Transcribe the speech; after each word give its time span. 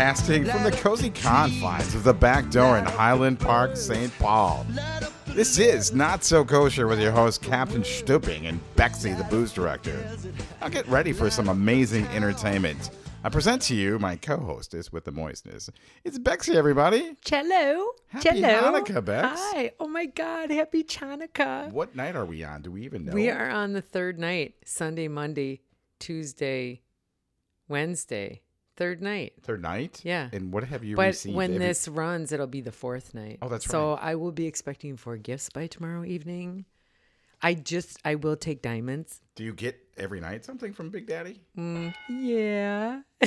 Broadcasting 0.00 0.46
from 0.46 0.62
the 0.62 0.72
cozy 0.72 1.10
confines 1.10 1.94
of 1.94 2.04
the 2.04 2.14
back 2.14 2.50
door 2.50 2.78
in 2.78 2.86
Highland 2.86 3.38
Park, 3.38 3.76
St. 3.76 4.10
Paul. 4.18 4.64
This 5.26 5.58
is 5.58 5.92
Not 5.92 6.24
So 6.24 6.42
Kosher 6.42 6.86
with 6.86 6.98
your 6.98 7.10
host, 7.12 7.42
Captain 7.42 7.84
Stooping 7.84 8.46
and 8.46 8.60
Bexy, 8.76 9.12
the 9.12 9.24
booze 9.24 9.52
director. 9.52 10.02
Now 10.62 10.70
get 10.70 10.88
ready 10.88 11.12
for 11.12 11.28
some 11.28 11.50
amazing 11.50 12.06
entertainment. 12.06 12.88
I 13.24 13.28
present 13.28 13.60
to 13.64 13.74
you 13.74 13.98
my 13.98 14.16
co-hostess 14.16 14.90
with 14.90 15.04
the 15.04 15.12
moistness. 15.12 15.68
It's 16.02 16.18
Bexy, 16.18 16.54
everybody. 16.56 17.18
Cello. 17.22 17.90
Happy 18.08 18.40
Cello. 18.40 18.80
Hanukkah, 18.80 19.04
Bex. 19.04 19.38
Hi. 19.38 19.72
Oh 19.78 19.86
my 19.86 20.06
God. 20.06 20.50
Happy 20.50 20.82
Chanukah. 20.82 21.70
What 21.72 21.94
night 21.94 22.16
are 22.16 22.24
we 22.24 22.42
on? 22.42 22.62
Do 22.62 22.70
we 22.70 22.84
even 22.84 23.04
know? 23.04 23.12
We 23.12 23.28
are 23.28 23.50
on 23.50 23.74
the 23.74 23.82
third 23.82 24.18
night 24.18 24.54
Sunday, 24.64 25.08
Monday, 25.08 25.60
Tuesday, 25.98 26.80
Wednesday. 27.68 28.40
Third 28.80 29.02
night. 29.02 29.34
third 29.42 29.60
night. 29.60 30.00
Yeah. 30.04 30.30
And 30.32 30.52
what 30.54 30.64
have 30.64 30.82
you 30.82 30.96
But 30.96 31.08
received? 31.08 31.36
when 31.36 31.58
this 31.58 31.86
runs, 31.86 32.32
it'll 32.32 32.46
be 32.46 32.62
the 32.62 32.72
fourth 32.72 33.12
night. 33.12 33.38
Oh, 33.42 33.48
that's 33.50 33.66
So 33.66 33.92
I 33.92 34.14
will 34.14 34.32
be 34.32 34.46
expecting 34.46 34.96
four 34.96 35.18
gifts 35.18 35.50
by 35.50 35.66
tomorrow 35.66 36.02
evening. 36.02 36.64
I 37.42 37.52
just, 37.54 37.98
I 38.06 38.14
will 38.14 38.36
take 38.36 38.62
diamonds. 38.62 39.20
do 39.34 39.44
you 39.44 39.52
get 39.52 39.76
every 39.98 40.20
night 40.20 40.46
something 40.46 40.72
from 40.72 40.88
Big 40.88 41.06
Daddy? 41.06 41.40
Mm, 41.58 41.94
yeah. 42.08 43.02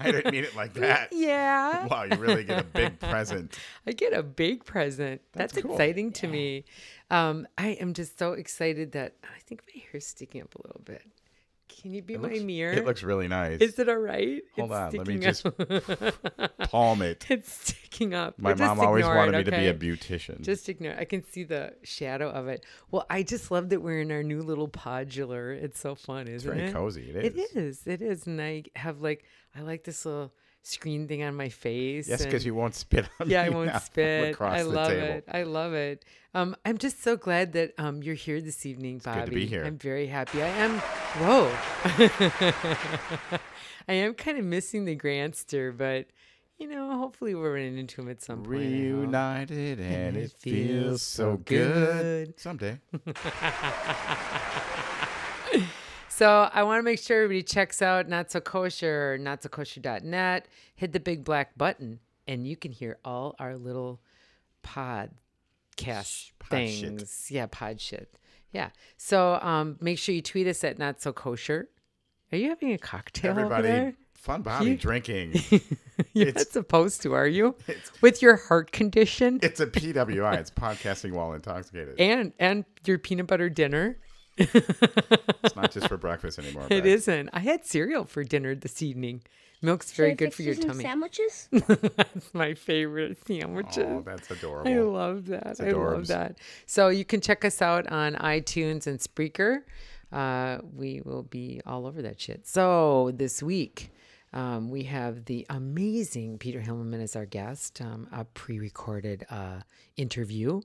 I 0.00 0.10
didn't 0.10 0.32
mean 0.32 0.42
it 0.44 0.56
like 0.56 0.72
that. 0.86 1.10
yeah. 1.12 1.86
Wow, 1.86 2.02
you 2.04 2.16
really 2.16 2.42
get 2.44 2.60
a 2.60 2.64
big 2.64 2.98
present. 3.10 3.56
I 3.86 3.92
get 3.92 4.12
a 4.12 4.22
big 4.24 4.64
present. 4.64 5.20
That's 5.32 5.52
That's, 5.52 5.64
cool. 5.64 5.74
exciting 5.74 6.10
to 6.14 6.26
me. 6.26 6.64
Um, 7.10 7.46
I 7.56 7.68
am 7.80 7.94
just 7.94 8.18
so 8.18 8.32
excited 8.32 8.92
that 8.92 9.14
I 9.22 9.38
think 9.46 9.62
my 9.72 9.80
hair's 9.92 10.06
sticking 10.06 10.42
up 10.42 10.54
a 10.56 10.62
little 10.66 10.82
bit. 10.84 11.02
Can 11.68 11.92
you 11.94 12.02
be 12.02 12.16
my 12.16 12.28
looks- 12.28 12.42
mirror? 12.42 12.72
It 12.74 12.84
looks 12.84 13.02
really 13.02 13.28
nice. 13.28 13.60
Is 13.60 13.78
it 13.78 13.88
all 13.88 13.96
right? 13.96 14.42
Hold 14.56 14.70
It's 14.70 14.78
on, 14.78 14.92
let 14.92 15.06
me 15.06 15.26
up. 15.26 16.70
Palm 16.70 17.02
it. 17.02 17.26
it's 17.30 17.52
sticking 17.52 18.14
up. 18.14 18.38
My 18.38 18.54
mom 18.54 18.78
always 18.80 19.04
wanted 19.04 19.34
it, 19.34 19.38
me 19.38 19.44
to 19.44 19.50
be 19.50 19.66
a 19.68 19.74
beautician. 19.74 20.40
Just 20.42 20.68
ignore. 20.68 20.94
I 20.98 21.04
can 21.04 21.24
see 21.24 21.44
the 21.44 21.74
shadow 21.82 22.28
of 22.30 22.48
it. 22.48 22.64
Well, 22.90 23.06
I 23.10 23.22
just 23.22 23.50
love 23.50 23.70
that 23.70 23.80
we're 23.80 24.00
in 24.00 24.12
our 24.12 24.22
new 24.22 24.42
little 24.42 24.68
podular. 24.68 25.54
It's 25.60 25.80
so 25.80 25.94
fun, 25.94 26.28
isn't 26.28 26.32
it? 26.32 26.34
it's 26.34 26.44
very 26.44 26.60
it? 26.68 26.72
cozy. 26.72 27.10
It 27.10 27.24
It 27.24 27.36
is. 27.38 27.56
is. 27.56 27.86
It 27.86 28.02
is. 28.02 28.26
And 28.26 28.40
I 28.40 28.64
have 28.76 29.00
like 29.00 29.24
I 29.56 29.62
like 29.62 29.84
this 29.84 30.04
little 30.04 30.32
screen 30.62 31.06
thing 31.08 31.22
on 31.22 31.34
my 31.34 31.48
face. 31.48 32.08
Yes, 32.08 32.24
because 32.24 32.46
you 32.46 32.54
won't 32.54 32.74
spit 32.74 33.08
on 33.20 33.28
yeah, 33.28 33.42
I 33.42 33.48
won't 33.48 33.74
spit. 33.82 34.40
I 34.40 34.62
love 34.62 34.88
table. 34.88 35.06
it. 35.06 35.24
I 35.30 35.42
love 35.42 35.74
it. 35.74 36.04
Um, 36.34 36.56
I'm 36.64 36.78
just 36.78 37.02
so 37.02 37.16
glad 37.16 37.52
that 37.52 37.72
um, 37.78 38.02
you're 38.02 38.14
here 38.14 38.40
this 38.40 38.64
evening, 38.64 39.00
Bobby. 39.04 39.20
good 39.20 39.26
to 39.26 39.32
be 39.32 39.46
here. 39.46 39.64
I'm 39.64 39.78
very 39.78 40.06
happy. 40.06 40.42
I 40.42 40.48
am. 40.48 40.78
Whoa. 41.18 41.52
I 43.88 43.92
am 43.94 44.14
kind 44.14 44.38
of 44.38 44.44
missing 44.44 44.84
the 44.84 44.96
grandster, 44.96 45.76
but 45.76 46.06
you 46.58 46.68
know, 46.68 46.96
hopefully 46.96 47.34
we'll 47.34 47.50
run 47.50 47.62
into 47.62 48.02
him 48.02 48.08
at 48.08 48.22
some 48.22 48.44
point. 48.44 48.48
Reunited 48.50 49.80
and 49.80 50.16
it 50.16 50.32
feels 50.38 51.02
so 51.02 51.36
good. 51.36 52.28
good. 52.28 52.40
Someday. 52.40 52.78
So 56.14 56.48
I 56.52 56.62
want 56.64 56.78
to 56.78 56.82
make 56.82 56.98
sure 56.98 57.22
everybody 57.24 57.42
checks 57.42 57.80
out 57.80 58.06
Not 58.08 58.30
So 58.30 58.40
Kosher 58.40 59.14
or 59.14 59.18
notsokosher.net. 59.18 60.46
Hit 60.74 60.92
the 60.92 61.00
big 61.00 61.24
black 61.24 61.56
button, 61.56 62.00
and 62.28 62.46
you 62.46 62.54
can 62.54 62.70
hear 62.70 62.98
all 63.02 63.34
our 63.38 63.56
little 63.56 64.00
podcast 64.62 66.32
pod 66.38 66.68
shit. 66.68 66.80
things. 66.98 67.28
Yeah, 67.30 67.46
pod 67.50 67.80
shit. 67.80 68.14
Yeah. 68.52 68.68
So 68.98 69.34
um, 69.40 69.78
make 69.80 69.98
sure 69.98 70.14
you 70.14 70.20
tweet 70.22 70.46
us 70.46 70.62
at 70.64 70.78
Not 70.78 71.00
So 71.00 71.12
Kosher. 71.14 71.68
Are 72.30 72.36
you 72.38 72.50
having 72.50 72.72
a 72.72 72.78
cocktail 72.78 73.30
Everybody, 73.30 73.94
fun 74.14 74.42
Bobby 74.42 74.72
You- 74.72 74.76
drinking. 74.76 75.32
You're 76.12 76.28
it's- 76.28 76.34
not 76.44 76.48
supposed 76.48 77.00
to, 77.02 77.14
are 77.14 77.26
you? 77.26 77.56
With 78.02 78.20
your 78.20 78.36
heart 78.36 78.70
condition 78.70 79.40
It's 79.42 79.60
a 79.60 79.66
PWI. 79.66 80.36
It's 80.38 80.50
podcasting 80.50 81.12
while 81.12 81.32
intoxicated. 81.32 81.98
and 81.98 82.32
and 82.38 82.66
your 82.86 82.98
peanut 82.98 83.26
butter 83.28 83.48
dinner. 83.48 83.96
It's 85.44 85.56
not 85.56 85.72
just 85.72 85.88
for 85.88 85.96
breakfast 85.96 86.38
anymore. 86.38 86.66
It 86.70 86.84
Bex. 86.84 86.86
isn't. 86.86 87.30
I 87.32 87.40
had 87.40 87.66
cereal 87.66 88.04
for 88.04 88.22
dinner 88.22 88.54
this 88.54 88.80
evening. 88.80 89.22
Milk's 89.60 89.92
very 89.92 90.14
good 90.14 90.32
for 90.34 90.42
your 90.42 90.54
tummy. 90.54 90.82
Sandwiches? 90.82 91.48
That's 91.52 92.34
my 92.34 92.54
favorite 92.54 93.18
sandwiches. 93.26 93.84
Oh, 93.88 94.02
that's 94.04 94.28
adorable. 94.30 94.70
I 94.70 94.76
love 94.78 95.26
that. 95.26 95.60
I 95.60 95.70
love 95.70 96.08
that. 96.08 96.38
So 96.66 96.88
you 96.88 97.04
can 97.04 97.20
check 97.20 97.44
us 97.44 97.62
out 97.62 97.86
on 97.86 98.14
iTunes 98.14 98.88
and 98.88 98.98
Spreaker. 98.98 99.62
Uh, 100.12 100.58
we 100.74 101.00
will 101.04 101.22
be 101.22 101.60
all 101.64 101.86
over 101.86 102.02
that 102.02 102.20
shit. 102.20 102.46
So 102.46 103.12
this 103.14 103.40
week, 103.42 103.92
um, 104.32 104.68
we 104.68 104.82
have 104.84 105.26
the 105.26 105.46
amazing 105.48 106.38
Peter 106.38 106.60
Himmelman 106.60 107.00
as 107.02 107.14
our 107.14 107.26
guest, 107.26 107.80
um, 107.80 108.08
a 108.12 108.24
pre-recorded 108.24 109.26
uh, 109.30 109.60
interview. 109.96 110.60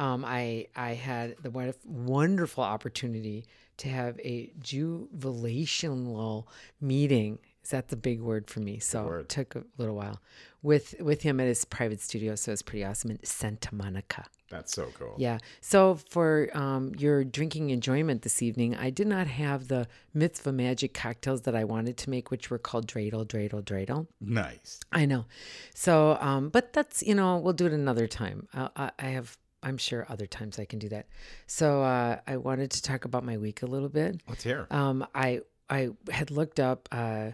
Um, 0.00 0.24
I 0.24 0.66
I 0.74 0.94
had 0.94 1.36
the 1.42 1.74
wonderful 1.84 2.64
opportunity 2.64 3.44
to 3.76 3.88
have 3.88 4.18
a 4.20 4.50
juvelational 4.60 6.46
meeting. 6.80 7.38
Is 7.62 7.70
that 7.70 7.88
the 7.88 7.96
big 7.96 8.20
word 8.20 8.48
for 8.48 8.60
me? 8.60 8.78
So 8.78 9.06
it 9.12 9.28
took 9.28 9.54
a 9.54 9.64
little 9.76 9.94
while 9.94 10.20
with 10.62 10.94
with 11.00 11.20
him 11.22 11.38
at 11.38 11.46
his 11.46 11.66
private 11.66 12.00
studio. 12.00 12.34
So 12.34 12.50
it's 12.50 12.62
pretty 12.62 12.84
awesome 12.84 13.10
in 13.10 13.24
Santa 13.24 13.74
Monica. 13.74 14.24
That's 14.48 14.72
so 14.72 14.88
cool. 14.98 15.14
Yeah. 15.18 15.38
So 15.60 15.96
for 16.08 16.48
um, 16.54 16.92
your 16.98 17.22
drinking 17.22 17.70
enjoyment 17.70 18.22
this 18.22 18.42
evening, 18.42 18.74
I 18.74 18.90
did 18.90 19.06
not 19.06 19.26
have 19.28 19.68
the 19.68 19.86
mitzvah 20.12 20.52
magic 20.52 20.92
cocktails 20.92 21.42
that 21.42 21.54
I 21.54 21.64
wanted 21.64 21.96
to 21.98 22.10
make, 22.10 22.30
which 22.30 22.50
were 22.50 22.58
called 22.58 22.88
dreidel, 22.88 23.26
dreidel, 23.26 23.62
dreidel. 23.62 24.08
Nice. 24.20 24.80
I 24.90 25.04
know. 25.06 25.26
So, 25.74 26.16
um, 26.20 26.48
but 26.48 26.72
that's 26.72 27.02
you 27.02 27.14
know 27.14 27.36
we'll 27.36 27.52
do 27.52 27.66
it 27.66 27.72
another 27.72 28.06
time. 28.06 28.48
I, 28.54 28.70
I, 28.76 28.90
I 28.98 29.06
have. 29.08 29.36
I'm 29.62 29.76
sure 29.78 30.06
other 30.08 30.26
times 30.26 30.58
I 30.58 30.64
can 30.64 30.78
do 30.78 30.88
that. 30.90 31.06
So 31.46 31.82
uh, 31.82 32.18
I 32.26 32.36
wanted 32.38 32.70
to 32.72 32.82
talk 32.82 33.04
about 33.04 33.24
my 33.24 33.36
week 33.36 33.62
a 33.62 33.66
little 33.66 33.88
bit. 33.88 34.20
Let's 34.28 34.42
hear. 34.42 34.66
Um, 34.70 35.06
I 35.14 35.40
I 35.68 35.90
had 36.10 36.30
looked 36.30 36.60
up. 36.60 36.88
Uh, 36.90 37.30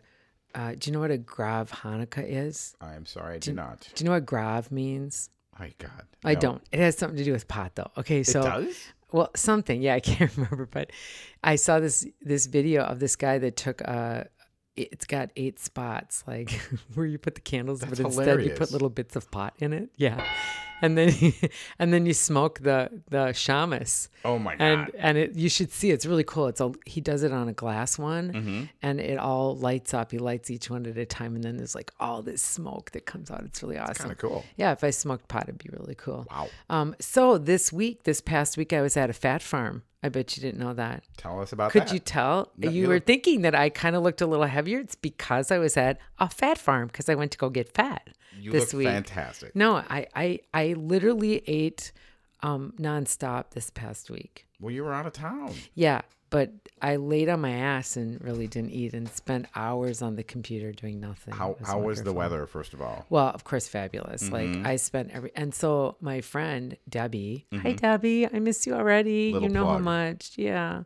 uh, 0.54 0.72
do 0.78 0.91
you 0.91 0.92
know 0.92 1.00
what 1.00 1.10
a 1.10 1.19
grav 1.19 1.70
Hanukkah 1.70 2.25
is? 2.26 2.75
I 2.81 2.94
am 2.94 3.04
sorry, 3.06 3.34
I 3.34 3.38
do 3.38 3.53
not. 3.53 3.88
Do 3.94 4.03
you 4.03 4.06
know 4.09 4.14
what 4.14 4.26
grav 4.26 4.72
means? 4.72 5.31
My 5.59 5.72
God. 5.78 5.91
I 6.25 6.34
don't. 6.34 6.62
It 6.72 6.81
has 6.81 6.98
something 6.98 7.16
to 7.16 7.25
do 7.25 7.32
with 7.32 7.47
pot, 7.48 7.72
though. 7.76 7.91
Okay, 7.97 8.20
It 8.20 8.26
so 8.26 8.43
does? 8.43 8.76
well, 9.12 9.31
something. 9.37 9.81
Yeah, 9.81 9.94
I 9.94 10.00
can't 10.10 10.34
remember, 10.37 10.66
but 10.66 10.91
I 11.44 11.56
saw 11.56 11.78
this 11.81 12.06
this 12.20 12.47
video 12.47 12.82
of 12.82 13.00
this 13.00 13.16
guy 13.16 13.38
that 13.38 13.56
took 13.56 13.87
uh 13.87 14.25
it's 14.76 15.06
got 15.06 15.31
eight 15.37 15.58
spots, 15.58 16.22
like 16.26 16.50
where 16.94 17.06
you 17.06 17.16
put 17.19 17.34
the 17.34 17.41
candles, 17.41 17.81
That's 17.81 17.98
but 17.98 18.00
instead 18.00 18.43
you 18.44 18.50
put 18.50 18.72
little 18.72 18.91
bits 18.91 19.16
of 19.16 19.31
pot 19.31 19.54
in 19.58 19.72
it. 19.72 19.88
Yeah, 19.97 20.22
and 20.82 20.97
then 20.98 21.12
and 21.78 21.92
then 21.92 22.06
you 22.06 22.12
smoke 22.14 22.60
the 22.60 22.91
the 23.10 23.26
shamus, 23.28 24.09
Oh 24.25 24.38
my 24.38 24.56
God. 24.56 24.62
and 24.64 24.91
and 24.97 25.19
it 25.19 25.34
you 25.34 25.48
should 25.48 25.70
see 25.72 25.91
it's 25.91 26.06
really 26.06 26.25
cool. 26.25 26.47
It's 26.48 26.60
a 26.60 26.72
he 26.84 27.00
does 27.00 27.22
it 27.22 27.32
on 27.32 27.48
a 27.48 27.53
glass 27.53 27.98
one, 27.98 28.32
Mm-hmm. 28.32 28.62
and 28.82 29.00
it 29.00 29.19
all 29.19 29.56
lights 29.56 29.94
up. 29.94 30.12
He 30.12 30.19
lights 30.19 30.50
each 30.50 30.69
one 30.70 30.87
at 30.87 30.97
a 30.98 31.06
time, 31.06 31.34
and 31.34 31.44
then 31.44 31.56
there's 31.56 31.75
like 31.75 31.91
all 32.00 32.22
this 32.22 32.42
smoke 32.42 32.91
that 32.92 33.06
comes 33.06 33.31
out. 33.31 33.42
It's 33.44 33.62
really 33.62 33.78
awesome. 33.78 33.94
kind 33.94 34.12
of 34.12 34.19
cool. 34.19 34.44
Yeah, 34.56 34.72
if 34.72 34.82
I 34.84 34.91
smoked 34.91 35.28
pot, 35.28 35.44
it'd 35.44 35.59
be 35.59 35.70
really 35.72 35.94
cool. 35.94 36.26
Wow. 36.31 36.48
Um, 36.70 36.94
so 37.00 37.38
this 37.38 37.72
week, 37.72 38.03
this 38.04 38.20
past 38.20 38.56
week, 38.56 38.72
I 38.72 38.82
was 38.82 38.97
at 38.97 39.10
a 39.10 39.14
fat 39.14 39.43
farm. 39.43 39.82
I 40.03 40.08
bet 40.08 40.37
you 40.37 40.41
didn't 40.41 40.60
know 40.60 40.72
that. 40.75 41.03
Tell 41.16 41.41
us 41.41 41.53
about 41.53 41.72
Could 41.72 41.82
that. 41.82 41.87
Could 41.88 41.94
you 41.94 41.98
tell? 42.00 42.53
No, 42.58 42.70
you 42.70 42.82
you 42.82 42.88
were 42.88 42.94
look- 42.97 43.06
thinking 43.06 43.41
that 43.43 43.54
I 43.56 43.70
kind 43.70 43.97
of 43.97 44.03
looked 44.04 44.20
a 44.20 44.26
little 44.26 44.44
heavier. 44.47 44.78
It's 44.78 44.94
because 44.94 45.50
I 45.50 45.58
was 45.58 45.76
at 45.76 45.98
a 46.20 46.28
fat 46.28 46.58
farm 46.58 46.87
because 46.88 47.08
I 47.08 47.14
went 47.16 47.32
to 47.32 47.38
go 47.38 47.48
get 47.50 47.72
fat 47.75 48.06
You 48.38 48.53
this 48.53 48.72
look 48.72 48.81
week. 48.81 48.88
fantastic. 48.88 49.56
No, 49.56 49.76
I, 49.76 50.06
I, 50.14 50.38
I 50.54 50.66
literally 50.75 51.43
ate 51.47 51.93
um, 52.43 52.73
nonstop 52.79 53.50
this 53.50 53.70
past 53.70 54.11
week. 54.11 54.46
Well, 54.61 54.73
you 54.73 54.85
were 54.85 54.93
out 54.94 55.06
of 55.06 55.12
town. 55.12 55.52
Yeah, 55.75 56.02
but 56.31 56.50
I 56.82 56.96
laid 56.96 57.29
on 57.29 57.41
my 57.41 57.52
ass 57.52 57.96
and 57.96 58.20
really 58.23 58.46
didn't 58.46 58.70
eat 58.73 58.94
and 58.94 59.08
spent 59.08 59.46
hours 59.55 60.02
on 60.02 60.17
the 60.17 60.23
computer 60.23 60.73
doing 60.73 60.99
nothing. 61.00 61.35
How 61.35 61.52
It 61.52 61.67
how 61.67 61.79
was 61.79 62.02
the 62.02 62.12
weather, 62.12 62.46
first 62.46 62.75
of 62.75 62.81
all? 62.82 63.06
Well, 63.11 63.29
of 63.29 63.44
course, 63.44 63.69
fabulous. 63.69 64.25
Mm-hmm. 64.29 64.32
Like 64.62 64.67
I 64.67 64.76
spent 64.76 65.11
every, 65.12 65.31
and 65.37 65.55
so 65.55 65.96
my 66.00 66.20
friend 66.20 66.76
Debbie, 66.88 67.46
hi 67.52 67.73
Debbie, 67.73 68.26
I 68.26 68.38
miss 68.41 68.67
you 68.67 68.75
already. 68.75 69.29
Mm-hmm. 69.29 69.35
Little 69.35 69.49
you 69.49 69.55
know 69.55 69.67
how 69.67 69.79
much, 69.79 70.32
yeah. 70.37 70.82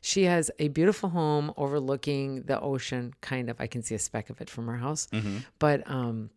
She 0.00 0.24
has 0.24 0.48
a 0.60 0.68
beautiful 0.68 1.08
home 1.08 1.52
overlooking 1.56 2.42
the 2.42 2.60
ocean. 2.60 3.14
Kind 3.20 3.50
of, 3.50 3.60
I 3.60 3.66
can 3.66 3.82
see 3.82 3.96
a 3.96 3.98
speck 3.98 4.30
of 4.30 4.40
it 4.40 4.48
from 4.48 4.66
her 4.68 4.76
house, 4.76 5.08
Mm-hmm. 5.12 5.38
but 5.58 5.82
um, 5.90 6.30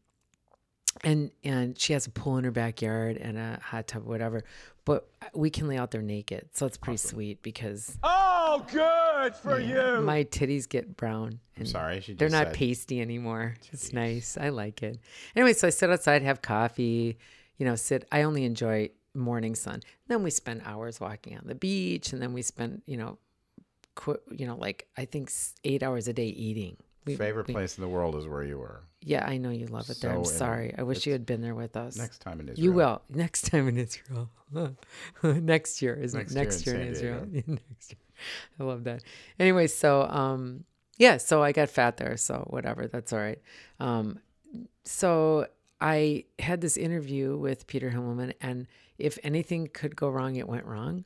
and 1.03 1.31
and 1.43 1.77
she 1.79 1.93
has 1.93 2.05
a 2.07 2.09
pool 2.11 2.37
in 2.37 2.43
her 2.43 2.51
backyard 2.51 3.17
and 3.17 3.37
a 3.37 3.59
hot 3.63 3.87
tub, 3.87 4.03
whatever. 4.03 4.43
But 4.83 5.07
we 5.33 5.49
can 5.51 5.67
lay 5.67 5.77
out 5.77 5.91
there 5.91 6.01
naked, 6.01 6.49
so 6.53 6.65
it's 6.65 6.77
pretty 6.77 6.97
sweet 6.97 7.41
because 7.43 7.97
Oh, 8.03 8.65
good 8.71 9.35
for 9.35 9.59
you. 9.59 10.01
my 10.01 10.23
titties 10.23 10.67
get 10.67 10.97
brown. 10.97 11.39
I'm 11.57 11.65
sorry. 11.67 12.01
She 12.01 12.13
they're 12.15 12.29
not 12.29 12.47
said, 12.47 12.55
pasty 12.55 12.99
anymore. 12.99 13.53
It's 13.71 13.93
nice. 13.93 14.37
I 14.41 14.49
like 14.49 14.81
it. 14.81 14.99
Anyway, 15.35 15.53
so 15.53 15.67
I 15.67 15.69
sit 15.69 15.91
outside, 15.91 16.23
have 16.23 16.41
coffee, 16.41 17.19
you 17.57 17.65
know, 17.65 17.75
sit. 17.75 18.07
I 18.11 18.23
only 18.23 18.43
enjoy 18.43 18.89
morning 19.13 19.53
sun. 19.55 19.81
Then 20.07 20.23
we 20.23 20.31
spend 20.31 20.63
hours 20.65 20.99
walking 20.99 21.37
on 21.37 21.43
the 21.45 21.53
beach, 21.55 22.11
and 22.11 22.21
then 22.21 22.33
we 22.33 22.41
spend, 22.41 22.81
you 22.87 22.97
know, 22.97 23.19
qu- 23.93 24.19
you 24.31 24.47
know, 24.47 24.55
like 24.55 24.87
I 24.97 25.05
think 25.05 25.31
eight 25.63 25.83
hours 25.83 26.07
a 26.07 26.13
day 26.13 26.27
eating 26.27 26.77
We, 27.05 27.15
Favorite 27.15 27.47
we- 27.47 27.53
place 27.53 27.77
in 27.77 27.81
the 27.81 27.87
world 27.87 28.15
is 28.15 28.27
where 28.27 28.43
you 28.43 28.57
were. 28.59 28.81
Yeah, 29.03 29.25
I 29.27 29.37
know 29.37 29.49
you 29.49 29.65
love 29.65 29.89
it 29.89 29.99
there. 29.99 30.11
I'm 30.11 30.25
sorry. 30.25 30.75
I 30.77 30.83
wish 30.83 31.07
you 31.07 31.11
had 31.13 31.25
been 31.25 31.41
there 31.41 31.55
with 31.55 31.75
us. 31.75 31.97
Next 31.97 32.19
time 32.21 32.39
in 32.39 32.49
Israel. 32.49 32.63
You 32.63 32.71
will 32.73 33.01
next 33.09 33.47
time 33.49 33.67
in 33.67 33.77
Israel. 33.79 34.29
next 35.23 35.81
year, 35.81 35.95
isn't 35.95 36.31
Next 36.35 36.61
it? 36.61 36.67
year 36.67 36.77
Next 36.85 36.99
in 36.99 37.05
year 37.05 37.15
in, 37.15 37.25
San 37.25 37.33
Israel. 37.33 37.43
next 37.71 37.91
year. 37.93 37.99
I 38.59 38.63
love 38.63 38.83
that. 38.83 39.03
Anyway, 39.39 39.65
so 39.65 40.03
um, 40.03 40.65
yeah, 40.99 41.17
so 41.17 41.41
I 41.41 41.51
got 41.51 41.69
fat 41.71 41.97
there, 41.97 42.15
so 42.15 42.45
whatever, 42.51 42.85
that's 42.87 43.11
all 43.11 43.17
right. 43.19 43.41
Um, 43.79 44.19
so 44.83 45.47
I 45.79 46.25
had 46.37 46.61
this 46.61 46.77
interview 46.77 47.35
with 47.37 47.65
Peter 47.65 47.89
Himmelman, 47.89 48.33
and 48.39 48.67
if 48.99 49.17
anything 49.23 49.67
could 49.73 49.95
go 49.95 50.09
wrong, 50.09 50.35
it 50.35 50.47
went 50.47 50.65
wrong. 50.65 51.05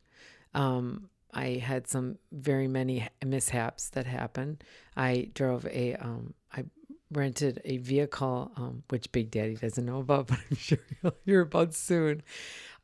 Um, 0.53 1.09
I 1.35 1.57
had 1.57 1.87
some 1.87 2.17
very 2.31 2.67
many 2.67 3.07
mishaps 3.25 3.89
that 3.89 4.05
happened. 4.05 4.63
I 4.95 5.29
drove 5.33 5.65
a, 5.67 5.95
um, 5.95 6.33
I 6.51 6.63
rented 7.11 7.61
a 7.65 7.77
vehicle, 7.77 8.51
um, 8.55 8.83
which 8.89 9.11
Big 9.11 9.31
Daddy 9.31 9.55
doesn't 9.55 9.85
know 9.85 9.99
about, 9.99 10.27
but 10.29 10.39
I'm 10.49 10.55
sure 10.57 10.79
he'll 11.01 11.15
hear 11.25 11.41
about 11.41 11.73
soon. 11.73 12.23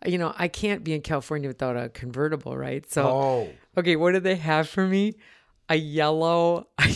You 0.06 0.18
know, 0.18 0.34
I 0.38 0.48
can't 0.48 0.84
be 0.84 0.94
in 0.94 1.02
California 1.02 1.48
without 1.48 1.78
a 1.78 1.90
convertible, 1.90 2.58
right? 2.58 2.90
So, 2.92 3.08
Oh, 3.08 3.50
okay, 3.78 3.96
what 3.96 4.12
did 4.12 4.24
they 4.24 4.36
have 4.36 4.68
for 4.68 4.86
me? 4.86 5.16
A 5.70 5.76
yellow, 5.76 6.68
I 6.78 6.94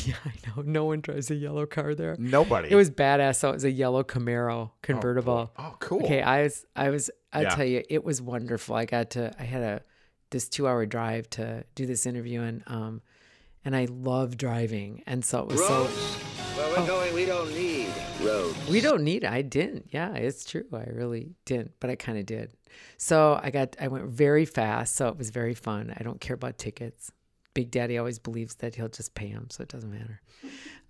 know 0.48 0.62
no 0.66 0.84
one 0.86 1.00
drives 1.00 1.32
a 1.32 1.36
yellow 1.36 1.66
car 1.66 1.96
there. 1.96 2.18
nobody. 2.20 2.70
It 2.72 2.76
was 2.76 2.90
badass. 2.92 3.38
So 3.38 3.52
it 3.52 3.54
was 3.54 3.64
a 3.64 3.72
yellow 3.72 4.04
Camaro 4.04 4.72
convertible. 4.82 5.54
Oh, 5.58 5.76
cool. 5.80 6.04
Okay, 6.04 6.22
I 6.22 6.44
was, 6.44 6.66
I 6.76 6.90
was, 6.90 7.10
I 7.32 7.44
Yeah. 7.44 7.56
tell 7.56 7.66
you, 7.66 7.84
it 7.90 8.04
was 8.04 8.22
wonderful. 8.22 8.76
I 8.76 8.84
got 8.84 9.12
to, 9.12 9.34
I 9.40 9.44
had 9.44 9.62
a 9.62 9.82
this 10.36 10.50
two 10.50 10.68
hour 10.68 10.86
drive 10.86 11.30
to 11.30 11.64
do 11.76 11.86
this 11.86 12.06
interview, 12.06 12.42
and 12.42 12.62
um, 12.68 13.02
and 13.64 13.74
I 13.74 13.88
love 13.90 14.36
driving, 14.36 15.02
and 15.08 15.24
so 15.24 15.40
it 15.40 15.48
was 15.48 15.66
so. 15.66 15.84
Roads? 15.84 16.16
Where 16.58 16.70
we're 16.70 16.88
going, 16.88 17.14
we 17.14 17.26
don't 17.26 17.54
need 17.54 17.88
roads. 18.22 18.68
We 18.70 18.82
don't 18.82 19.04
need. 19.04 19.24
I 19.24 19.42
didn't. 19.42 19.88
Yeah, 19.92 20.14
it's 20.14 20.44
true. 20.44 20.66
I 20.74 20.90
really 20.92 21.32
didn't, 21.46 21.72
but 21.80 21.90
I 21.90 21.96
kind 21.96 22.18
of 22.18 22.26
did. 22.26 22.52
So 22.98 23.40
I 23.42 23.50
got, 23.50 23.78
I 23.80 23.88
went 23.88 24.06
very 24.08 24.46
fast, 24.46 24.96
so 24.96 25.08
it 25.08 25.18
was 25.18 25.30
very 25.30 25.54
fun. 25.54 25.94
I 25.98 26.04
don't 26.04 26.20
care 26.20 26.34
about 26.34 26.58
tickets. 26.58 27.12
Big 27.54 27.72
Daddy 27.72 27.98
always 27.98 28.20
believes 28.20 28.56
that 28.56 28.76
he'll 28.76 28.90
just 28.90 29.16
pay 29.16 29.32
them, 29.32 29.48
so 29.50 29.64
it 29.64 29.70
doesn't 29.70 29.92
matter. 29.92 30.22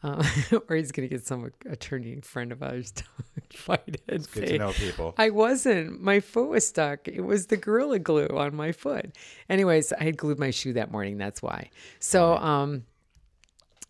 Um, 0.05 0.21
or 0.69 0.75
he's 0.75 0.91
gonna 0.91 1.07
get 1.07 1.25
some 1.25 1.51
attorney 1.67 2.21
friend 2.21 2.51
of 2.51 2.61
ours 2.61 2.91
to 2.91 3.03
fight 3.51 3.81
it. 3.87 4.01
and 4.07 4.31
Good 4.31 4.47
to 4.47 4.57
know 4.59 4.71
people. 4.71 5.15
I 5.17 5.31
wasn't. 5.31 5.99
My 5.99 6.19
foot 6.19 6.49
was 6.49 6.67
stuck. 6.67 7.07
It 7.07 7.21
was 7.21 7.47
the 7.47 7.57
gorilla 7.57 7.97
glue 7.97 8.27
on 8.27 8.55
my 8.55 8.71
foot. 8.71 9.15
Anyways, 9.49 9.93
I 9.93 10.03
had 10.03 10.15
glued 10.17 10.37
my 10.37 10.51
shoe 10.51 10.73
that 10.73 10.91
morning. 10.91 11.17
That's 11.17 11.41
why. 11.41 11.71
So, 11.99 12.35
um, 12.37 12.83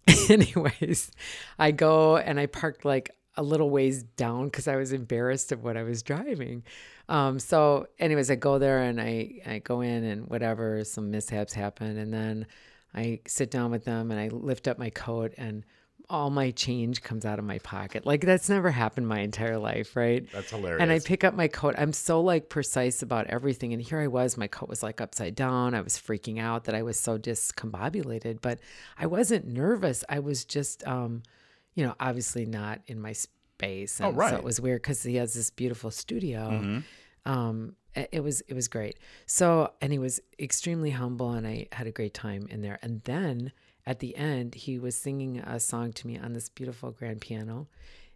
anyways, 0.29 1.11
I 1.59 1.71
go 1.71 2.15
and 2.15 2.39
I 2.39 2.45
parked 2.45 2.85
like 2.85 3.11
a 3.35 3.43
little 3.43 3.69
ways 3.69 4.03
down 4.03 4.45
because 4.45 4.69
I 4.69 4.77
was 4.77 4.93
embarrassed 4.93 5.51
of 5.51 5.63
what 5.65 5.75
I 5.75 5.83
was 5.83 6.01
driving. 6.01 6.63
Um, 7.09 7.39
so, 7.39 7.87
anyways, 7.99 8.31
I 8.31 8.35
go 8.35 8.57
there 8.57 8.83
and 8.83 9.01
I 9.01 9.41
I 9.45 9.59
go 9.59 9.81
in 9.81 10.05
and 10.05 10.29
whatever. 10.29 10.85
Some 10.85 11.11
mishaps 11.11 11.51
happen, 11.51 11.97
and 11.97 12.13
then 12.13 12.47
I 12.93 13.19
sit 13.27 13.51
down 13.51 13.71
with 13.71 13.83
them 13.83 14.11
and 14.11 14.19
I 14.19 14.29
lift 14.29 14.69
up 14.69 14.79
my 14.79 14.89
coat 14.89 15.33
and 15.37 15.65
all 16.09 16.29
my 16.29 16.51
change 16.51 17.01
comes 17.01 17.25
out 17.25 17.39
of 17.39 17.45
my 17.45 17.59
pocket. 17.59 18.05
Like 18.05 18.21
that's 18.21 18.49
never 18.49 18.71
happened 18.71 19.07
my 19.07 19.19
entire 19.19 19.57
life, 19.57 19.95
right? 19.95 20.25
That's 20.31 20.51
hilarious. 20.51 20.81
And 20.81 20.91
I 20.91 20.99
pick 20.99 21.23
up 21.23 21.33
my 21.33 21.47
coat. 21.47 21.75
I'm 21.77 21.93
so 21.93 22.21
like 22.21 22.49
precise 22.49 23.01
about 23.01 23.27
everything. 23.27 23.73
And 23.73 23.81
here 23.81 23.99
I 23.99 24.07
was, 24.07 24.37
my 24.37 24.47
coat 24.47 24.69
was 24.69 24.83
like 24.83 25.01
upside 25.01 25.35
down. 25.35 25.73
I 25.73 25.81
was 25.81 25.97
freaking 25.97 26.39
out 26.39 26.65
that 26.65 26.75
I 26.75 26.83
was 26.83 26.99
so 26.99 27.17
discombobulated, 27.17 28.41
but 28.41 28.59
I 28.97 29.05
wasn't 29.07 29.47
nervous. 29.47 30.03
I 30.09 30.19
was 30.19 30.45
just, 30.45 30.85
um, 30.87 31.23
you 31.73 31.85
know, 31.85 31.95
obviously 31.99 32.45
not 32.45 32.81
in 32.87 33.01
my 33.01 33.13
space. 33.13 33.99
And 33.99 34.05
So 34.05 34.05
Oh, 34.07 34.11
right. 34.11 34.27
Mm-hmm. 34.31 34.37
it 34.37 34.43
was 34.43 34.61
weird 34.61 34.81
because 34.81 35.03
he 35.03 35.15
has 35.15 35.33
this 35.33 35.49
beautiful 35.49 35.91
studio. 35.91 36.49
Hmm. 36.49 36.79
Um, 37.31 37.75
it 37.95 38.21
was 38.23 38.41
it 38.41 38.53
was 38.53 38.67
great. 38.67 38.99
So 39.25 39.71
and 39.81 39.91
he 39.91 39.99
was 39.99 40.19
extremely 40.37 40.91
humble, 40.91 41.31
and 41.31 41.47
I 41.47 41.67
had 41.71 41.87
a 41.87 41.91
great 41.91 42.13
time 42.13 42.45
in 42.49 42.61
there. 42.61 42.77
And 42.81 43.01
then 43.05 43.53
at 43.87 43.99
the 43.99 44.15
end, 44.15 44.55
he 44.55 44.79
was 44.79 44.95
singing 44.95 45.37
a 45.39 45.59
song 45.59 45.93
to 45.93 46.07
me 46.07 46.17
on 46.17 46.33
this 46.33 46.49
beautiful 46.49 46.91
grand 46.91 47.21
piano, 47.21 47.67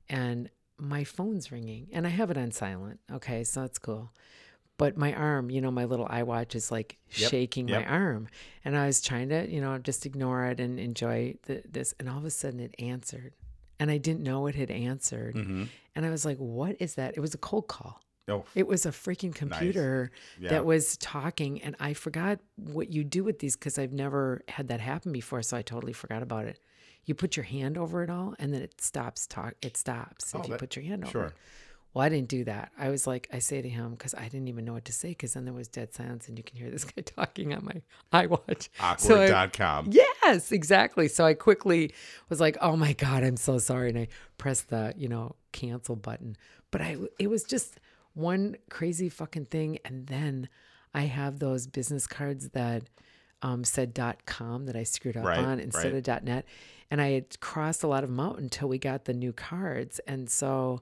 and 0.09 0.49
my 0.77 1.03
phone's 1.03 1.51
ringing, 1.51 1.87
and 1.91 2.07
I 2.07 2.09
have 2.09 2.31
it 2.31 2.37
on 2.37 2.51
silent. 2.51 2.99
Okay, 3.11 3.43
so 3.43 3.61
that's 3.61 3.77
cool. 3.79 4.11
But 4.77 4.95
my 4.95 5.13
arm, 5.13 5.49
you 5.51 5.59
know, 5.59 5.71
my 5.71 5.83
little 5.83 6.07
iWatch 6.07 6.55
is 6.55 6.71
like 6.71 6.97
Yep, 7.17 7.29
shaking 7.31 7.67
yep. 7.67 7.81
my 7.85 7.91
arm, 7.91 8.27
and 8.63 8.77
I 8.77 8.85
was 8.85 9.01
trying 9.01 9.29
to, 9.29 9.49
you 9.49 9.59
know, 9.61 9.77
just 9.77 10.05
ignore 10.05 10.45
it 10.45 10.59
and 10.59 10.79
enjoy 10.79 11.35
the, 11.43 11.61
this, 11.69 11.93
and 11.99 12.07
all 12.09 12.17
of 12.17 12.25
a 12.25 12.29
sudden 12.31 12.59
it 12.61 12.73
answered, 12.79 13.33
and 13.79 13.91
I 13.91 13.97
didn't 13.97 14.23
know 14.23 14.47
it 14.47 14.55
had 14.55 14.71
answered, 14.71 15.35
Mm-hmm. 15.35 15.63
and 15.95 16.05
I 16.05 16.09
was 16.09 16.23
like, 16.25 16.37
"What 16.37 16.77
is 16.79 16.95
that?" 16.95 17.15
It 17.17 17.19
was 17.19 17.33
a 17.33 17.37
cold 17.37 17.67
call. 17.67 18.01
Oh, 18.29 18.45
It 18.55 18.67
was 18.67 18.85
a 18.85 18.91
freaking 18.91 19.33
computer 19.33 20.11
Yeah. 20.39 20.49
that 20.49 20.65
was 20.65 20.97
talking, 20.97 21.61
and 21.61 21.75
I 21.79 21.93
forgot 21.93 22.39
what 22.55 22.91
you 22.91 23.03
do 23.03 23.23
with 23.23 23.39
these 23.39 23.55
because 23.55 23.77
I've 23.79 23.93
never 23.93 24.41
had 24.47 24.67
that 24.69 24.79
happen 24.81 25.11
before. 25.11 25.41
So 25.41 25.57
I 25.57 25.61
totally 25.61 25.93
forgot 25.93 26.21
about 26.23 26.45
it. 26.45 26.59
You 27.05 27.15
put 27.15 27.35
your 27.37 27.45
hand 27.45 27.77
over 27.77 28.03
it 28.03 28.09
all, 28.09 28.35
and 28.39 28.53
then 28.53 28.61
it 28.61 28.81
stops 28.81 29.25
talk. 29.25 29.55
It 29.61 29.77
stops 29.77 30.33
if 30.33 30.39
Oh, 30.39 30.43
you 30.43 30.49
that- 30.51 30.59
put 30.59 30.75
your 30.75 30.85
hand 30.85 31.03
over. 31.05 31.11
sure. 31.11 31.25
it. 31.27 31.33
Well, 31.91 32.05
I 32.05 32.09
didn't 32.09 32.27
do 32.27 32.43
that. 32.43 32.71
I 32.77 32.89
was 32.89 33.07
like, 33.07 33.27
I 33.33 33.39
say 33.39 33.63
to 33.63 33.67
him 33.67 33.91
because 33.91 34.13
I 34.13 34.25
didn't 34.25 34.47
even 34.47 34.63
know 34.63 34.73
what 34.73 34.85
to 34.85 34.93
say 34.93 35.09
because 35.09 35.33
then 35.33 35.45
there 35.45 35.55
was 35.55 35.67
dead 35.67 35.91
silence, 35.91 36.27
and 36.27 36.37
you 36.37 36.43
can 36.43 36.55
hear 36.55 36.69
this 36.69 36.83
guy 36.85 37.01
talking 37.01 37.51
on 37.51 37.65
my 37.65 38.27
iWatch. 38.27 38.69
So 38.99 39.15
awkward.com. 39.23 39.89
Yes, 39.91 40.51
exactly. 40.51 41.07
So 41.07 41.25
I 41.25 41.33
quickly 41.33 41.91
was 42.29 42.39
like, 42.39 42.57
"Oh 42.61 42.75
my 42.75 42.93
god, 42.93 43.23
I'm 43.23 43.37
so 43.37 43.57
sorry," 43.57 43.89
and 43.89 43.97
I 43.97 44.07
pressed 44.37 44.69
the 44.69 44.93
you 44.97 45.07
know 45.07 45.35
cancel 45.51 45.95
button. 45.95 46.37
But 46.69 46.81
I 46.81 46.97
it 47.17 47.27
was 47.27 47.43
just 47.43 47.79
one 48.19 48.55
crazy 48.69 49.09
fucking 49.09 49.45
thing, 49.45 49.79
and 49.85 50.07
then 50.07 50.49
I 50.93 51.03
have 51.03 51.39
those 51.39 51.67
business 51.67 52.07
cards 52.07 52.49
that 52.49 52.83
um, 53.41 53.63
said 53.63 53.97
.com 54.25 54.65
that 54.65 54.75
I 54.75 54.83
screwed 54.83 55.15
up 55.17 55.25
Right, 55.25 55.39
on 55.39 55.59
instead 55.59 55.93
right. 55.93 56.07
of 56.07 56.23
.net, 56.23 56.45
and 56.91 57.01
I 57.01 57.11
had 57.11 57.39
crossed 57.39 57.83
a 57.83 57.87
lot 57.87 58.03
of 58.03 58.09
them 58.09 58.19
out 58.19 58.37
until 58.39 58.67
we 58.67 58.77
got 58.77 59.05
the 59.05 59.13
new 59.13 59.31
cards, 59.33 59.99
and 60.07 60.29
so 60.29 60.81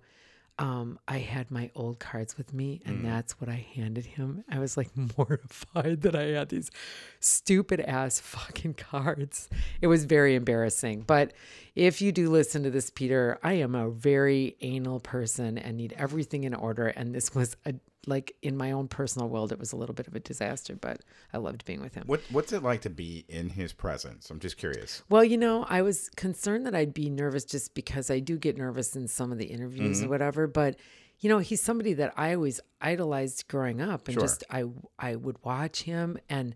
um, 0.60 0.98
I 1.08 1.20
had 1.20 1.52
my 1.52 1.70
old 1.76 2.00
cards 2.00 2.38
with 2.38 2.54
me, 2.54 2.82
and 2.86 3.06
that's 3.06 3.40
what 3.40 3.50
I 3.50 3.66
handed 3.76 4.06
him. 4.06 4.44
I 4.50 4.60
was 4.60 4.76
like 4.76 4.90
mortified 5.18 6.02
that 6.02 6.16
I 6.16 6.24
had 6.24 6.50
these 6.50 6.72
stupid 7.20 7.80
ass 7.82 8.20
fucking 8.22 8.74
cards. 8.76 9.50
It 9.82 9.88
was 9.88 10.06
very 10.06 10.36
embarrassing. 10.36 11.04
But 11.06 11.34
if 11.76 12.02
you 12.02 12.12
do 12.12 12.30
listen 12.30 12.64
to 12.64 12.72
this, 12.72 12.90
Peter, 12.90 13.40
I 13.44 13.54
am 13.54 13.76
a 13.76 13.90
very 13.90 14.56
anal 14.62 15.00
person 15.00 15.58
and 15.58 15.78
need 15.78 15.94
everything 15.98 16.44
in 16.44 16.56
order. 16.56 16.88
And 16.88 17.14
this 17.14 17.36
was 17.36 17.56
a 17.66 17.76
like 18.08 18.36
in 18.42 18.56
my 18.58 18.72
own 18.72 18.88
personal 18.88 19.28
world, 19.30 19.52
it 19.52 19.60
was 19.60 19.74
a 19.74 19.76
little 19.76 19.94
bit 19.96 20.08
of 20.08 20.16
a 20.16 20.20
disaster, 20.20 20.76
but 20.76 21.02
I 21.34 21.38
loved 21.38 21.66
being 21.66 21.82
with 21.82 21.94
him. 21.96 22.04
What 22.08 22.22
What's 22.32 22.54
it 22.54 22.64
like 22.64 22.82
to 22.82 22.90
be 22.90 23.26
in 23.30 23.50
his 23.50 23.74
presence? 23.74 24.30
I'm 24.30 24.40
just 24.40 24.58
curious. 24.58 25.04
Well, 25.10 25.24
you 25.24 25.38
know, 25.38 25.66
I 25.70 25.82
was 25.82 26.10
concerned 26.16 26.66
that 26.66 26.74
I'd 26.76 26.94
be 26.94 27.10
nervous 27.10 27.44
just 27.46 27.74
because 27.76 28.10
I 28.10 28.20
do 28.20 28.38
get 28.38 28.58
nervous 28.58 28.96
in 28.96 29.08
some 29.08 29.32
of 29.32 29.38
the 29.38 29.46
interviews 29.46 29.98
Mm-hmm. 29.98 30.08
or 30.08 30.10
whatever. 30.10 30.48
But 30.48 30.78
you 31.20 31.30
know, 31.30 31.40
he's 31.40 31.62
somebody 31.62 31.94
that 31.94 32.14
I 32.16 32.34
always 32.36 32.60
idolized 32.80 33.48
growing 33.48 33.82
up, 33.82 34.08
and 34.08 34.14
Sure. 34.16 34.22
just 34.22 34.44
I 34.50 34.66
I 35.00 35.16
would 35.16 35.38
watch 35.44 35.82
him, 35.84 36.18
and 36.30 36.56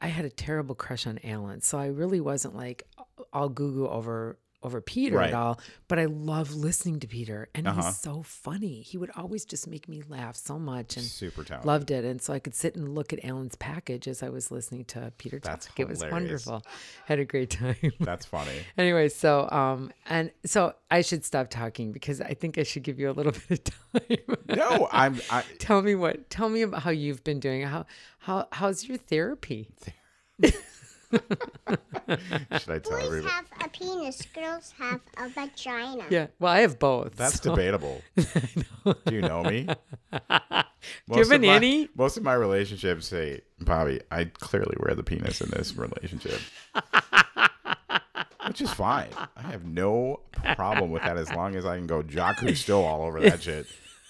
I- 0.00 0.06
had 0.08 0.24
a 0.24 0.30
terrible 0.30 0.74
crush 0.74 1.06
on 1.06 1.18
Alan, 1.24 1.60
so 1.62 1.78
I 1.78 1.86
really 1.86 2.20
wasn't 2.20 2.54
like 2.56 2.84
all 3.32 3.48
goo 3.48 3.72
goo 3.72 3.88
over 3.88 4.38
over 4.62 4.80
Peter 4.80 5.16
Right. 5.16 5.28
at 5.28 5.34
all. 5.34 5.60
But 5.86 6.00
I 6.00 6.06
love 6.06 6.52
listening 6.54 6.98
to 7.00 7.06
Peter, 7.06 7.48
and 7.54 7.68
Uh-huh. 7.68 7.80
he's 7.86 8.00
so 8.00 8.22
funny. 8.22 8.82
He 8.82 8.98
would 8.98 9.10
always 9.16 9.44
just 9.44 9.68
make 9.68 9.88
me 9.88 10.02
laugh 10.08 10.34
so 10.34 10.58
much, 10.58 10.96
and 10.96 11.06
Super 11.06 11.44
talented. 11.44 11.66
loved 11.66 11.90
it. 11.92 12.04
And 12.04 12.20
so 12.20 12.32
I 12.32 12.40
could 12.40 12.54
sit 12.56 12.74
and 12.74 12.94
look 12.94 13.12
at 13.12 13.24
Alan's 13.24 13.54
package 13.54 14.08
as 14.08 14.22
I 14.22 14.30
was 14.30 14.50
listening 14.50 14.84
to 14.86 15.12
Peter 15.16 15.38
That's 15.38 15.66
talk. 15.66 15.78
It 15.78 15.86
was 15.88 16.04
wonderful. 16.04 16.62
Had 17.06 17.20
a 17.20 17.24
great 17.24 17.50
time. 17.50 17.76
That's 18.00 18.26
funny. 18.26 18.58
anyway, 18.76 19.08
so 19.10 19.48
um 19.50 19.92
and 20.06 20.32
so 20.44 20.74
I 20.90 21.02
should 21.02 21.24
stop 21.24 21.50
talking 21.50 21.92
because 21.92 22.20
I 22.20 22.34
think 22.34 22.58
I 22.58 22.64
should 22.64 22.82
give 22.82 22.98
you 22.98 23.10
a 23.10 23.12
little 23.12 23.32
bit 23.48 23.68
of 23.68 24.08
time. 24.08 24.36
No, 24.56 24.88
I'm. 24.90 25.20
I, 25.30 25.44
tell 25.60 25.82
me 25.82 25.94
what 25.94 26.30
tell 26.30 26.48
me 26.48 26.62
about 26.62 26.82
how 26.82 26.90
you've 26.90 27.22
been 27.22 27.38
doing. 27.38 27.62
How 27.62 27.86
how 28.18 28.48
how's 28.50 28.88
your 28.88 28.96
therapy? 28.98 29.68
should 31.12 32.70
I 32.70 32.78
tell 32.78 32.98
Boys 32.98 33.04
everybody? 33.06 33.32
have 33.34 33.46
a 33.64 33.68
penis, 33.68 34.22
girls 34.34 34.74
have 34.78 35.00
a 35.16 35.28
vagina. 35.28 36.04
Yeah. 36.10 36.26
Well, 36.38 36.52
I 36.52 36.60
have 36.60 36.78
both. 36.78 37.16
That's 37.16 37.40
so- 37.42 37.50
debatable. 37.54 38.02
Do 38.16 39.14
you 39.14 39.22
know 39.22 39.42
me? 39.42 39.62
Do 40.12 40.18
you 40.18 40.26
Most 41.08 41.16
have 41.18 41.26
of 41.26 41.32
an 41.32 41.40
my- 41.42 41.58
innie? 41.58 41.88
Most 41.96 42.16
of 42.16 42.22
my 42.22 42.34
relationships 42.34 43.06
say, 43.06 43.40
Bobby, 43.60 44.00
I 44.10 44.24
clearly 44.24 44.76
wear 44.80 44.94
the 44.94 45.02
penis 45.02 45.40
in 45.40 45.50
this 45.50 45.76
relationship. 45.76 46.40
Which 48.46 48.60
is 48.62 48.70
fine. 48.72 49.08
I 49.36 49.42
have 49.50 49.64
no 49.66 50.20
problem 50.56 50.90
with 50.90 51.02
that 51.02 51.18
as 51.18 51.30
long 51.32 51.54
as 51.54 51.66
I 51.66 51.76
can 51.76 51.86
go 51.86 52.02
Jacques 52.02 52.38
Cousteau 52.38 52.82
all 52.82 53.02
over 53.02 53.20
that 53.20 53.42
shit. 53.42 53.66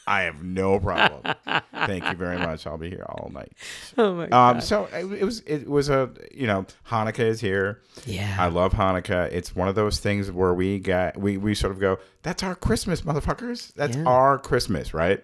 I 0.09 0.23
have 0.23 0.43
no 0.43 0.81
problem. 0.81 1.35
Thank 1.73 2.05
you 2.07 2.15
very 2.15 2.39
much. 2.39 2.67
I'll 2.67 2.79
be 2.79 2.89
here 2.89 3.05
all 3.09 3.31
night. 3.33 3.53
Oh 3.99 4.15
my 4.15 4.27
god. 4.27 4.57
Um, 4.57 4.61
so 4.61 4.85
it, 4.93 5.05
it 5.21 5.25
was 5.25 5.41
it 5.41 5.69
was 5.69 5.89
a 5.89 6.11
you 6.33 6.47
know 6.47 6.67
Hanukkah 6.89 7.19
is 7.21 7.41
here. 7.41 7.83
Yeah. 8.07 8.37
I 8.39 8.47
love 8.49 8.73
Hanukkah. 8.73 9.31
It's 9.33 9.55
one 9.57 9.69
of 9.69 9.75
those 9.75 9.99
things 9.99 10.31
where 10.31 10.55
we 10.55 10.79
get 10.79 11.17
we 11.19 11.37
we 11.37 11.55
sort 11.55 11.73
of 11.73 11.81
go, 11.81 11.99
that's 12.23 12.43
our 12.43 12.55
Christmas, 12.55 13.03
motherfuckers. 13.03 13.73
That's 13.75 13.97
Yeah. 13.97 14.05
our 14.05 14.39
Christmas, 14.39 14.95
right? 14.95 15.23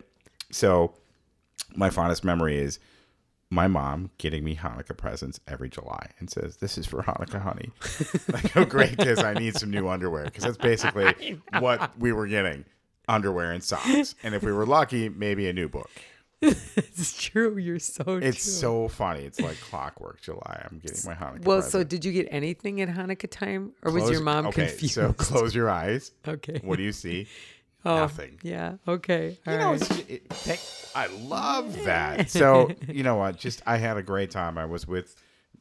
So 0.50 0.94
my 1.76 1.88
fondest 1.90 2.24
memory 2.24 2.58
is 2.58 2.78
my 3.50 3.68
mom 3.68 4.10
getting 4.18 4.42
me 4.42 4.56
Hanukkah 4.56 4.96
presents 4.96 5.38
every 5.46 5.68
July 5.68 6.08
and 6.18 6.28
says, 6.28 6.56
"This 6.56 6.76
is 6.76 6.86
for 6.86 7.02
Hanukkah, 7.02 7.40
honey." 7.40 7.70
like, 8.32 8.56
oh, 8.56 8.64
great, 8.64 8.96
because 8.96 9.22
I 9.22 9.34
need 9.34 9.54
some 9.56 9.70
new 9.70 9.88
underwear 9.88 10.24
because 10.24 10.44
that's 10.44 10.56
basically 10.56 11.40
what 11.60 11.96
we 11.98 12.12
were 12.12 12.26
getting: 12.26 12.64
underwear 13.08 13.52
and 13.52 13.62
socks, 13.62 14.14
and 14.22 14.34
if 14.34 14.42
we 14.42 14.52
were 14.52 14.66
lucky, 14.66 15.08
maybe 15.08 15.48
a 15.48 15.52
new 15.52 15.68
book. 15.68 15.90
it's 16.42 17.22
true. 17.22 17.56
You're 17.56 17.78
so 17.78 18.02
It's 18.20 18.42
true. 18.42 18.52
so 18.52 18.88
funny. 18.88 19.20
It's 19.20 19.40
like 19.40 19.58
clockwork. 19.60 20.20
July, 20.20 20.66
I'm 20.70 20.78
getting 20.78 21.00
my 21.06 21.14
Hanukkah. 21.14 21.44
well, 21.44 21.58
present. 21.58 21.72
so 21.72 21.84
did 21.84 22.04
you 22.04 22.12
get 22.12 22.28
anything 22.30 22.80
at 22.82 22.88
Hanukkah 22.88 23.30
time, 23.30 23.72
or 23.82 23.92
was 23.92 24.10
your 24.10 24.20
mom 24.20 24.46
okay, 24.48 24.66
confused? 24.68 24.94
So 24.94 25.12
close 25.16 25.54
your 25.54 25.70
eyes. 25.70 26.12
Okay. 26.26 26.60
What 26.62 26.76
do 26.76 26.82
you 26.82 26.92
see? 26.92 27.26
Oh, 27.86 27.96
Nothing. 27.96 28.38
Yeah. 28.42 28.76
Okay. 28.88 29.36
You 29.46 29.52
All 29.52 29.58
know, 29.58 29.72
right. 29.72 30.06
it's, 30.08 30.48
it, 30.48 30.90
I 30.94 31.06
love 31.08 31.84
that. 31.84 32.30
So 32.30 32.70
you 32.88 33.02
know 33.02 33.16
what? 33.16 33.36
Just 33.36 33.60
I 33.66 33.76
had 33.76 33.98
a 33.98 34.02
great 34.02 34.30
time. 34.30 34.56
I 34.56 34.64
was 34.64 34.88
with 34.88 35.14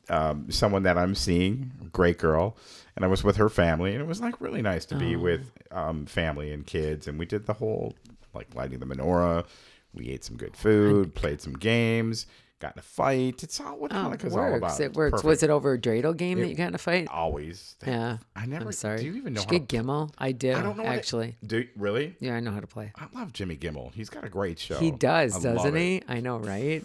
um, 0.10 0.50
someone 0.52 0.84
that 0.84 0.98
I'm 0.98 1.16
seeing, 1.16 1.72
great 1.92 2.18
girl, 2.18 2.58
and 2.96 3.06
I 3.06 3.08
was 3.08 3.24
with 3.24 3.38
her 3.38 3.50
family, 3.50 3.94
and 3.94 4.02
it 4.02 4.08
was 4.08 4.22
like 4.22 4.40
really 4.42 4.62
nice 4.62 4.86
to 4.86 4.96
Oh. 4.96 5.00
be 5.00 5.16
with 5.16 5.52
um, 5.72 6.06
family 6.06 6.52
and 6.52 6.66
kids, 6.66 7.08
and 7.08 7.18
we 7.18 7.26
did 7.26 7.46
the 7.46 7.54
whole 7.54 7.94
like 8.34 8.54
lighting 8.56 8.80
the 8.80 8.86
menorah. 8.86 9.46
We 9.94 10.10
ate 10.10 10.24
some 10.24 10.38
good 10.38 10.58
food, 10.58 11.14
played 11.14 11.40
some 11.40 11.54
games, 11.54 12.26
got 12.64 12.76
in 12.76 12.80
a 12.80 12.82
fight. 12.84 13.44
It's 13.44 13.60
all 13.60 13.78
what 13.78 13.92
Oh, 13.94 14.12
it 14.12 14.20
Hanukkah's 14.20 14.34
all 14.34 14.40
works. 14.40 14.58
about. 14.58 14.80
It 14.80 14.94
works. 14.94 15.24
Was 15.24 15.44
it 15.44 15.50
over 15.50 15.74
a 15.74 15.78
dreidel 15.80 16.16
game 16.18 16.40
that 16.40 16.48
you 16.48 16.56
got 16.56 16.70
in 16.70 16.76
a 16.76 16.80
fight? 16.80 17.08
always? 17.10 17.76
Yeah. 17.86 18.18
I 18.36 18.46
never. 18.46 18.66
I'm 18.66 18.72
sorry. 18.72 18.98
Do 19.00 19.06
you 19.06 19.16
even 19.16 19.34
know 19.34 19.42
Did 19.42 19.48
how 19.50 19.54
you 19.54 19.60
to 19.60 19.66
get 19.66 19.86
Gimmel? 19.86 20.12
I 20.18 20.32
did. 20.32 20.56
I 20.56 20.62
don't 20.64 20.78
know 20.78 20.84
what 20.84 20.94
it- 20.94 20.98
actually. 20.98 21.36
Do 21.46 21.66
really? 21.76 22.16
Yeah, 22.20 22.36
I 22.36 22.40
know 22.40 22.52
how 22.52 22.60
to 22.62 22.68
play. 22.68 22.92
I 22.96 23.06
love 23.14 23.34
Jimmy 23.34 23.58
Gimmel. 23.58 23.94
He's 23.94 24.10
got 24.10 24.24
a 24.24 24.30
great 24.30 24.58
show. 24.60 24.76
He 24.78 24.92
does, 24.92 25.36
I 25.46 25.54
doesn't 25.54 25.76
it. 25.76 25.80
he? 25.80 26.02
I 26.08 26.20
know, 26.22 26.38
right? 26.38 26.84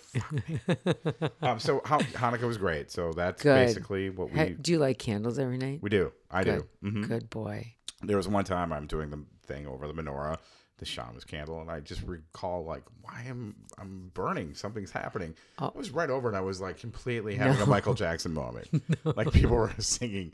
Um, 1.42 1.58
so 1.58 1.80
how, 1.85 1.99
Hanukkah 2.00 2.42
was 2.47 2.58
great. 2.58 2.90
So 2.90 3.12
that's 3.12 3.42
Good. 3.42 3.54
basically 3.66 4.11
what 4.11 4.30
we 4.32 4.50
do 4.61 4.73
you 4.73 4.78
like 4.78 4.99
candles 4.99 5.38
every 5.38 5.58
night? 5.58 5.78
we 5.82 5.90
do. 5.90 6.12
I 6.30 6.44
Good. 6.44 6.64
do. 6.82 6.88
hmm 6.90 7.02
Good 7.04 7.30
boy. 7.30 7.75
There 8.02 8.16
was 8.16 8.28
one 8.28 8.44
time 8.44 8.73
I'm 8.73 8.87
doing 8.87 9.11
the 9.11 9.25
thing 9.47 9.66
over 9.66 9.87
the 9.88 9.94
menorah, 9.94 10.38
the 10.78 10.85
shaman's 10.87 11.25
candle, 11.25 11.61
and 11.61 11.70
I 11.70 11.80
just 11.80 12.02
recall 12.02 12.64
like, 12.64 12.82
why 13.02 13.25
am 13.28 13.54
I'm 13.78 14.11
burning? 14.14 14.54
Something's 14.54 14.90
happening. 14.90 15.35
Oh. 15.58 15.73
I 15.75 15.78
was 15.78 15.90
right 15.90 16.11
over, 16.11 16.28
and 16.28 16.37
I 16.37 16.40
was 16.40 16.61
like 16.61 16.78
completely 16.78 17.35
having 17.37 17.61
a 17.61 17.66
Michael 17.66 17.94
Jackson 17.94 18.32
moment. 18.32 18.68
Like 19.04 19.32
people 19.32 19.56
were 19.56 19.73
singing 19.78 20.32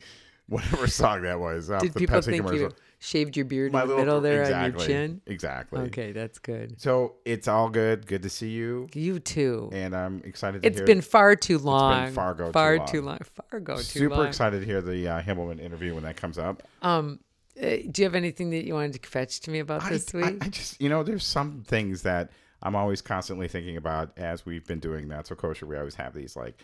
whatever 0.49 0.87
song 0.87 1.23
that 1.23 1.39
was. 1.41 1.69
Did 1.69 1.93
the 1.93 1.99
people 2.01 2.17
Pepsi 2.17 2.25
think 2.27 2.45
commercial. 2.45 2.69
you 2.69 2.75
shaved 2.99 3.37
your 3.37 3.47
beard 3.47 3.73
My 3.73 3.83
in 3.83 3.89
the 3.89 3.95
little 3.95 4.05
middle 4.07 4.21
there 4.21 4.43
exactly, 4.43 4.85
on 4.85 4.91
your 4.91 4.99
chin? 4.99 5.21
Exactly. 5.27 5.81
Okay, 5.83 6.13
that's 6.13 6.39
good. 6.39 6.81
So 6.81 7.15
it's 7.25 7.49
all 7.49 7.69
good. 7.71 8.07
Good 8.07 8.23
to 8.23 8.29
see 8.31 8.51
you, 8.51 8.89
You 8.95 9.19
too. 9.21 9.71
and 9.73 9.95
I'm 9.97 10.23
excited. 10.25 10.63
to 10.63 10.69
It's 10.69 10.81
been 10.81 11.01
far 11.01 11.37
too 11.37 11.59
long. 11.59 12.11
Fargo 12.13 12.47
too 12.47 12.53
far 12.53 12.77
long. 12.79 12.87
too 12.87 13.03
long. 13.03 13.19
Fargo 13.51 13.77
too 13.77 13.83
super 13.83 14.17
long. 14.17 14.27
excited 14.27 14.61
to 14.61 14.67
hear 14.67 14.81
the 14.83 15.09
uh, 15.09 15.23
Himmelman 15.23 15.61
interview 15.61 15.95
when 15.95 16.05
that 16.05 16.17
comes 16.17 16.37
up. 16.39 16.63
Um, 16.83 17.21
uh, 17.61 17.77
do 17.91 17.93
you 18.03 18.05
have 18.05 18.15
anything 18.15 18.51
that 18.51 18.65
you 18.65 18.75
wanted 18.75 19.01
to 19.03 19.09
fetch 19.09 19.41
to 19.41 19.51
me 19.51 19.59
about 19.61 19.83
I, 19.85 19.91
this 19.91 20.15
I, 20.15 20.19
week? 20.19 20.45
I 20.45 20.49
just, 20.49 20.81
you 20.81 20.89
know, 20.89 21.03
there's 21.03 21.25
some 21.27 21.63
things 21.67 22.03
that 22.03 22.31
I'm 22.63 22.75
always 22.75 23.03
constantly 23.03 23.49
thinking 23.49 23.77
about 23.77 24.13
as 24.17 24.45
we've 24.47 24.67
been 24.67 24.81
doing 24.81 25.09
that. 25.09 25.27
So 25.27 25.35
kosher, 25.35 25.67
we 25.67 25.77
always 25.77 25.95
have 25.97 26.15
these 26.15 26.35
like 26.37 26.57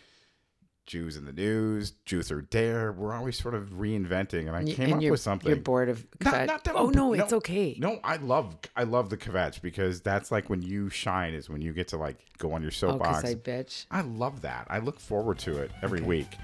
Jews 0.86 1.16
in 1.16 1.24
the 1.24 1.32
news, 1.32 1.92
Jews 2.04 2.32
are 2.32 2.40
dare. 2.40 2.90
We're 2.90 3.12
always 3.14 3.38
sort 3.38 3.54
of 3.54 3.68
reinventing, 3.74 4.48
and 4.48 4.56
I 4.56 4.64
Y- 4.64 4.72
came 4.72 4.92
and 4.94 5.04
up 5.04 5.10
with 5.10 5.20
something. 5.20 5.48
You're 5.48 5.58
bored 5.58 5.88
of 5.88 6.04
Not- 6.20 6.34
kvetch. 6.34 6.46
not 6.48 6.64
that 6.64 6.74
oh 6.74 6.86
I'm- 6.86 6.92
no, 6.94 7.12
it's 7.12 7.32
okay. 7.32 7.76
No, 7.78 8.00
I 8.02 8.16
love, 8.16 8.56
I 8.74 8.82
love 8.82 9.08
the 9.08 9.16
kvetch 9.16 9.62
because 9.62 10.00
that's 10.00 10.32
like 10.32 10.50
when 10.50 10.62
you 10.62 10.88
shine 10.90 11.34
is 11.34 11.48
when 11.48 11.60
you 11.60 11.72
get 11.72 11.86
to 11.88 11.96
like 11.96 12.18
go 12.38 12.52
on 12.54 12.62
your 12.62 12.70
Oh, 12.70 12.74
soapbox. 12.74 13.24
I 13.24 13.34
bitch. 13.36 13.86
I 13.92 14.00
love 14.00 14.40
that. 14.40 14.66
I 14.68 14.78
look 14.80 14.98
forward 14.98 15.38
to 15.40 15.58
it 15.58 15.70
every 15.82 16.00
week. 16.00 16.36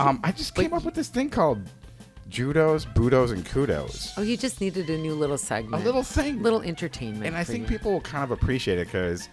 Um, 0.00 0.18
I 0.24 0.32
just 0.32 0.56
came 0.56 0.72
up 0.72 0.82
with 0.84 0.94
this 0.94 1.08
thing 1.08 1.30
called 1.30 1.60
judos, 2.30 2.86
budos, 2.94 3.32
and 3.32 3.44
kudos. 3.46 4.12
Oh, 4.16 4.22
you 4.22 4.36
just 4.36 4.60
needed 4.60 4.88
a 4.90 4.98
new 4.98 5.14
little 5.14 5.38
segment. 5.38 5.82
A 5.82 5.84
little 5.86 6.02
thing. 6.02 6.42
little 6.42 6.62
entertainment. 6.62 7.26
And 7.26 7.36
I 7.36 7.44
think 7.44 7.62
you. 7.62 7.76
people 7.78 7.92
will 7.92 8.00
kind 8.00 8.24
of 8.24 8.30
appreciate 8.30 8.78
it 8.78 8.86
because 8.86 9.28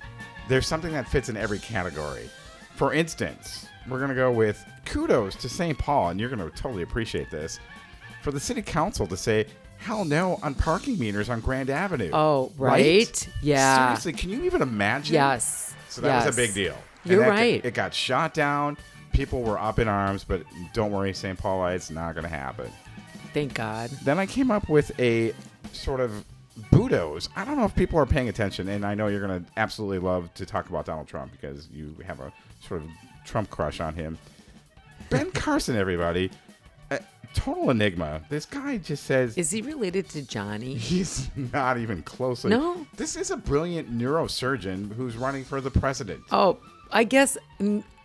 there's 0.48 0.68
something 0.68 0.92
that 0.94 1.08
fits 1.08 1.30
in 1.30 1.38
every 1.38 1.60
category. 1.60 2.30
For 2.76 2.94
instance, 2.94 3.68
we're 3.90 3.98
going 3.98 4.10
to 4.10 4.16
go 4.16 4.32
with 4.32 4.64
kudos 4.86 5.36
to 5.38 5.50
St. 5.50 5.78
Paul, 5.78 6.10
and 6.10 6.20
you're 6.20 6.30
going 6.30 6.48
to 6.48 6.56
totally 6.56 6.84
appreciate 6.84 7.30
this. 7.32 7.60
For 8.22 8.32
the 8.32 8.40
city 8.40 8.62
council 8.62 9.08
to 9.08 9.18
say, 9.18 9.48
hell 9.78 10.06
no 10.06 10.40
on 10.44 10.54
parking 10.54 11.00
meters 11.00 11.30
on 11.30 11.40
Grand 11.40 11.70
Avenue. 11.70 12.12
Oh, 12.14 12.52
right? 12.58 13.28
Yeah. 13.42 13.88
Seriously, 13.96 14.14
can 14.14 14.30
you 14.30 14.44
even 14.44 14.62
imagine? 14.62 15.16
Yes. 15.16 15.74
So 15.90 16.02
that 16.02 16.26
was 16.26 16.36
a 16.36 16.38
big 16.40 16.54
deal. 16.54 16.76
And 17.04 17.14
You're 17.14 17.24
got- 17.24 17.30
right. 17.30 17.66
it 17.66 17.74
got 17.74 17.94
shot 17.94 18.34
down. 18.34 18.78
People 19.14 19.42
were 19.44 19.60
up 19.60 19.80
in 19.80 19.88
arms, 19.88 20.24
but 20.24 20.44
don't 20.74 20.92
worry, 20.92 21.14
St. 21.14 21.38
Paulites, 21.40 21.92
not 21.92 22.14
going 22.16 22.24
to 22.24 22.30
happen. 22.30 22.72
Thank 23.34 23.54
God. 23.54 23.90
Then 24.04 24.20
I 24.20 24.26
came 24.26 24.52
up 24.52 24.68
with 24.70 24.98
a 25.00 25.34
sort 25.74 26.00
of 26.00 26.26
Budos. 26.72 27.30
I 27.36 27.46
don't 27.46 27.58
know 27.58 27.66
if 27.66 27.76
people 27.76 27.98
are 28.00 28.06
paying 28.06 28.30
attention, 28.30 28.68
and 28.70 28.86
I 28.86 28.94
know 28.94 29.08
you're 29.08 29.26
going 29.26 29.44
to 29.44 29.52
absolutely 29.58 30.00
love 30.00 30.34
to 30.36 30.46
talk 30.46 30.70
about 30.70 30.86
Donald 30.86 31.08
Trump 31.08 31.32
because 31.32 31.68
you 31.70 31.96
have 32.06 32.20
a 32.20 32.32
sort 32.68 32.82
of 32.82 32.90
Trump 33.26 33.50
crush 33.50 33.80
on 33.80 33.94
him. 33.94 34.18
Ben 35.10 35.32
Carson, 35.34 35.76
everybody, 35.78 36.30
a 36.90 37.00
total 37.34 37.70
enigma. 37.70 38.22
This 38.30 38.46
guy 38.46 38.78
just 38.78 39.06
says 39.06 39.38
Is 39.38 39.50
he 39.50 39.62
related 39.62 40.10
to 40.10 40.22
Johnny? 40.24 40.76
he's 40.76 41.30
not 41.54 41.78
even 41.78 42.04
closely. 42.04 42.50
No? 42.50 42.86
This 42.98 43.16
is 43.16 43.32
a 43.32 43.38
brilliant 43.38 43.98
neurosurgeon 43.98 44.94
who's 44.94 45.16
running 45.16 45.46
for 45.46 45.62
the 45.62 45.72
president. 45.72 46.22
Oh, 46.32 46.58
I 46.92 47.04
guess 47.04 47.38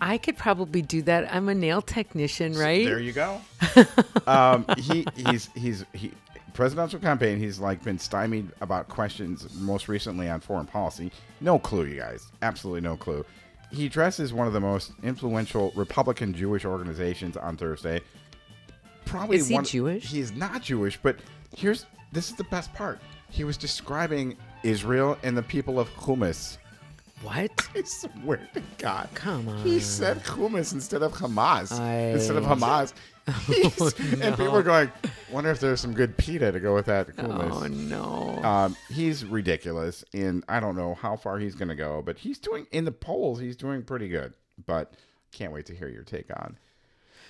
I 0.01 0.19
could 0.19 0.37
probably 0.37 0.83
do 0.83 1.03
that. 1.03 1.33
I'm 1.33 1.49
a 1.49 1.55
nail 1.55 1.83
technician, 1.83 2.55
right? 2.55 2.85
There 2.85 3.01
you 3.01 3.13
go. 3.13 3.41
um, 4.27 4.65
he 4.79 5.07
he's 5.17 5.49
he's 5.55 5.85
he 5.93 6.13
presidential 6.55 6.99
campaign. 6.99 7.39
He's 7.39 7.59
like 7.59 7.85
been 7.85 7.99
stymied 7.99 8.51
about 8.61 8.89
questions 8.89 9.47
most 9.55 9.89
recently 9.89 10.29
on 10.29 10.41
foreign 10.41 10.67
policy. 10.67 11.13
No 11.41 11.59
clue, 11.59 11.85
you 11.85 11.97
guys. 11.97 12.33
Absolutely 12.43 12.81
no 12.81 12.97
clue. 12.97 13.25
He 13.71 13.87
addresses 13.87 14.33
one 14.33 14.47
of 14.47 14.53
the 14.53 14.61
most 14.61 14.93
influential 15.03 15.73
Republican 15.77 16.33
Jewish 16.33 16.65
organizations 16.65 17.37
on 17.37 17.57
Thursday. 17.57 18.01
Probably 19.05 19.37
Is 19.37 19.49
he 19.49 19.55
one, 19.55 19.65
Jewish? 19.65 20.07
He 20.07 20.21
is 20.21 20.33
not 20.33 20.63
Jewish, 20.63 20.99
but 21.03 21.17
here's 21.55 21.87
this 22.13 22.31
is 22.31 22.37
the 22.37 22.45
best 22.45 22.73
part. 22.75 23.01
He 23.31 23.45
was 23.45 23.57
describing 23.57 24.37
Israel 24.63 25.19
and 25.23 25.37
the 25.37 25.43
people 25.43 25.79
of 25.79 25.89
Hummus. 25.95 26.59
What? 27.23 27.51
I 27.75 27.83
swear 27.83 28.49
to 28.55 28.63
God. 28.79 29.09
Come 29.15 29.49
on. 29.49 29.59
He 29.65 29.81
said 29.81 30.23
hummus 30.25 30.73
instead 30.73 31.03
of 31.03 31.13
Hamas. 31.13 31.73
I- 31.79 32.11
Instead 32.13 32.37
of 32.37 32.45
Hamas. 32.45 32.93
He's- 33.47 33.99
And 34.21 34.37
people 34.37 34.57
are 34.57 34.63
going, 34.63 34.91
wonder 35.33 35.51
if 35.51 35.59
there's 35.59 35.81
some 35.81 35.95
good 35.95 36.17
pita 36.17 36.53
to 36.53 36.61
go 36.61 36.75
with 36.75 36.87
that 36.87 37.09
Oh 37.19 37.67
no. 37.67 38.41
Um, 38.45 38.77
he's 38.89 39.25
ridiculous, 39.25 40.05
and 40.15 40.45
I 40.49 40.61
don't 40.61 40.77
know 40.77 40.95
how 40.95 41.17
far 41.17 41.39
he's 41.41 41.57
going 41.57 41.69
to 41.69 41.75
go, 41.75 42.03
but 42.07 42.19
he's 42.19 42.39
doing 42.39 42.69
in 42.71 42.85
the 42.85 42.93
polls. 42.93 43.41
He's 43.41 43.57
doing 43.57 43.83
pretty 43.83 44.09
good. 44.09 44.33
But 44.67 44.95
can't 45.33 45.53
wait 45.53 45.67
to 45.67 45.75
hear 45.75 45.89
your 45.89 46.05
take 46.05 46.31
on 46.39 46.57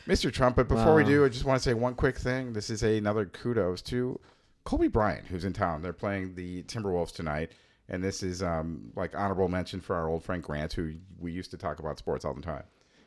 Mr. 0.07 0.31
Trump. 0.31 0.57
But 0.57 0.69
before 0.69 0.95
we 0.95 1.03
do, 1.05 1.25
I 1.25 1.29
just 1.31 1.45
want 1.47 1.61
to 1.61 1.69
say 1.69 1.73
one 1.75 1.95
quick 1.95 2.19
thing. 2.19 2.53
This 2.53 2.69
is 2.69 2.83
another 2.83 3.25
kudos 3.25 3.81
to 3.83 4.21
Kobe 4.65 4.89
Bryant, 4.89 5.27
who's 5.29 5.45
in 5.47 5.55
town. 5.55 5.81
They're 5.81 5.93
playing 5.95 6.35
the 6.35 6.63
Timberwolves 6.65 7.13
tonight. 7.15 7.53
And 7.89 8.03
this 8.03 8.23
is 8.23 8.43
um, 8.43 8.93
like 8.97 9.17
honorable 9.17 9.49
mention 9.49 9.81
for 9.81 9.95
our 9.95 10.09
old 10.09 10.25
friend 10.25 10.43
Grant, 10.43 10.73
who 10.73 10.95
we 11.19 11.33
used 11.33 11.51
to 11.53 11.57
talk 11.57 11.79
about 11.79 11.99
sports 11.99 12.25
all 12.25 12.35
the 12.35 12.43
time. 12.43 12.65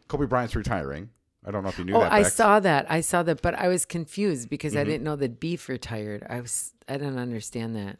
Kobe 0.07 0.25
Bryant's 0.25 0.55
retiring. 0.55 1.09
I 1.45 1.51
don't 1.51 1.63
know 1.63 1.69
if 1.69 1.77
you 1.77 1.85
knew 1.85 1.95
oh, 1.95 2.01
that. 2.01 2.11
I 2.11 2.23
saw 2.23 2.59
that. 2.59 2.89
I 2.89 3.01
saw 3.01 3.23
that, 3.23 3.41
but 3.41 3.55
I 3.55 3.67
was 3.67 3.85
confused 3.85 4.49
because 4.49 4.73
Mm-hmm. 4.73 4.81
I 4.81 4.83
didn't 4.85 5.03
know 5.03 5.15
that 5.15 5.39
beef 5.39 5.69
retired. 5.69 6.25
I 6.29 6.41
was. 6.41 6.73
I 6.87 6.93
didn't 6.93 7.17
understand 7.17 7.75
that. 7.75 7.97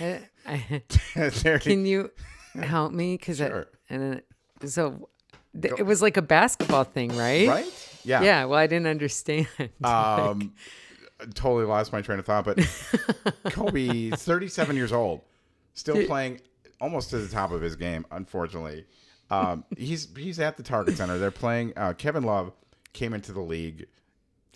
I, 0.46 0.82
I, 1.16 1.58
can 1.58 1.86
you 1.86 2.10
help 2.54 2.92
me? 2.92 3.16
Because 3.16 3.38
Sure. 3.38 3.66
and 3.90 4.22
then, 4.60 4.68
so 4.68 5.08
th- 5.60 5.74
it 5.78 5.84
was 5.84 6.02
like 6.02 6.16
a 6.16 6.22
basketball 6.22 6.84
thing, 6.84 7.16
right? 7.16 7.48
right? 7.48 7.98
Yeah. 8.04 8.22
Yeah. 8.22 8.44
Well, 8.44 8.58
I 8.58 8.66
didn't 8.66 8.86
understand. 8.88 9.48
Um, 9.84 10.54
totally 11.34 11.64
lost 11.64 11.92
my 11.92 12.02
train 12.02 12.18
of 12.18 12.26
thought, 12.26 12.44
but 12.44 12.58
Kobe, 13.52 14.10
37 14.10 14.76
years 14.76 14.92
old, 14.92 15.22
still 15.76 16.04
playing 16.06 16.40
almost 16.80 17.10
to 17.10 17.18
the 17.18 17.28
top 17.28 17.52
of 17.52 17.60
his 17.60 17.76
game. 17.76 18.04
Unfortunately, 18.10 18.84
um, 19.30 19.64
he's 19.76 20.08
he's 20.16 20.40
at 20.40 20.56
the 20.56 20.64
Target 20.64 20.96
Center. 20.96 21.18
They're 21.18 21.30
playing. 21.30 21.72
Uh, 21.76 21.92
Kevin 21.92 22.24
Love 22.24 22.52
came 22.92 23.14
into 23.14 23.32
the 23.32 23.40
league 23.40 23.86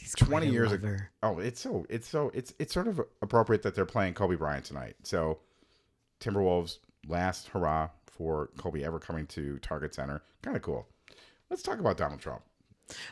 He's 0.00 0.14
20 0.14 0.30
quite 0.30 0.42
a 0.44 0.46
years 0.52 0.72
ago. 0.72 0.96
Oh, 1.22 1.38
it's 1.38 1.60
so 1.60 1.84
it's 1.90 2.08
so 2.08 2.30
it's 2.32 2.54
it's 2.58 2.72
sort 2.72 2.88
of 2.88 3.00
appropriate 3.20 3.62
that 3.62 3.74
they're 3.74 3.84
playing 3.84 4.14
Kobe 4.14 4.34
Bryant 4.34 4.64
tonight. 4.64 4.96
So 5.02 5.40
Timberwolves 6.20 6.78
last 7.06 7.48
hurrah 7.48 7.90
for 8.06 8.48
Kobe 8.56 8.82
ever 8.82 8.98
coming 8.98 9.26
to 9.28 9.58
Target 9.58 9.94
Center. 9.94 10.22
Kind 10.40 10.56
of 10.56 10.62
cool. 10.62 10.86
Let's 11.50 11.62
talk 11.62 11.80
about 11.80 11.98
Donald 11.98 12.20
Trump. 12.20 12.40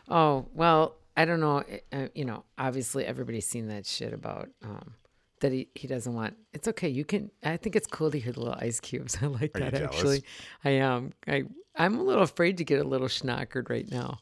Oh 0.09 0.47
well, 0.55 0.97
I 1.15 1.27
don't 1.27 1.41
know. 1.41 1.63
Uh, 1.93 2.09
you 2.15 2.25
know, 2.25 2.45
obviously 2.57 3.05
everybody's 3.05 3.47
seen 3.47 3.69
that 3.69 3.85
shit 3.85 4.15
about 4.15 4.49
um, 4.65 4.95
that 5.41 5.53
he, 5.53 5.69
he 5.75 5.87
doesn't 5.89 6.15
want. 6.15 6.37
It's 6.53 6.69
okay. 6.69 6.89
You 6.89 7.05
can. 7.05 7.31
I 7.43 7.57
think 7.57 7.77
it's 7.77 7.87
cool 7.87 8.11
to 8.11 8.19
hear 8.19 8.33
the 8.33 8.41
little 8.41 8.59
ice 8.59 8.81
cubes. 8.81 9.19
I 9.23 9.27
like 9.27 9.57
Are 9.57 9.61
that 9.61 9.75
actually. 9.75 10.25
I 10.65 10.71
am. 10.71 11.13
I 11.27 11.45
I'm 11.77 11.99
a 11.99 12.03
little 12.03 12.25
afraid 12.25 12.59
to 12.59 12.65
get 12.65 12.81
a 12.81 12.85
little 12.85 13.09
schnockered 13.09 13.71
right 13.71 13.89
now. 13.91 14.19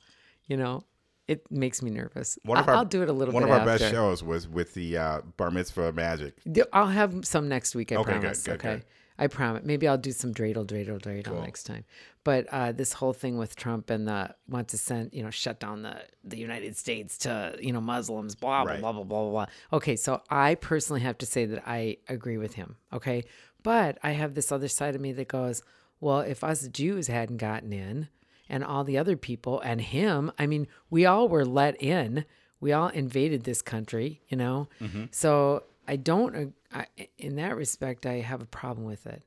You 0.47 0.57
know, 0.57 0.85
it 1.27 1.51
makes 1.51 1.83
me 1.83 1.91
nervous. 1.91 2.39
One 2.45 2.59
of 2.59 2.69
our, 2.69 2.77
will 2.77 2.85
do 2.85 3.03
it 3.03 3.09
a 3.09 3.13
little 3.13 3.35
One 3.35 3.43
of 3.43 3.51
our 3.51 3.65
best 3.65 3.91
shows 3.91 4.23
was 4.23 4.47
with 4.49 4.75
the 4.75 4.97
uh, 4.97 5.21
Bar 5.37 5.51
Mitzvah 5.51 5.93
Magic. 5.93 6.37
I'll 6.73 6.87
have 6.87 7.25
some 7.25 7.49
next 7.49 7.75
week. 7.75 7.93
I 7.93 7.97
Okay, 7.97 8.13
good, 8.13 8.21
promise. 8.21 8.43
good, 8.43 8.55
okay. 8.55 8.75
good. 8.75 8.85
I 9.19 9.27
promise. 9.29 9.65
Maybe 9.65 9.89
I'll 9.89 9.97
do 9.99 10.13
some 10.13 10.35
dreidel, 10.35 10.67
dreidel, 10.67 11.01
dreidel 11.01 11.25
Cool. 11.25 11.41
next 11.43 11.65
time. 11.65 11.85
But 12.25 12.47
uh, 12.51 12.73
this 12.73 12.93
whole 12.93 13.13
thing 13.13 13.39
with 13.39 13.57
Trump 13.57 13.89
and 13.91 14.07
the 14.09 14.35
want 14.49 14.69
to 14.69 14.79
send, 14.79 15.13
you 15.15 15.23
know, 15.23 15.31
shut 15.31 15.61
down 15.61 15.83
the 15.83 16.03
the 16.25 16.37
United 16.39 16.77
States 16.77 17.17
to, 17.19 17.57
you 17.61 17.73
know, 17.73 17.81
Muslims, 17.81 18.35
blah 18.35 18.63
blah 18.65 18.73
Right. 18.73 18.81
blah 18.81 18.93
blah 18.93 19.05
blah 19.05 19.23
blah. 19.23 19.31
blah. 19.31 19.47
Okay, 19.79 19.97
so 19.97 20.21
I 20.29 20.55
personally 20.57 21.01
have 21.03 21.19
to 21.19 21.27
say 21.27 21.47
that 21.47 21.63
I 21.67 21.99
agree 22.09 22.37
with 22.39 22.55
him. 22.55 22.77
Okay, 22.93 23.25
but 23.63 23.99
I 24.03 24.11
have 24.13 24.35
this 24.35 24.51
other 24.53 24.69
side 24.69 24.95
of 24.95 25.01
me 25.01 25.13
that 25.13 25.29
goes, 25.29 25.63
well, 26.01 26.21
if 26.21 26.45
us 26.45 26.69
Jews 26.69 27.07
hadn't 27.07 27.39
gotten 27.39 27.73
in, 27.73 28.09
and 28.49 28.63
all 28.63 28.85
the 28.85 28.99
other 28.99 29.17
people 29.17 29.61
and 29.61 29.81
him, 29.81 30.31
I 30.39 30.47
mean, 30.47 30.67
we 30.91 31.07
all 31.07 31.29
were 31.29 31.45
let 31.45 31.81
in. 31.83 32.25
We 32.61 32.73
all 32.73 32.89
invaded 32.89 33.45
this 33.45 33.61
country, 33.63 34.23
you 34.29 34.37
know. 34.37 34.69
So 35.11 35.65
I 35.89 35.97
don't, 35.97 36.55
I, 36.73 36.87
in 37.19 37.37
that 37.37 37.57
respect, 37.57 38.07
I 38.07 38.15
have 38.21 38.43
a 38.43 38.47
problem 38.47 38.87
with 38.87 39.07
it. 39.07 39.23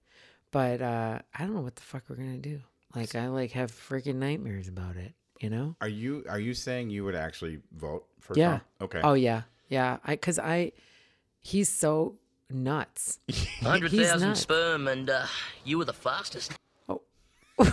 But 0.52 0.82
uh, 0.82 1.20
I 1.34 1.40
don't 1.44 1.54
know 1.54 1.62
what 1.62 1.76
the 1.76 1.82
fuck 1.84 2.04
we're 2.10 2.16
gonna 2.16 2.38
do. 2.38 2.60
Like 2.96 3.14
I 3.16 3.28
like 3.28 3.52
have 3.52 3.72
freaking 3.72 4.16
nightmares 4.16 4.68
about 4.68 4.96
it, 4.98 5.14
you 5.40 5.50
know. 5.52 5.76
Are 5.80 5.88
you 5.88 6.26
are 6.28 6.40
you 6.40 6.56
saying 6.56 6.90
you 6.90 7.04
would 7.06 7.14
actually 7.16 7.60
vote 7.78 8.06
for 8.20 8.34
Yeah. 8.36 8.48
Trump? 8.48 8.64
Okay. 8.82 9.02
Oh 9.04 9.14
yeah, 9.14 9.44
yeah. 9.68 9.98
I 10.04 10.14
because 10.14 10.40
I, 10.40 10.72
he's 11.40 11.70
so 11.70 12.16
nuts. 12.50 13.20
Hundred 13.62 13.92
He's 13.92 14.08
thousand 14.10 14.30
not. 14.30 14.38
sperm, 14.38 14.88
and 14.88 15.08
uh, 15.10 15.28
you 15.64 15.78
were 15.78 15.86
the 15.86 15.94
fastest. 15.94 16.52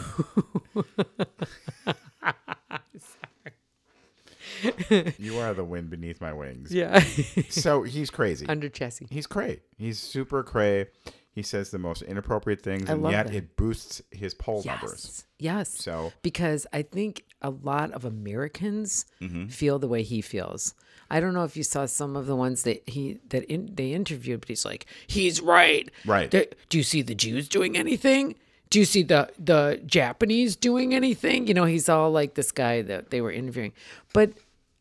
You 5.19 5.39
are 5.39 5.55
the 5.55 5.65
wind 5.65 5.91
beneath 5.91 6.21
my 6.21 6.33
wings. 6.33 6.73
Yeah. 6.73 7.03
So 7.51 7.83
he's 7.83 8.11
crazy. 8.11 8.47
Under 8.49 8.69
Jesse. 8.69 9.07
He's 9.11 9.27
cray. 9.27 9.61
He's 9.79 9.99
super 9.99 10.43
cray. 10.43 10.87
He 11.33 11.43
says 11.43 11.71
the 11.71 11.79
most 11.79 12.01
inappropriate 12.03 12.63
things, 12.63 12.89
I 12.89 12.95
and 12.95 13.11
yet 13.11 13.27
that. 13.27 13.35
it 13.35 13.57
boosts 13.57 14.01
his 14.11 14.33
poll 14.35 14.63
numbers. 14.65 15.27
Yes. 15.39 15.69
So- 15.79 16.13
because 16.23 16.67
I 16.73 16.81
think 16.83 17.25
a 17.43 17.51
lot 17.51 17.93
of 17.93 18.05
Americans 18.07 19.05
Mm-hmm. 19.21 19.47
feel 19.49 19.79
the 19.79 19.89
way 19.89 20.03
he 20.03 20.21
feels. 20.23 20.75
I 21.11 21.21
don't 21.21 21.35
know 21.35 21.45
if 21.45 21.57
you 21.57 21.63
saw 21.63 21.87
some 21.87 22.17
of 22.17 22.27
the 22.27 22.35
ones 22.35 22.63
that 22.65 22.89
he 22.89 23.21
that 23.29 23.45
in, 23.45 23.71
they 23.75 23.93
interviewed, 23.93 24.41
but 24.41 24.49
he's 24.49 24.65
like, 24.65 24.87
he's 25.07 25.41
right. 25.41 25.89
Right. 26.05 26.31
Do, 26.31 26.45
do 26.69 26.79
you 26.79 26.85
see 26.85 27.03
the 27.03 27.15
Jews 27.15 27.49
doing 27.49 27.77
anything? 27.77 28.35
Do 28.71 28.81
you 28.81 28.85
see 28.85 29.03
the 29.05 29.31
the 29.39 29.81
Japanese 29.87 30.57
doing 30.57 30.95
anything? 30.95 31.47
You 31.47 31.55
know, 31.55 31.65
he's 31.65 31.89
all 31.89 32.11
like 32.11 32.35
this 32.35 32.51
guy 32.51 32.83
that 32.83 33.11
they 33.11 33.21
were 33.21 33.31
interviewing. 33.31 33.73
But 34.13 34.33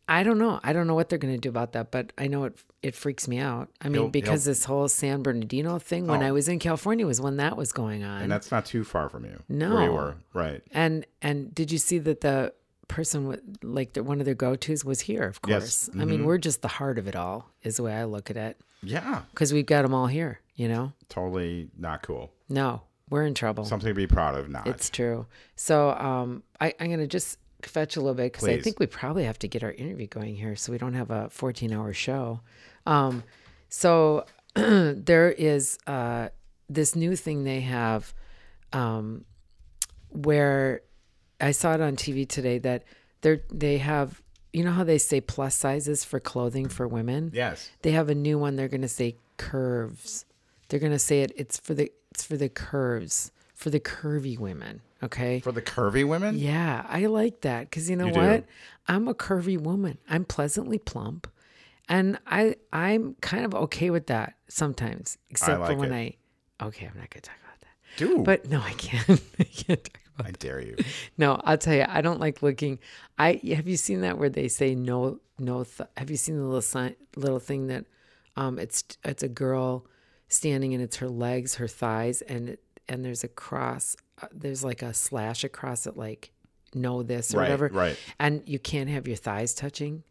I 0.08 0.22
don't 0.22 0.38
know. 0.38 0.60
I 0.62 0.72
don't 0.72 0.86
know 0.86 0.94
what 0.94 1.08
they're 1.08 1.18
going 1.18 1.34
to 1.34 1.40
do 1.40 1.48
about 1.48 1.72
that, 1.72 1.90
but 1.90 2.12
I 2.16 2.26
know 2.28 2.44
it 2.44 2.56
it 2.82 2.94
freaks 2.94 3.26
me 3.26 3.38
out. 3.38 3.68
I 3.80 3.88
mean, 3.88 4.02
He'll- 4.02 4.08
because 4.10 4.44
he'll- 4.44 4.50
this 4.52 4.64
whole 4.64 4.86
San 4.88 5.22
Bernardino 5.24 5.78
thing 5.80 6.06
when 6.06 6.22
Oh. 6.22 6.26
I 6.26 6.30
was 6.32 6.46
in 6.48 6.60
California 6.60 7.04
was 7.04 7.20
when 7.20 7.38
that 7.38 7.56
was 7.56 7.72
going 7.72 8.04
on. 8.04 8.22
And 8.22 8.30
that's 8.30 8.52
not 8.52 8.64
too 8.64 8.84
far 8.84 9.08
from 9.08 9.24
you. 9.24 9.42
No. 9.48 9.74
Where 9.74 9.84
you 9.84 9.92
were. 9.92 10.14
Right. 10.32 10.62
And 10.70 11.04
and 11.20 11.52
did 11.52 11.72
you 11.72 11.78
see 11.78 11.98
that 11.98 12.20
the 12.20 12.52
person 12.86 13.26
with 13.26 13.40
like 13.64 13.94
the, 13.94 14.04
one 14.04 14.20
of 14.20 14.26
their 14.26 14.36
go 14.36 14.54
tos 14.54 14.84
was 14.84 15.00
here? 15.00 15.24
Of 15.24 15.42
course. 15.42 15.50
Yes. 15.52 15.86
course. 15.88 16.00
I 16.00 16.04
mean, 16.04 16.24
we're 16.24 16.38
just 16.38 16.62
the 16.62 16.68
heart 16.68 16.98
of 16.98 17.08
it 17.08 17.16
all, 17.16 17.50
is 17.64 17.76
the 17.78 17.82
way 17.82 17.92
I 17.94 18.04
look 18.04 18.30
at 18.30 18.36
it, 18.36 18.60
Yeah. 18.84 19.22
because 19.32 19.52
we've 19.52 19.66
got 19.66 19.82
them 19.82 19.92
all 19.92 20.06
here. 20.06 20.38
You 20.54 20.68
know, 20.68 20.92
Totally 21.08 21.68
not 21.76 22.02
cool. 22.02 22.30
no, 22.48 22.82
we're 23.10 23.24
in 23.24 23.34
trouble. 23.34 23.64
Something 23.64 23.88
to 23.88 23.94
be 23.94 24.06
proud 24.06 24.36
of, 24.36 24.48
not. 24.48 24.68
It's 24.68 24.88
true. 24.88 25.26
So 25.56 25.90
um, 25.90 26.44
I, 26.60 26.72
I'm 26.78 26.90
gonna 26.90 27.06
just 27.08 27.38
fetch 27.68 27.96
a 27.96 28.00
little 28.00 28.14
bit 28.14 28.32
because 28.32 28.48
I 28.48 28.60
think 28.60 28.78
we 28.78 28.86
probably 28.86 29.24
have 29.24 29.38
to 29.40 29.48
get 29.48 29.62
our 29.62 29.72
interview 29.72 30.06
going 30.06 30.36
here, 30.36 30.56
so 30.56 30.72
we 30.72 30.78
don't 30.78 30.94
have 30.94 31.10
a 31.10 31.28
14 31.30 31.72
hour 31.72 31.92
show. 31.92 32.40
Um, 32.86 33.22
so 33.68 34.24
there 34.54 35.30
is 35.30 35.78
uh, 35.86 36.28
this 36.68 36.96
new 36.96 37.16
thing 37.16 37.44
they 37.44 37.60
have 37.60 38.14
um, 38.72 39.24
where 40.10 40.82
I 41.40 41.52
saw 41.52 41.74
it 41.74 41.80
on 41.80 41.96
TV 41.96 42.28
today 42.28 42.58
that 42.58 42.84
they're 43.20 43.42
they 43.52 43.78
have 43.78 44.22
you 44.52 44.64
know 44.64 44.72
how 44.72 44.84
they 44.84 44.98
say 44.98 45.20
plus 45.20 45.54
sizes 45.54 46.04
for 46.04 46.18
clothing 46.18 46.68
for 46.68 46.88
women. 46.88 47.30
yes. 47.34 47.70
They 47.82 47.90
have 47.92 48.08
a 48.08 48.14
new 48.14 48.38
one. 48.38 48.56
They're 48.56 48.68
gonna 48.68 48.88
say 48.88 49.16
curves. 49.36 50.24
They're 50.68 50.80
gonna 50.80 50.98
say 50.98 51.22
it. 51.22 51.32
It's 51.36 51.58
for 51.58 51.74
the 51.74 51.92
it's 52.10 52.24
for 52.24 52.36
the 52.36 52.48
curves 52.48 53.32
for 53.56 53.70
the 53.70 53.80
curvy 53.80 54.38
women. 54.38 54.82
Okay. 55.02 55.40
For 55.40 55.50
the 55.50 55.60
curvy 55.62 56.06
women? 56.06 56.38
Yeah, 56.38 56.86
I 56.88 57.06
like 57.06 57.40
that 57.40 57.68
because 57.68 57.90
you 57.90 57.96
know 57.96 58.06
You 58.06 58.12
do. 58.12 58.20
what? 58.20 58.44
I'm 58.86 59.08
a 59.08 59.14
curvy 59.14 59.58
woman. 59.58 59.98
I'm 60.08 60.24
pleasantly 60.24 60.78
plump, 60.78 61.26
and 61.88 62.18
I 62.26 62.56
I'm 62.72 63.14
kind 63.20 63.44
of 63.44 63.54
okay 63.54 63.90
with 63.90 64.06
that 64.06 64.34
sometimes, 64.48 65.18
except 65.30 65.60
like 65.60 65.72
for 65.72 65.76
when 65.76 65.92
it. 65.92 66.16
I. 66.60 66.64
Okay, 66.66 66.86
I'm 66.86 66.98
not 66.98 67.10
gonna 67.10 67.22
talk 67.22 67.36
about 67.44 67.60
that. 67.60 67.98
Do. 67.98 68.18
But 68.22 68.48
no, 68.48 68.60
I 68.60 68.72
can't. 68.74 69.08
I 69.40 69.44
can't 69.44 69.84
talk 69.84 70.00
about 70.18 70.28
I 70.28 70.30
dare 70.32 70.60
you. 70.62 70.76
no, 71.18 71.38
I'll 71.44 71.58
tell 71.58 71.74
you, 71.74 71.84
I 71.86 72.00
don't 72.00 72.20
like 72.20 72.42
looking. 72.42 72.78
I 73.18 73.40
have 73.54 73.66
you 73.68 73.76
seen 73.76 74.00
that 74.02 74.16
where 74.18 74.30
they 74.30 74.48
say 74.48 74.74
no, 74.74 75.20
no. 75.38 75.64
Th- 75.64 75.88
have 75.96 76.10
you 76.10 76.16
seen 76.16 76.36
the 76.38 76.44
little 76.44 76.62
sign, 76.62 76.94
little 77.16 77.38
thing 77.40 77.66
that, 77.66 77.84
um, 78.36 78.58
it's 78.58 78.82
it's 79.04 79.22
a 79.22 79.28
girl 79.28 79.84
standing 80.28 80.72
and 80.74 80.82
it's 80.82 80.96
her 80.96 81.08
legs, 81.08 81.56
her 81.56 81.68
thighs, 81.68 82.22
and 82.22 82.48
it, 82.50 82.60
and 82.88 83.04
there's 83.04 83.24
a 83.24 83.28
cross. 83.28 83.96
Uh, 84.22 84.26
there's 84.32 84.64
like 84.64 84.82
a 84.82 84.94
slash 84.94 85.44
across 85.44 85.86
it, 85.86 85.96
like 85.96 86.30
know 86.74 87.02
this 87.02 87.34
or 87.34 87.38
Right, 87.38 87.44
whatever. 87.44 87.68
right. 87.72 87.96
And 88.18 88.42
you 88.46 88.58
can't 88.58 88.88
have 88.90 89.06
your 89.06 89.16
thighs 89.16 89.54
touching. 89.54 90.02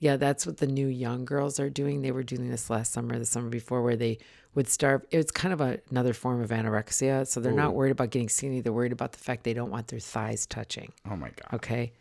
Yeah, 0.00 0.16
that's 0.16 0.44
what 0.46 0.58
the 0.58 0.66
new 0.66 0.86
young 0.88 1.24
girls 1.24 1.58
are 1.58 1.70
doing. 1.70 2.02
They 2.02 2.12
were 2.12 2.22
doing 2.24 2.50
this 2.50 2.68
last 2.68 2.92
summer, 2.92 3.18
the 3.18 3.24
summer 3.24 3.48
before, 3.48 3.80
where 3.82 3.96
they 3.96 4.18
would 4.54 4.68
starve. 4.68 5.02
It's 5.10 5.30
kind 5.30 5.54
of 5.54 5.60
a, 5.62 5.78
another 5.90 6.12
form 6.12 6.42
of 6.42 6.50
anorexia. 6.50 7.26
So 7.26 7.40
they're 7.40 7.52
Ooh. 7.52 7.56
not 7.56 7.74
worried 7.74 7.92
about 7.92 8.10
getting 8.10 8.28
skinny. 8.28 8.60
They're 8.60 8.72
worried 8.72 8.92
about 8.92 9.12
the 9.12 9.18
fact 9.18 9.44
they 9.44 9.54
don't 9.54 9.70
want 9.70 9.88
their 9.88 10.00
thighs 10.00 10.44
touching. 10.46 10.92
Oh 11.10 11.16
my 11.16 11.28
god. 11.30 11.54
Okay. 11.54 11.92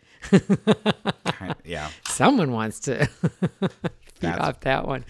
Yeah. 1.64 1.90
Someone 2.08 2.52
wants 2.52 2.80
to 2.82 3.06
feed 4.16 4.28
off 4.30 4.60
that 4.62 4.86
one. 4.88 5.06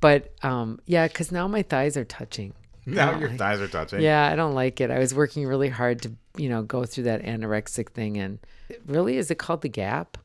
But 0.00 0.32
um, 0.42 0.80
yeah, 0.86 1.06
because 1.08 1.30
now 1.32 1.48
my 1.48 1.62
thighs 1.62 1.96
are 1.96 2.04
touching. 2.04 2.54
Now 2.94 3.18
your 3.18 3.30
thighs 3.30 3.60
are 3.60 3.68
touching. 3.68 4.00
Yeah, 4.00 4.28
I 4.30 4.36
don't 4.36 4.54
like 4.54 4.80
it. 4.80 4.90
I 4.90 4.98
was 4.98 5.14
working 5.14 5.46
really 5.46 5.68
hard 5.68 6.02
to, 6.02 6.12
you 6.36 6.48
know, 6.48 6.62
go 6.62 6.84
through 6.84 7.04
that 7.04 7.22
anorexic 7.22 7.90
thing. 7.90 8.16
And 8.18 8.38
really, 8.86 9.16
is 9.16 9.30
it 9.30 9.38
called 9.38 9.62
the 9.62 9.68
gap? 9.68 10.16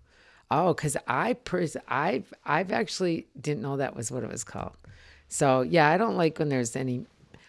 Oh, 0.52 0.74
because 0.74 0.96
I, 1.08 1.34
pers- 1.34 1.78
I've, 1.88 2.32
I've 2.46 2.72
actually 2.72 3.28
didn't 3.40 3.62
know 3.64 3.78
that 3.78 3.96
was 3.96 4.12
what 4.12 4.24
it 4.24 4.30
was 4.32 4.44
called. 4.44 4.74
So 5.28 5.62
yeah, 5.62 5.90
I 5.90 5.98
don't 5.98 6.16
like 6.16 6.38
when 6.40 6.50
there's 6.50 6.76
any. 6.76 7.06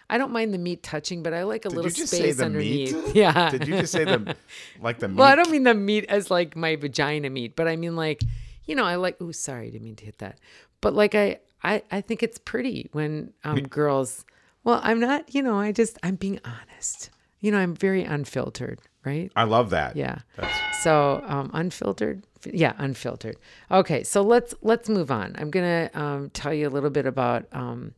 I 0.08 0.16
don't 0.18 0.32
mind 0.32 0.52
the 0.54 0.58
meat 0.58 0.82
touching, 0.82 1.22
but 1.22 1.32
I 1.34 1.42
like 1.44 1.64
a 1.64 1.68
Did 1.68 1.76
little 1.76 1.90
you 1.90 1.96
just 1.96 2.10
say 2.10 2.18
space 2.18 2.36
the 2.36 2.44
underneath. 2.46 2.94
meat? 3.06 3.14
Yeah. 3.14 3.50
Did 3.50 3.66
you 3.68 3.78
just 3.80 3.92
say 3.92 4.04
the 4.04 4.36
like 4.80 4.98
the 5.00 5.08
meat? 5.08 5.16
Well, 5.18 5.28
I 5.28 5.34
don't 5.34 5.50
mean 5.50 5.64
the 5.64 5.74
meat 5.74 6.04
as 6.08 6.30
like 6.30 6.56
my 6.56 6.76
vagina 6.76 7.28
meat, 7.30 7.56
but 7.56 7.68
I 7.68 7.76
mean 7.76 7.94
like, 7.96 8.22
you 8.64 8.74
know, 8.74 8.84
I 8.84 8.96
like. 8.96 9.16
Oh, 9.20 9.32
sorry, 9.32 9.66
I 9.66 9.70
didn't 9.70 9.84
mean 9.84 9.96
to 9.96 10.04
hit 10.04 10.18
that. 10.18 10.38
But 10.80 10.94
like, 10.94 11.14
I, 11.14 11.38
I, 11.62 11.82
I 11.90 12.00
think 12.00 12.22
it's 12.22 12.38
pretty 12.38 12.88
when 12.92 13.32
um, 13.44 13.62
girls. 13.62 14.24
Well, 14.64 14.80
I'm 14.82 14.98
not. 14.98 15.34
You 15.34 15.42
know, 15.42 15.58
I 15.58 15.72
just 15.72 15.98
I'm 16.02 16.16
being 16.16 16.40
honest. 16.44 17.10
You 17.40 17.52
know, 17.52 17.58
I'm 17.58 17.74
very 17.74 18.02
unfiltered, 18.04 18.80
right? 19.04 19.30
I 19.36 19.44
love 19.44 19.70
that. 19.70 19.96
Yeah. 19.96 20.20
That's 20.36 20.82
So 20.82 21.22
um, 21.26 21.50
unfiltered, 21.52 22.24
yeah, 22.50 22.72
unfiltered. 22.78 23.36
Okay, 23.70 24.02
so 24.02 24.22
let's 24.22 24.54
let's 24.62 24.88
move 24.88 25.10
on. 25.10 25.34
I'm 25.38 25.50
gonna 25.50 25.90
um, 25.92 26.30
tell 26.30 26.54
you 26.54 26.66
a 26.66 26.70
little 26.70 26.90
bit 26.90 27.04
about 27.04 27.44
um, 27.52 27.92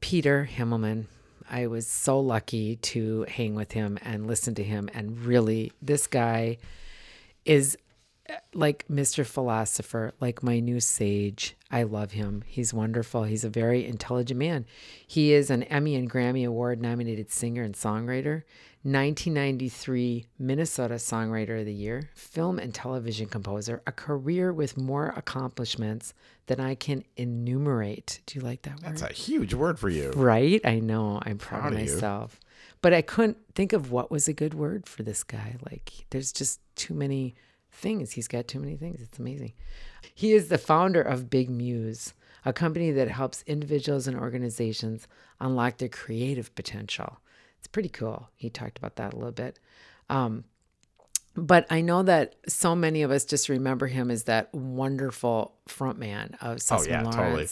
Peter 0.00 0.48
Himmelman. 0.52 1.06
I 1.48 1.66
was 1.66 1.86
so 1.86 2.18
lucky 2.18 2.76
to 2.76 3.26
hang 3.28 3.54
with 3.54 3.72
him 3.72 3.98
and 4.02 4.26
listen 4.26 4.54
to 4.56 4.62
him, 4.64 4.88
and 4.92 5.20
really, 5.20 5.72
this 5.80 6.06
guy 6.06 6.58
is 7.44 7.76
like 8.54 8.84
Mr. 8.88 9.26
Philosopher, 9.26 10.12
like 10.20 10.42
my 10.42 10.60
new 10.60 10.78
sage. 10.80 11.56
I 11.70 11.82
love 11.82 12.12
him. 12.12 12.42
He's 12.46 12.72
wonderful. 12.74 13.24
He's 13.24 13.44
a 13.44 13.48
very 13.50 13.84
intelligent 13.86 14.38
man. 14.38 14.66
He 15.06 15.32
is 15.32 15.50
an 15.50 15.62
Emmy 15.64 15.94
and 15.96 16.10
Grammy 16.10 16.46
Award 16.46 16.80
nominated 16.80 17.30
singer 17.30 17.62
and 17.62 17.74
songwriter, 17.74 18.42
1993 18.84 20.26
Minnesota 20.38 20.94
Songwriter 20.94 21.60
of 21.60 21.66
the 21.66 21.72
Year, 21.72 22.10
film 22.14 22.58
and 22.58 22.74
television 22.74 23.26
composer, 23.26 23.80
a 23.86 23.92
career 23.92 24.52
with 24.52 24.76
more 24.76 25.08
accomplishments 25.16 26.12
than 26.46 26.60
I 26.60 26.74
can 26.74 27.04
enumerate. 27.16 28.20
Do 28.26 28.38
you 28.38 28.44
like 28.44 28.62
that 28.62 28.82
word? 28.82 28.96
that's 28.96 29.02
a 29.02 29.12
huge 29.12 29.54
word 29.54 29.78
for 29.78 29.88
you. 29.88 30.10
Right? 30.12 30.60
I 30.64 30.80
know. 30.80 31.20
I'm 31.22 31.38
proud, 31.38 31.60
Proud 31.60 31.72
of 31.74 31.78
of 31.80 31.86
you. 31.86 31.94
myself. 31.94 32.40
but 32.82 32.92
I 32.92 33.02
couldn't 33.02 33.38
think 33.54 33.72
of 33.72 33.90
what 33.92 34.10
was 34.10 34.28
a 34.28 34.32
good 34.32 34.54
word 34.54 34.86
for 34.88 35.02
this 35.02 35.22
guy. 35.22 35.56
Like, 35.70 35.92
there's 36.10 36.32
just 36.32 36.60
too 36.76 36.94
many 36.94 37.34
things. 37.72 38.12
He's 38.12 38.28
got 38.28 38.46
too 38.48 38.60
many 38.60 38.76
things. 38.76 39.00
It's 39.00 39.18
amazing. 39.18 39.52
He 40.14 40.32
is 40.32 40.48
the 40.48 40.58
founder 40.58 41.02
of 41.02 41.30
Big 41.30 41.48
Muse, 41.50 42.14
a 42.44 42.52
company 42.52 42.90
that 42.92 43.08
helps 43.08 43.42
individuals 43.46 44.06
and 44.06 44.16
organizations 44.18 45.06
unlock 45.40 45.78
their 45.78 45.88
creative 45.88 46.54
potential. 46.54 47.18
It's 47.58 47.66
pretty 47.68 47.88
cool. 47.88 48.28
He 48.36 48.50
talked 48.50 48.78
about 48.78 48.96
that 48.96 49.12
a 49.12 49.16
little 49.16 49.32
bit. 49.32 49.58
Um, 50.10 50.44
but 51.34 51.66
I 51.70 51.80
know 51.80 52.02
that 52.02 52.34
so 52.46 52.74
many 52.76 53.02
of 53.02 53.10
us 53.10 53.24
just 53.24 53.48
remember 53.48 53.86
him 53.86 54.10
as 54.10 54.24
that 54.24 54.52
wonderful 54.54 55.54
frontman 55.66 56.34
of 56.42 56.58
Sussman 56.58 56.78
Oh, 56.80 56.84
yeah, 56.90 57.02
Lawrence. 57.02 57.16
totally. 57.16 57.48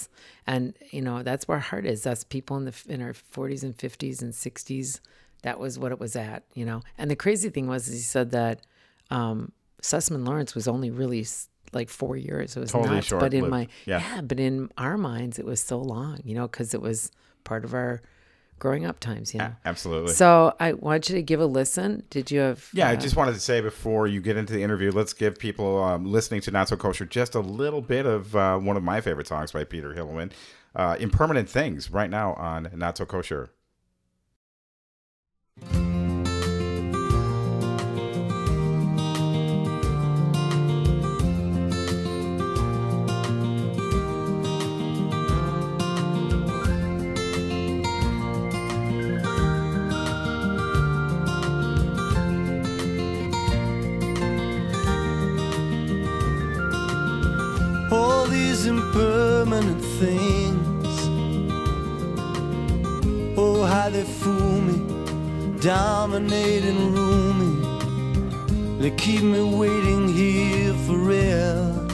And 0.46 0.74
you 0.90 1.00
know, 1.00 1.22
that's 1.22 1.48
where 1.48 1.56
our 1.56 1.62
heart 1.62 1.86
is. 1.86 2.06
Us 2.06 2.22
people 2.24 2.58
in 2.58 2.66
the 2.66 2.74
in 2.88 3.00
our 3.00 3.14
40s 3.14 3.62
and 3.62 3.74
50s 3.74 4.20
and 4.20 4.34
60s, 4.34 5.00
that 5.44 5.58
was 5.58 5.78
what 5.78 5.92
it 5.92 5.98
was 6.00 6.14
at, 6.14 6.42
you 6.52 6.66
know. 6.66 6.82
And 6.98 7.10
the 7.10 7.16
crazy 7.16 7.48
thing 7.48 7.68
was 7.68 7.86
he 7.86 7.98
said 7.98 8.32
that 8.32 8.60
um 9.10 9.52
Sussman 9.82 10.26
Lawrence 10.26 10.54
was 10.54 10.68
only 10.68 10.90
really 10.90 11.26
like 11.72 11.88
4 11.88 12.16
years. 12.16 12.56
It 12.56 12.60
was 12.60 12.72
Totally 12.72 12.96
nuts, 12.96 13.10
but 13.10 13.32
in 13.34 13.48
my 13.48 13.68
Yeah. 13.86 14.20
but 14.22 14.40
in 14.40 14.70
our 14.76 14.98
minds 14.98 15.38
it 15.38 15.44
was 15.44 15.62
so 15.62 15.78
long, 15.78 16.18
you 16.24 16.34
know, 16.34 16.48
cuz 16.48 16.74
it 16.74 16.82
was 16.82 17.10
part 17.44 17.64
of 17.64 17.74
our 17.74 18.02
growing 18.58 18.84
up 18.84 19.00
times, 19.00 19.32
you 19.32 19.38
know. 19.38 19.52
Absolutely. 19.64 20.12
So 20.12 20.54
I 20.60 20.74
want 20.74 21.08
you 21.08 21.14
to 21.14 21.22
give 21.22 21.40
a 21.40 21.46
listen. 21.46 22.02
Did 22.10 22.30
you 22.30 22.40
have 22.40 22.68
Yeah, 22.74 22.88
I 22.88 22.94
uh, 22.94 22.96
just 22.96 23.16
wanted 23.16 23.32
to 23.34 23.40
say 23.40 23.60
before 23.60 24.06
you 24.06 24.20
get 24.20 24.36
into 24.36 24.52
the 24.52 24.62
interview, 24.62 24.90
let's 24.92 25.14
give 25.14 25.38
people 25.38 25.82
um, 25.82 26.04
listening 26.04 26.42
to 26.42 26.50
Not 26.50 26.68
So 26.68 26.76
Kosher 26.76 27.06
just 27.06 27.34
a 27.34 27.40
little 27.40 27.80
bit 27.80 28.04
of 28.06 28.36
uh, 28.36 28.58
one 28.58 28.76
of 28.76 28.82
my 28.82 29.00
favorite 29.00 29.26
songs 29.26 29.52
by 29.52 29.64
Peter 29.64 29.94
Himmelman, 29.94 30.30
uh, 30.76 30.96
Impermanent 31.00 31.48
Things, 31.48 31.90
right 31.90 32.10
now 32.10 32.34
on 32.34 32.68
Not 32.74 32.98
So 32.98 33.06
Kosher. 33.06 33.50
Impermanent 59.52 59.84
things. 59.98 60.98
Oh, 63.36 63.64
how 63.64 63.90
they 63.90 64.04
fool 64.04 64.60
me, 64.60 65.58
dominate 65.60 66.64
and 66.64 66.94
rule 66.94 67.34
me. 67.34 68.80
They 68.80 68.90
keep 68.96 69.22
me 69.22 69.42
waiting 69.42 70.06
here 70.08 70.74
forever. 70.86 71.86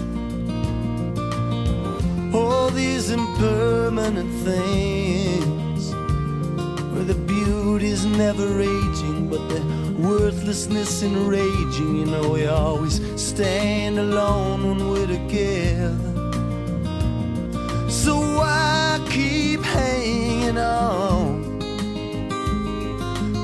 All 2.35 2.69
these 2.71 3.11
impermanent 3.11 4.31
things, 4.45 5.95
where 6.93 7.05
the 7.05 7.15
beauty's 7.15 8.05
never 8.05 8.61
aging, 8.61 9.29
but 9.31 9.49
the 9.49 9.63
worthlessness 9.99 11.03
enraging. 11.03 11.97
You 11.97 12.07
know, 12.07 12.29
we 12.29 12.47
always 12.47 13.01
stand 13.21 13.99
alone 13.99 14.63
when 14.69 14.91
we're 14.91 15.07
together. 15.07 16.06
Hanging 19.79 20.59
on 20.59 21.59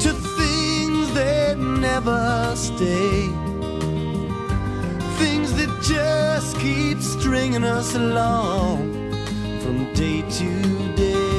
to 0.02 0.10
things 0.38 1.12
that 1.14 1.58
never 1.58 2.54
stay? 2.56 3.28
Things 5.22 5.52
that 5.58 5.70
just 5.82 6.58
keep 6.58 6.98
stringing 7.00 7.64
us 7.64 7.94
along 7.94 8.92
from 9.62 9.92
day 9.94 10.22
to 10.38 10.50
day. 10.96 11.32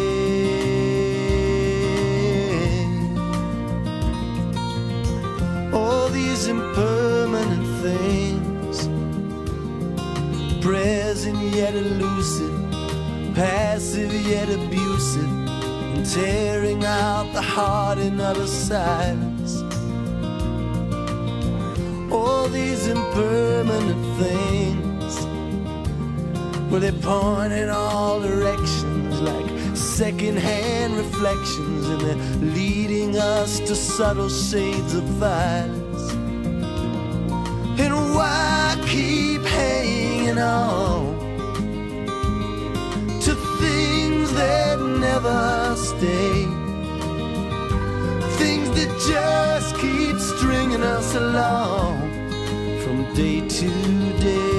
All 5.74 6.08
these 6.10 6.48
impermanent 6.48 7.66
things, 7.82 8.88
present 10.64 11.40
yet 11.54 11.74
elusive, 11.76 12.63
passive 13.34 14.14
yet 14.28 14.50
abusive, 14.50 15.30
and 15.96 16.06
tearing 16.06 16.84
out 16.86 17.32
the 17.34 17.42
heart 17.42 17.98
in 17.98 18.20
utter 18.20 18.48
silence. 18.48 19.62
All 22.12 22.48
these 22.48 22.88
impermanent 22.88 24.04
things, 24.22 25.26
where 26.70 26.80
they 26.80 26.92
point 26.92 27.54
in 27.54 27.70
all 27.70 28.22
directions 28.22 29.20
like 29.22 29.50
secondhand 29.76 30.96
reflections, 30.96 31.88
and 31.88 32.02
they're 32.02 32.52
leading 32.54 33.18
us 33.18 33.60
to 33.62 33.76
subtle 33.76 34.30
shades 34.30 34.94
of 34.94 35.04
violence. 35.04 36.12
And 37.80 37.94
why 38.16 38.78
keep 38.86 39.42
hanging 39.44 40.38
on 40.38 41.13
never 45.00 45.76
stay? 45.76 46.46
Things 48.40 48.70
that 48.78 48.92
just 49.08 49.76
keep 49.78 50.18
stringing 50.20 50.84
us 50.84 51.16
along 51.16 52.12
from 52.84 53.14
day 53.14 53.42
to 53.48 53.70
day. 54.20 54.53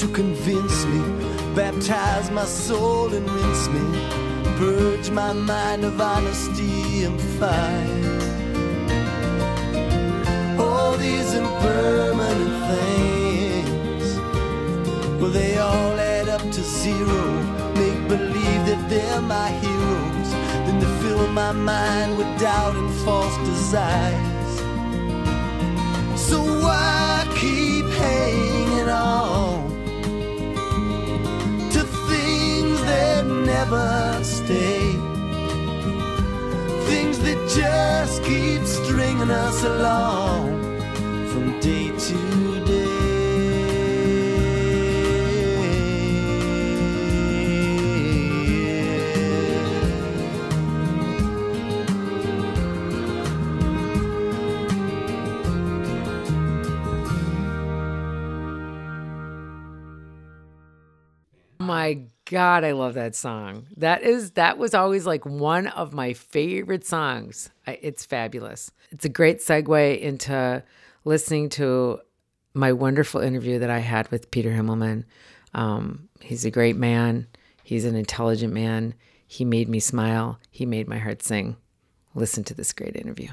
To 0.00 0.06
convince 0.08 0.84
me, 0.86 1.00
baptize 1.56 2.30
my 2.30 2.44
soul 2.44 3.12
and 3.12 3.28
rinse 3.28 3.68
me, 3.68 3.80
purge 4.56 5.10
my 5.10 5.32
mind 5.32 5.84
of 5.84 6.00
honesty 6.00 7.02
and 7.02 7.20
fire? 7.20 8.18
All 10.60 10.92
these 10.96 11.34
impermanent 11.34 12.54
things, 12.70 14.20
well, 15.20 15.32
they 15.32 15.58
all 15.58 15.98
add 15.98 16.28
up 16.28 16.42
to 16.42 16.62
zero. 16.62 17.24
Make 17.74 18.06
believe 18.06 18.62
that 18.70 18.86
they're 18.88 19.20
my 19.22 19.48
heroes, 19.48 20.30
then 20.64 20.78
they 20.78 20.92
fill 21.02 21.26
my 21.28 21.50
mind 21.50 22.16
with 22.16 22.38
doubt 22.38 22.76
and 22.76 22.94
false 23.04 23.36
desires. 23.38 24.27
Never 33.44 34.18
stay? 34.22 34.92
Things 36.86 37.18
that 37.20 37.38
just 37.54 38.22
keep 38.24 38.64
stringing 38.64 39.30
us 39.30 39.64
along 39.64 40.62
from 41.28 41.60
day 41.60 41.88
to 41.88 42.64
day. 42.64 42.77
God, 62.28 62.62
I 62.62 62.72
love 62.72 62.92
that 62.94 63.14
song. 63.14 63.66
That 63.78 64.02
is 64.02 64.32
that 64.32 64.58
was 64.58 64.74
always 64.74 65.06
like 65.06 65.24
one 65.24 65.66
of 65.68 65.94
my 65.94 66.12
favorite 66.12 66.84
songs. 66.84 67.48
I, 67.66 67.78
it's 67.80 68.04
fabulous. 68.04 68.70
It's 68.90 69.06
a 69.06 69.08
great 69.08 69.38
segue 69.38 69.98
into 69.98 70.62
listening 71.06 71.48
to 71.50 72.00
my 72.52 72.72
wonderful 72.72 73.22
interview 73.22 73.58
that 73.60 73.70
I 73.70 73.78
had 73.78 74.10
with 74.10 74.30
Peter 74.30 74.50
Himmelman. 74.50 75.04
Um, 75.54 76.10
he's 76.20 76.44
a 76.44 76.50
great 76.50 76.76
man. 76.76 77.26
He's 77.62 77.86
an 77.86 77.96
intelligent 77.96 78.52
man. 78.52 78.92
He 79.26 79.46
made 79.46 79.70
me 79.70 79.80
smile. 79.80 80.38
He 80.50 80.66
made 80.66 80.86
my 80.86 80.98
heart 80.98 81.22
sing. 81.22 81.56
Listen 82.14 82.44
to 82.44 82.54
this 82.54 82.74
great 82.74 82.94
interview. 82.94 83.28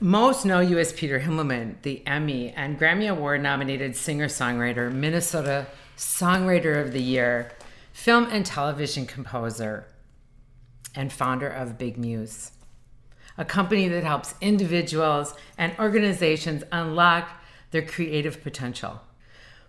Most 0.00 0.44
know 0.44 0.58
you 0.58 0.80
as 0.80 0.92
Peter 0.92 1.20
Himmelman, 1.20 1.80
the 1.82 2.04
Emmy 2.08 2.50
and 2.50 2.76
Grammy 2.76 3.08
Award 3.08 3.40
nominated 3.40 3.94
singer 3.94 4.26
songwriter, 4.26 4.92
Minnesota 4.92 5.68
Songwriter 5.96 6.80
of 6.80 6.92
the 6.92 7.02
Year, 7.02 7.52
film 7.92 8.28
and 8.30 8.44
television 8.44 9.06
composer, 9.06 9.86
and 10.94 11.12
founder 11.12 11.48
of 11.48 11.78
Big 11.78 11.96
Muse, 11.96 12.52
a 13.38 13.44
company 13.44 13.88
that 13.88 14.04
helps 14.04 14.34
individuals 14.40 15.34
and 15.56 15.74
organizations 15.78 16.64
unlock 16.70 17.28
their 17.70 17.82
creative 17.82 18.42
potential. 18.42 19.00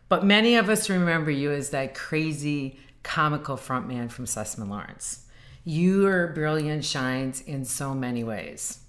But 0.09 0.25
many 0.25 0.55
of 0.55 0.69
us 0.69 0.89
remember 0.89 1.31
you 1.31 1.51
as 1.51 1.69
that 1.69 1.95
crazy, 1.95 2.77
comical 3.03 3.57
frontman 3.57 4.11
from 4.11 4.25
Sussman 4.25 4.69
Lawrence. 4.69 5.25
Your 5.63 6.27
brilliance 6.27 6.85
shines 6.85 7.41
in 7.41 7.63
so 7.63 7.93
many 7.93 8.23
ways. 8.23 8.79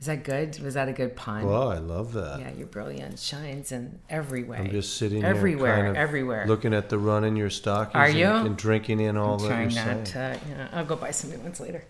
Is 0.00 0.06
that 0.06 0.22
good? 0.22 0.60
Was 0.60 0.74
that 0.74 0.88
a 0.88 0.92
good 0.92 1.16
pun? 1.16 1.44
Well, 1.44 1.72
I 1.72 1.78
love 1.78 2.12
that. 2.12 2.38
Yeah, 2.38 2.52
your 2.52 2.68
brilliance 2.68 3.20
shines 3.20 3.72
in 3.72 3.98
every 4.08 4.44
way. 4.44 4.58
I'm 4.58 4.70
just 4.70 4.96
sitting 4.96 5.24
everywhere, 5.24 5.74
here, 5.74 5.84
kind 5.86 5.96
of 5.96 6.00
everywhere. 6.00 6.46
looking 6.46 6.72
at 6.72 6.88
the 6.88 6.98
run 6.98 7.24
in 7.24 7.34
your 7.34 7.50
stockings. 7.50 7.96
Are 7.96 8.08
you? 8.08 8.26
and 8.26 8.56
drinking 8.56 9.00
in 9.00 9.16
all 9.16 9.38
that 9.38 9.44
you're 9.44 9.52
trying 9.52 9.70
saying. 9.70 9.98
not 9.98 10.06
to. 10.06 10.40
Yeah, 10.48 10.68
I'll 10.72 10.84
go 10.84 10.94
buy 10.94 11.10
some 11.10 11.30
new 11.30 11.38
ones 11.38 11.58
later. 11.58 11.84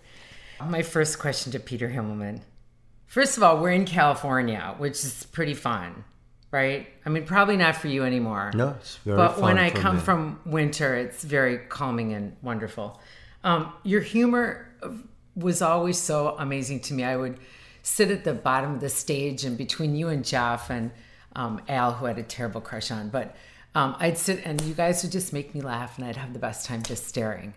My 0.65 0.81
first 0.81 1.19
question 1.19 1.51
to 1.51 1.59
Peter 1.59 1.87
Himmelman. 1.87 2.41
First 3.05 3.37
of 3.37 3.43
all, 3.43 3.61
we're 3.61 3.71
in 3.71 3.85
California, 3.85 4.73
which 4.79 5.03
is 5.03 5.27
pretty 5.31 5.53
fun, 5.53 6.03
right? 6.51 6.87
I 7.05 7.09
mean, 7.09 7.25
probably 7.25 7.57
not 7.57 7.75
for 7.75 7.87
you 7.89 8.03
anymore. 8.03 8.51
No, 8.55 8.69
it's 8.79 8.97
very 8.97 9.17
fun. 9.17 9.27
But 9.27 9.41
when 9.41 9.59
I 9.59 9.69
come 9.69 9.97
me. 9.97 10.01
from 10.01 10.39
winter, 10.45 10.95
it's 10.95 11.23
very 11.23 11.59
calming 11.59 12.13
and 12.13 12.35
wonderful. 12.41 12.99
Um, 13.43 13.71
your 13.83 14.01
humor 14.01 14.67
was 15.35 15.61
always 15.61 15.99
so 15.99 16.35
amazing 16.39 16.81
to 16.81 16.93
me. 16.93 17.03
I 17.03 17.15
would 17.15 17.39
sit 17.89 18.11
at 18.11 18.23
the 18.23 18.33
bottom 18.33 18.75
of 18.75 18.79
the 18.79 18.89
stage 18.89 19.43
and 19.43 19.57
between 19.57 19.95
you 19.95 20.09
and 20.09 20.23
Jeff 20.23 20.69
and 20.69 20.91
um, 21.35 21.61
Al, 21.67 21.93
who 21.93 22.05
I 22.05 22.09
had 22.09 22.19
a 22.19 22.23
terrible 22.23 22.61
crush 22.61 22.91
on, 22.91 23.09
but 23.09 23.35
um, 23.75 23.95
I'd 23.99 24.17
sit 24.17 24.41
and 24.45 24.61
you 24.61 24.73
guys 24.73 25.03
would 25.03 25.11
just 25.11 25.33
make 25.33 25.53
me 25.53 25.61
laugh 25.61 25.97
and 25.97 26.07
I'd 26.07 26.15
have 26.15 26.33
the 26.33 26.39
best 26.39 26.65
time 26.65 26.83
just 26.83 27.07
staring. 27.07 27.53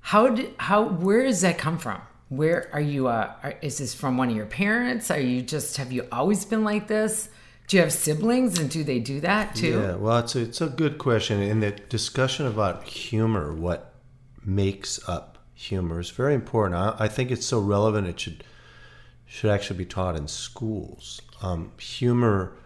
How 0.00 0.28
did 0.28 0.54
how 0.58 0.84
where 0.84 1.22
does 1.22 1.40
that 1.42 1.58
come 1.58 1.78
from? 1.78 2.00
Where 2.28 2.68
are 2.72 2.80
you? 2.80 3.08
Uh, 3.08 3.32
are, 3.42 3.54
is 3.62 3.78
this 3.78 3.94
from 3.94 4.16
one 4.16 4.30
of 4.30 4.36
your 4.36 4.46
parents? 4.46 5.10
Are 5.10 5.20
you 5.20 5.42
just 5.42 5.76
have 5.76 5.92
you 5.92 6.06
always 6.12 6.44
been 6.44 6.64
like 6.64 6.88
this? 6.88 7.28
Do 7.66 7.76
you 7.76 7.82
have 7.82 7.92
siblings 7.92 8.58
and 8.58 8.70
do 8.70 8.82
they 8.84 8.98
do 8.98 9.20
that 9.20 9.54
too? 9.54 9.80
Yeah, 9.80 9.96
well, 9.96 10.18
it's 10.18 10.34
a, 10.34 10.40
it's 10.40 10.60
a 10.60 10.68
good 10.68 10.96
question. 10.96 11.42
In 11.42 11.60
the 11.60 11.72
discussion 11.72 12.46
about 12.46 12.84
humor, 12.84 13.52
what 13.52 13.92
makes 14.44 15.06
up 15.08 15.38
humor 15.54 16.00
is 16.00 16.10
very 16.10 16.34
important. 16.34 16.76
I, 16.76 16.94
I 16.98 17.08
think 17.08 17.30
it's 17.30 17.44
so 17.44 17.60
relevant 17.60 18.06
it 18.06 18.20
should 18.20 18.44
should 19.28 19.50
actually 19.50 19.76
be 19.76 19.84
taught 19.84 20.16
in 20.16 20.26
schools. 20.26 21.20
Um, 21.42 21.72
humor 21.78 22.56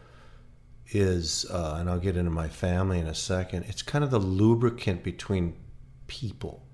is, 0.92 1.44
uh, 1.50 1.76
and 1.78 1.90
I'll 1.90 1.98
get 1.98 2.16
into 2.16 2.30
my 2.30 2.48
family 2.48 3.00
in 3.00 3.06
a 3.06 3.14
second. 3.14 3.64
It's 3.68 3.82
kind 3.82 4.04
of 4.04 4.10
the 4.10 4.20
lubricant 4.20 5.02
between 5.02 5.56
people. 6.06 6.64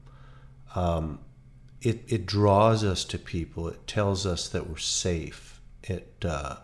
Um, 0.75 1.21
it 1.81 2.03
it 2.09 2.27
draws 2.27 2.85
us 2.85 3.05
to 3.05 3.19
people. 3.19 3.69
It 3.69 3.87
tells 3.87 4.27
us 4.27 4.49
that 4.49 4.69
we're 4.69 4.77
safe. 4.77 5.61
It 5.85 6.13
uh, 6.25 6.57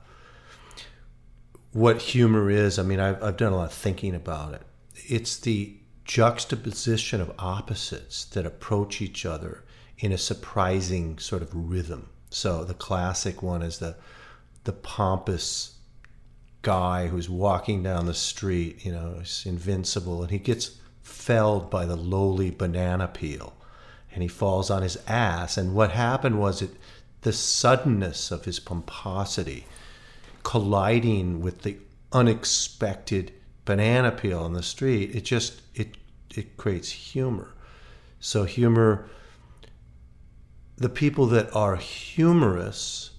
what 1.73 2.03
humor 2.03 2.51
is. 2.51 2.79
I 2.79 2.83
mean, 2.83 3.01
I've, 3.01 3.23
I've 3.23 3.37
done 3.37 3.53
a 3.53 3.57
lot 3.57 3.67
of 3.67 3.73
thinking 3.73 4.15
about 4.15 4.55
it. 4.55 4.63
It's 4.95 5.37
the 5.39 5.77
juxtaposition 6.05 7.21
of 7.21 7.33
opposites 7.39 8.25
that 8.27 8.45
approach 8.45 9.01
each 9.01 9.25
other 9.25 9.65
in 9.99 10.13
a 10.13 10.19
surprising 10.19 11.19
sort 11.19 11.43
of 11.43 11.51
rhythm. 11.55 12.11
So 12.35 12.65
the 12.65 12.75
classic 12.75 13.43
one 13.45 13.63
is 13.63 13.79
the 13.79 13.95
the 14.65 14.73
pompous 14.73 15.77
guy 16.63 17.07
who's 17.07 17.31
walking 17.31 17.83
down 17.83 18.07
the 18.07 18.15
street, 18.15 18.85
you 18.85 18.91
know, 18.91 19.23
invincible, 19.45 20.21
and 20.23 20.33
he 20.33 20.39
gets 20.39 20.79
felled 21.03 21.71
by 21.71 21.87
the 21.87 21.95
lowly 21.95 22.51
banana 22.51 23.07
peel, 23.07 23.55
and 24.13 24.21
he 24.21 24.29
falls 24.29 24.69
on 24.69 24.83
his 24.83 24.99
ass. 25.07 25.57
And 25.57 25.77
what 25.77 25.93
happened 25.93 26.41
was 26.41 26.61
it 26.61 26.71
the 27.21 27.33
suddenness 27.33 28.33
of 28.33 28.47
his 28.47 28.59
pomposity 28.59 29.67
colliding 30.43 31.41
with 31.41 31.63
the 31.63 31.77
unexpected 32.13 33.33
banana 33.65 34.11
peel 34.11 34.41
on 34.41 34.55
the 34.55 34.63
street. 34.63 35.15
It 35.15 35.25
just 35.25 35.63
it 35.77 35.97
it 36.35 36.57
creates 36.57 36.91
humor. 36.91 37.55
So 38.19 38.43
humor 38.43 39.09
the 40.77 40.89
people 40.89 41.27
that 41.27 41.55
are 41.55 41.77
humorous 41.77 43.11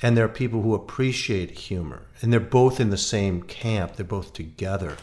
and 0.00 0.16
there 0.16 0.24
are 0.24 0.28
people 0.28 0.62
who 0.62 0.74
appreciate 0.74 1.50
humor 1.52 2.02
and 2.20 2.32
they're 2.32 2.40
both 2.40 2.80
in 2.80 2.90
the 2.90 2.98
same 2.98 3.42
camp 3.42 3.96
they're 3.96 4.04
both 4.04 4.32
together 4.32 4.96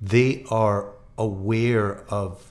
they 0.00 0.44
are 0.50 0.92
aware 1.18 2.02
of 2.08 2.50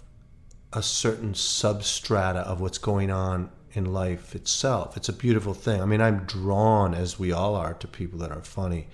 a 0.72 0.84
certain 0.84 1.34
substrata 1.34 2.44
of 2.44 2.62
what's 2.62 2.78
going 2.78 3.10
on 3.10 3.50
in 3.74 3.86
life 3.86 4.36
itself. 4.36 4.96
It's 4.98 5.10
a 5.10 5.14
beautiful 5.14 5.54
thing. 5.54 5.82
I 5.82 5.86
mean 5.86 6.02
i'm 6.02 6.26
drawn 6.26 6.94
as 6.94 7.20
we 7.20 7.32
all 7.32 7.56
are 7.56 7.74
to 7.76 7.88
people 7.88 8.20
that 8.20 8.32
are 8.32 8.42
funny 8.42 8.88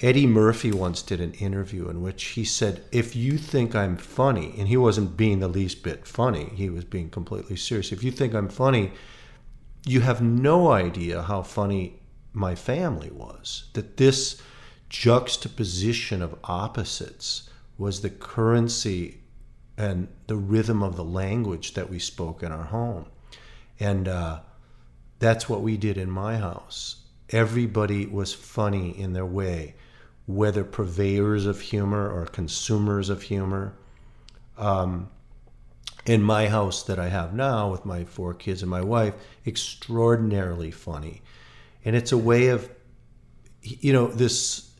Eddie 0.00 0.26
Murphy 0.26 0.72
once 0.72 1.00
did 1.00 1.20
an 1.22 1.32
interview 1.34 1.88
in 1.88 2.02
which 2.02 2.22
he 2.24 2.44
said, 2.44 2.84
If 2.92 3.16
you 3.16 3.38
think 3.38 3.74
I'm 3.74 3.96
funny, 3.96 4.54
and 4.58 4.68
he 4.68 4.76
wasn't 4.76 5.16
being 5.16 5.40
the 5.40 5.48
least 5.48 5.82
bit 5.82 6.06
funny, 6.06 6.52
he 6.54 6.68
was 6.68 6.84
being 6.84 7.08
completely 7.08 7.56
serious. 7.56 7.92
If 7.92 8.04
you 8.04 8.10
think 8.10 8.34
I'm 8.34 8.48
funny, 8.48 8.92
you 9.86 10.02
have 10.02 10.20
no 10.20 10.70
idea 10.70 11.22
how 11.22 11.42
funny 11.42 12.02
my 12.34 12.54
family 12.54 13.10
was. 13.10 13.70
That 13.72 13.96
this 13.96 14.40
juxtaposition 14.90 16.20
of 16.20 16.38
opposites 16.44 17.48
was 17.78 18.02
the 18.02 18.10
currency 18.10 19.22
and 19.78 20.08
the 20.26 20.36
rhythm 20.36 20.82
of 20.82 20.96
the 20.96 21.04
language 21.04 21.72
that 21.74 21.88
we 21.88 21.98
spoke 21.98 22.42
in 22.42 22.52
our 22.52 22.64
home. 22.64 23.06
And 23.80 24.08
uh, 24.08 24.40
that's 25.18 25.48
what 25.48 25.62
we 25.62 25.78
did 25.78 25.96
in 25.96 26.10
my 26.10 26.36
house. 26.36 27.05
Everybody 27.30 28.06
was 28.06 28.32
funny 28.32 28.98
in 28.98 29.12
their 29.12 29.26
way 29.26 29.74
whether 30.26 30.64
purveyors 30.64 31.46
of 31.46 31.60
humor 31.60 32.10
or 32.10 32.26
consumers 32.26 33.08
of 33.08 33.22
humor. 33.22 33.72
Um, 34.58 35.08
in 36.06 36.22
my 36.22 36.48
house 36.48 36.84
that 36.84 36.98
I 36.98 37.08
have 37.08 37.34
now 37.34 37.70
with 37.70 37.84
my 37.84 38.04
four 38.04 38.32
kids 38.32 38.62
and 38.62 38.70
my 38.70 38.80
wife, 38.80 39.14
extraordinarily 39.44 40.70
funny. 40.70 41.22
And 41.84 41.96
it's 41.96 42.12
a 42.12 42.18
way 42.18 42.48
of, 42.48 42.70
you 43.60 43.92
know, 43.92 44.06
this, 44.06 44.70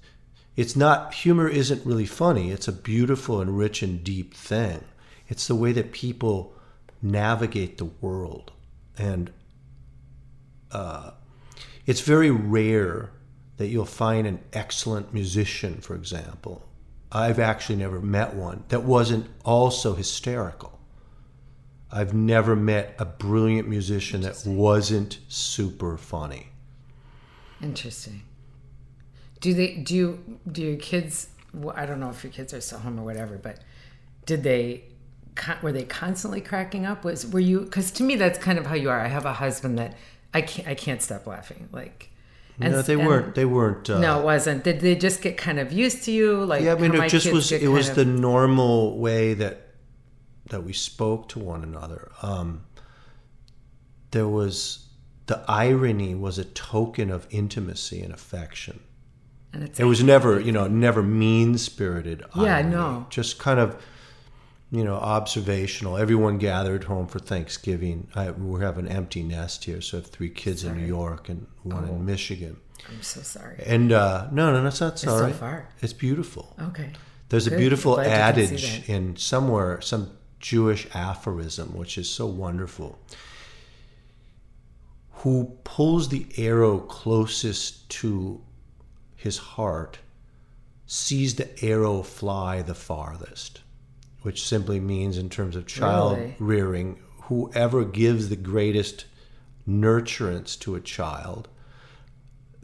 it's 0.55 0.77
not, 0.77 1.15
humor 1.15 1.49
isn't 1.49 1.85
really 1.85 2.07
funny. 2.07 2.53
It's 2.53 2.69
a 2.69 2.73
beautiful 2.73 3.41
and 3.41 3.59
rich 3.59 3.83
and 3.83 4.03
deep 4.05 4.35
thing. 4.35 4.85
It's 5.29 5.49
the 5.49 5.57
way 5.57 5.73
that 5.73 5.93
people 5.93 6.55
navigate 7.03 7.79
the 7.79 7.87
world. 7.87 8.53
And 8.97 9.33
uh, 10.71 11.11
it's 11.87 12.01
very 12.01 12.31
rare 12.31 13.11
that 13.57 13.69
you'll 13.69 13.85
find 13.85 14.27
an 14.27 14.41
excellent 14.53 15.15
musician, 15.15 15.81
for 15.81 15.95
example. 15.95 16.69
I've 17.11 17.39
actually 17.39 17.77
never 17.77 18.01
met 18.01 18.35
one 18.35 18.65
that 18.69 18.83
wasn't 18.83 19.27
also 19.45 19.95
hysterical. 19.95 20.79
I've 21.91 22.13
never 22.13 22.57
met 22.57 22.97
a 22.99 23.05
brilliant 23.05 23.69
musician 23.69 24.23
that 24.23 24.43
wasn't 24.45 25.19
super 25.29 25.97
funny. 25.97 26.49
Interesting. 27.63 28.23
Do 29.41 29.55
they 29.55 29.77
do 29.77 29.95
you, 29.95 30.41
do 30.51 30.63
your 30.63 30.77
kids? 30.77 31.29
well, 31.57 31.75
I 31.77 31.87
don't 31.87 32.01
know 32.01 32.11
if 32.11 32.23
your 32.23 32.33
kids 32.33 32.53
are 32.53 32.61
still 32.61 32.79
home 32.79 32.99
or 32.99 33.05
whatever, 33.05 33.39
but 33.39 33.61
did 34.27 34.43
they? 34.43 34.85
Were 35.63 35.73
they 35.73 35.85
constantly 35.85 36.41
cracking 36.41 36.87
up? 36.87 37.05
Was 37.05 37.27
were 37.27 37.41
you? 37.41 37.61
Because 37.61 37.91
to 37.93 38.03
me, 38.03 38.17
that's 38.17 38.39
kind 38.39 38.59
of 38.59 38.67
how 38.67 38.75
you 38.75 38.91
are. 38.91 39.01
I 39.01 39.09
have 39.09 39.27
a 39.27 39.35
husband 39.35 39.79
that 39.79 39.95
I 40.37 40.43
can't 40.43 40.69
I 40.69 40.75
can't 40.75 41.01
stop 41.01 41.27
laughing. 41.27 41.69
Like, 41.73 42.11
no, 42.59 42.83
they 42.83 42.95
and- 42.95 43.07
weren't. 43.07 43.35
They 43.35 43.45
weren't. 43.45 43.89
Uh, 43.89 43.99
no, 44.01 44.21
it 44.21 44.25
wasn't. 44.25 44.65
Did 44.65 44.81
they 44.81 44.95
just 44.95 45.23
get 45.23 45.37
kind 45.37 45.59
of 45.59 45.73
used 45.73 46.05
to 46.05 46.13
you? 46.13 46.45
Like, 46.45 46.63
yeah, 46.63 46.75
I 46.75 46.79
mean, 46.79 46.95
it 46.95 47.09
just 47.09 47.33
was. 47.33 47.53
It 47.53 47.69
was 47.69 47.87
kind 47.87 47.99
the 47.99 48.05
normal 48.05 48.99
way 48.99 49.35
that 49.35 49.55
that 50.51 50.63
we 50.63 50.73
spoke 50.73 51.29
to 51.31 51.39
one 51.39 51.63
another. 51.63 52.13
Um, 52.23 52.65
there 54.11 54.29
was 54.29 54.87
the 55.27 55.43
irony 55.49 56.15
was 56.15 56.39
a 56.39 56.45
token 56.45 57.11
of 57.11 57.27
intimacy 57.31 58.01
and 58.03 58.13
affection. 58.13 58.81
and 59.53 59.65
it's 59.65 59.81
It 59.81 59.85
was 59.85 60.03
never, 60.03 60.39
you 60.39 60.53
know, 60.53 60.69
never 60.69 61.03
mean 61.03 61.59
spirited. 61.59 62.23
Yeah, 62.37 62.63
no. 62.63 63.07
Just 63.11 63.39
kind 63.39 63.59
of, 63.59 63.77
you 64.71 64.85
know, 64.85 64.95
observational. 64.95 65.97
Everyone 65.97 66.39
gathered 66.39 66.85
home 66.85 67.07
for 67.07 67.19
Thanksgiving. 67.19 68.09
I, 68.15 68.31
we 68.33 68.61
have 68.63 68.79
an 68.79 68.89
empty 68.89 69.23
nest 69.23 69.65
here, 69.65 69.81
so 69.81 69.99
I 69.99 70.01
have 70.01 70.11
three 70.11 70.31
kids 70.31 70.65
in 70.65 70.77
New 70.77 70.87
York 70.87 71.29
and 71.29 71.47
one 71.63 71.87
Oh. 71.89 71.95
in 71.95 72.05
Michigan. 72.05 72.57
I'm 72.89 73.03
so 73.03 73.21
sorry. 73.23 73.63
And 73.65 73.93
uh, 73.93 74.29
no, 74.33 74.53
no, 74.53 74.63
that's 74.63 74.81
not 74.81 74.99
so 74.99 75.09
sorry. 75.19 75.33
far. 75.33 75.69
It's 75.83 75.93
beautiful. 75.93 76.55
Okay. 76.61 76.91
There's 77.29 77.47
a 77.47 77.57
beautiful 77.57 77.95
Glad 77.95 78.37
you 78.39 78.47
can 78.49 78.59
see 78.59 78.67
adage 78.67 78.89
in 78.89 79.17
somewhere, 79.17 79.81
some 79.81 80.11
Jewish 80.39 80.87
aphorism, 80.95 81.77
which 81.77 81.99
is 81.99 82.09
so 82.09 82.27
wonderful. 82.27 82.99
Who 85.21 85.57
pulls 85.65 86.09
the 86.09 86.27
arrow 86.37 86.79
closest 86.79 87.89
to 87.91 88.41
his 89.17 89.39
heart 89.39 89.99
sees 90.87 91.35
the 91.35 91.49
arrow 91.65 92.03
fly 92.03 92.63
the 92.63 92.75
farthest, 92.75 93.63
which 94.27 94.43
simply 94.43 94.81
means, 94.81 95.17
in 95.17 95.31
terms 95.31 95.55
of 95.55 95.67
child 95.67 96.19
Really? 96.19 96.35
rearing, 96.41 96.99
whoever 97.29 97.85
gives 97.85 98.29
the 98.29 98.35
greatest 98.35 99.05
nurturance 99.69 100.59
to 100.59 100.75
a 100.75 100.81
child, 100.81 101.47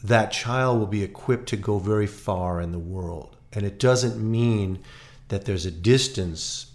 that 0.03 0.33
child 0.33 0.81
will 0.81 0.88
be 0.88 1.05
equipped 1.05 1.48
to 1.51 1.57
go 1.57 1.79
very 1.79 2.09
far 2.09 2.61
in 2.61 2.72
the 2.72 2.81
world. 2.81 3.37
And 3.53 3.64
it 3.64 3.79
doesn't 3.79 4.18
mean 4.18 4.81
that 5.29 5.44
there's 5.44 5.64
a 5.64 5.70
distance, 5.70 6.72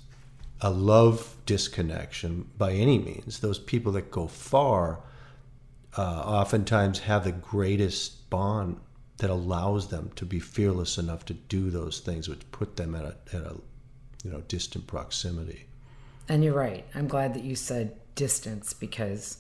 a 0.62 0.69
love 0.69 1.36
disconnection 1.45 2.50
by 2.58 2.71
any 2.71 2.97
means. 2.97 3.39
Those 3.39 3.60
people 3.60 3.91
that 3.91 4.10
go 4.10 4.26
far 4.28 5.02
uh, 5.97 6.02
oftentimes 6.02 7.00
have 7.00 7.26
the 7.26 7.34
greatest 7.34 8.30
bond 8.30 8.80
that 9.17 9.30
allows 9.30 9.89
them 9.89 10.12
to 10.15 10.26
be 10.26 10.39
fearless 10.39 10.97
enough 10.97 11.26
to 11.26 11.34
do 11.34 11.69
those 11.69 12.00
things, 12.00 12.30
which 12.30 12.50
put 12.54 12.78
them 12.78 12.95
at 12.95 13.04
a, 13.04 13.15
at 13.36 13.41
a 13.41 13.58
you 14.27 14.33
know 14.33 14.41
distant 14.47 14.87
proximity. 14.87 15.65
And 16.29 16.43
you're 16.43 16.53
right. 16.53 16.85
I'm 16.93 17.07
glad 17.07 17.33
that 17.35 17.43
you 17.43 17.55
said 17.55 17.95
distance 18.15 18.73
because 18.73 19.37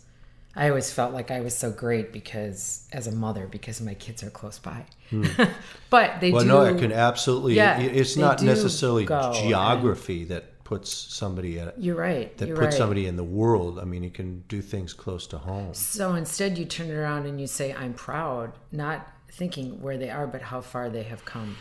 I 0.55 0.69
always 0.69 0.91
felt 0.91 1.13
like 1.13 1.29
I 1.29 1.41
was 1.41 1.55
so 1.55 1.69
great 1.71 2.13
because 2.13 2.87
as 2.93 3.05
a 3.07 3.11
mother 3.11 3.47
because 3.47 3.81
my 3.81 3.93
kids 3.95 4.23
are 4.23 4.29
close 4.29 4.57
by. 4.59 4.85
but 5.89 6.19
they 6.21 6.29
Hmm. 6.29 6.35
Well, 6.35 6.43
do 6.43 6.47
no, 6.47 6.61
it 6.63 6.79
can 6.79 6.93
absolutely. 6.93 7.55
Yeah, 7.55 7.79
it's 7.79 8.15
not 8.15 8.41
necessarily 8.41 9.05
geography 9.05 10.23
that 10.25 10.63
puts 10.63 10.91
somebody 10.93 11.59
at 11.59 11.81
You're 11.81 11.95
right. 11.95 12.37
that 12.37 12.47
you're 12.47 12.57
puts 12.57 12.67
right. 12.67 12.77
somebody 12.77 13.07
in 13.07 13.15
the 13.17 13.23
world. 13.23 13.79
I 13.79 13.83
mean, 13.85 14.03
you 14.03 14.09
can 14.09 14.43
do 14.47 14.61
things 14.61 14.93
close 14.93 15.27
to 15.27 15.37
home. 15.37 15.73
So 15.73 16.15
instead 16.15 16.57
you 16.57 16.65
turn 16.65 16.89
it 16.89 16.93
around 16.93 17.25
and 17.25 17.39
you 17.39 17.47
say 17.47 17.73
I'm 17.73 17.93
proud, 17.93 18.53
not 18.71 19.07
thinking 19.31 19.81
where 19.81 19.97
they 19.97 20.09
are 20.09 20.27
but 20.27 20.41
how 20.41 20.61
far 20.61 20.89
they 20.89 21.03
have 21.03 21.23
come 21.25 21.57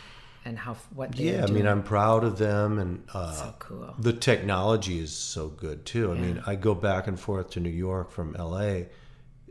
and 0.47 0.57
how 0.57 0.75
what 0.95 1.11
they 1.13 1.25
Yeah, 1.25 1.43
I 1.43 1.47
mean. 1.47 1.67
I'm 1.67 1.83
proud 1.83 2.23
of 2.23 2.37
them, 2.37 2.79
and 2.79 3.03
uh, 3.13 3.31
so 3.33 3.55
cool. 3.59 3.95
the 3.99 4.13
technology 4.13 4.99
is 4.99 5.13
so 5.15 5.49
good 5.49 5.85
too. 5.85 6.11
I 6.11 6.15
Yeah. 6.15 6.21
mean, 6.21 6.43
I 6.47 6.55
go 6.55 6.73
back 6.73 7.07
and 7.07 7.19
forth 7.19 7.49
to 7.51 7.59
New 7.59 7.69
York 7.69 8.09
from 8.11 8.33
LA, 8.33 8.83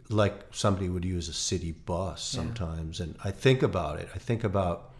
like 0.09 0.35
somebody 0.53 0.89
would 0.89 1.05
use 1.05 1.29
a 1.29 1.33
city 1.35 1.73
bus 1.73 2.23
sometimes, 2.23 3.01
and 3.01 3.17
I 3.23 3.31
think 3.31 3.63
about 3.63 3.99
it. 4.01 4.09
I 4.15 4.19
think 4.19 4.43
about 4.45 4.91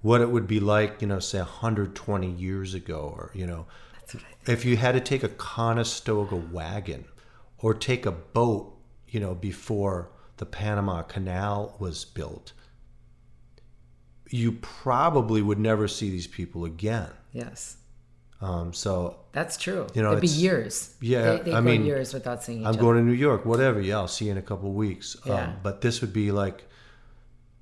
what 0.00 0.20
it 0.20 0.30
would 0.30 0.48
be 0.48 0.58
like, 0.58 1.00
you 1.00 1.06
know, 1.06 1.20
say 1.20 1.38
120 1.38 2.28
years 2.30 2.74
ago, 2.74 3.14
or 3.16 3.30
you 3.34 3.46
know, 3.46 3.66
if 4.46 4.64
you 4.64 4.76
had 4.76 4.92
to 4.92 5.00
take 5.00 5.22
a 5.22 5.28
Conestoga 5.28 6.34
wagon 6.36 7.04
or 7.58 7.74
take 7.74 8.04
a 8.06 8.10
boat, 8.12 8.76
you 9.08 9.20
know, 9.20 9.34
before 9.34 10.10
the 10.38 10.46
Panama 10.46 11.02
Canal 11.02 11.76
was 11.78 12.04
built, 12.04 12.52
you 14.32 14.52
probably 14.52 15.42
would 15.42 15.58
never 15.58 15.86
see 15.86 16.10
these 16.10 16.26
people 16.26 16.64
again. 16.64 17.10
Yes. 17.32 17.76
Um, 18.40 18.72
so 18.72 19.20
That's 19.32 19.56
true. 19.56 19.86
You 19.94 20.02
know, 20.02 20.10
It'd 20.12 20.22
be 20.22 20.26
years. 20.26 20.94
yeah, 21.00 21.36
They, 21.36 21.52
I 21.52 21.60
mean, 21.60 21.84
years 21.86 22.12
without 22.12 22.42
seeing 22.42 22.62
each 22.62 22.66
I'm 22.66 22.70
other. 22.70 22.80
going 22.80 22.96
to 22.96 23.02
New 23.04 23.12
York, 23.12 23.44
whatever. 23.44 23.80
Yeah, 23.80 23.98
I'll 23.98 24.08
see 24.08 24.24
you 24.24 24.32
in 24.32 24.38
a 24.38 24.42
couple 24.42 24.68
of 24.70 24.74
weeks. 24.74 25.16
Yeah. 25.24 25.34
Um, 25.34 25.56
but 25.62 25.80
this 25.82 26.00
would 26.00 26.12
be 26.12 26.32
like, 26.32 26.64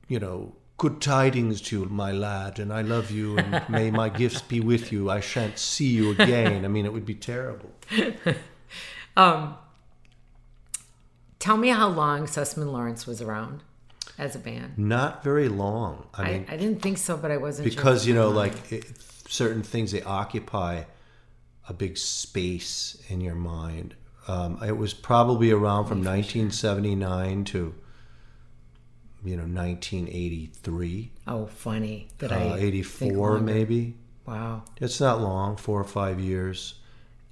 you 0.08 0.18
know, 0.18 0.54
good 0.78 1.02
tidings 1.02 1.60
to 1.60 1.80
you, 1.80 1.86
my 1.86 2.12
lad, 2.12 2.58
and 2.58 2.72
I 2.72 2.80
love 2.82 3.10
you, 3.10 3.36
and 3.36 3.68
may 3.68 3.90
my 3.90 4.08
gifts 4.08 4.40
be 4.40 4.60
with 4.60 4.90
you. 4.92 5.10
I 5.10 5.20
shan't 5.20 5.58
see 5.58 5.88
you 5.88 6.12
again. 6.12 6.64
I 6.64 6.68
mean, 6.68 6.86
it 6.86 6.92
would 6.94 7.04
be 7.04 7.14
terrible. 7.16 7.70
Tell 11.38 11.56
me 11.56 11.68
how 11.68 11.88
long 11.88 12.26
Sussman 12.26 12.72
Lawrence 12.72 13.06
was 13.06 13.20
around 13.20 13.62
as 14.20 14.36
a 14.36 14.38
band. 14.38 14.78
Not 14.78 15.24
very 15.24 15.48
long. 15.48 16.06
I 16.14 16.22
I, 16.22 16.32
mean, 16.32 16.46
I, 16.48 16.56
didn't 16.56 16.82
think 16.82 16.98
so, 16.98 17.16
but 17.16 17.30
I 17.30 17.38
wasn't 17.38 17.68
because 17.68 18.02
if 18.02 18.08
you 18.08 18.14
know 18.14 18.26
long. 18.26 18.36
like 18.36 18.72
it, 18.72 18.84
certain 19.28 19.62
things 19.62 19.92
they 19.92 20.02
occupy 20.02 20.84
a 21.68 21.72
big 21.72 21.96
space 21.96 23.00
in 23.08 23.20
your 23.20 23.34
mind 23.34 23.94
um, 24.28 24.58
it 24.62 24.76
was 24.76 24.92
probably 24.92 25.50
around 25.50 25.86
from 25.86 25.98
1979 25.98 27.44
to 27.44 27.74
you 29.24 29.36
know 29.36 29.44
1983 29.44 31.12
oh, 31.28 31.46
funny 31.46 32.08
that 32.18 32.32
uh, 32.32 32.36
I 32.36 32.58
84 32.58 33.12
longer. 33.12 33.44
maybe 33.44 33.96
Wow. 34.26 34.64
it's 34.80 35.00
not 35.00 35.20
long 35.20 35.56
four 35.56 35.80
or 35.80 35.84
five 35.84 36.20
years 36.20 36.74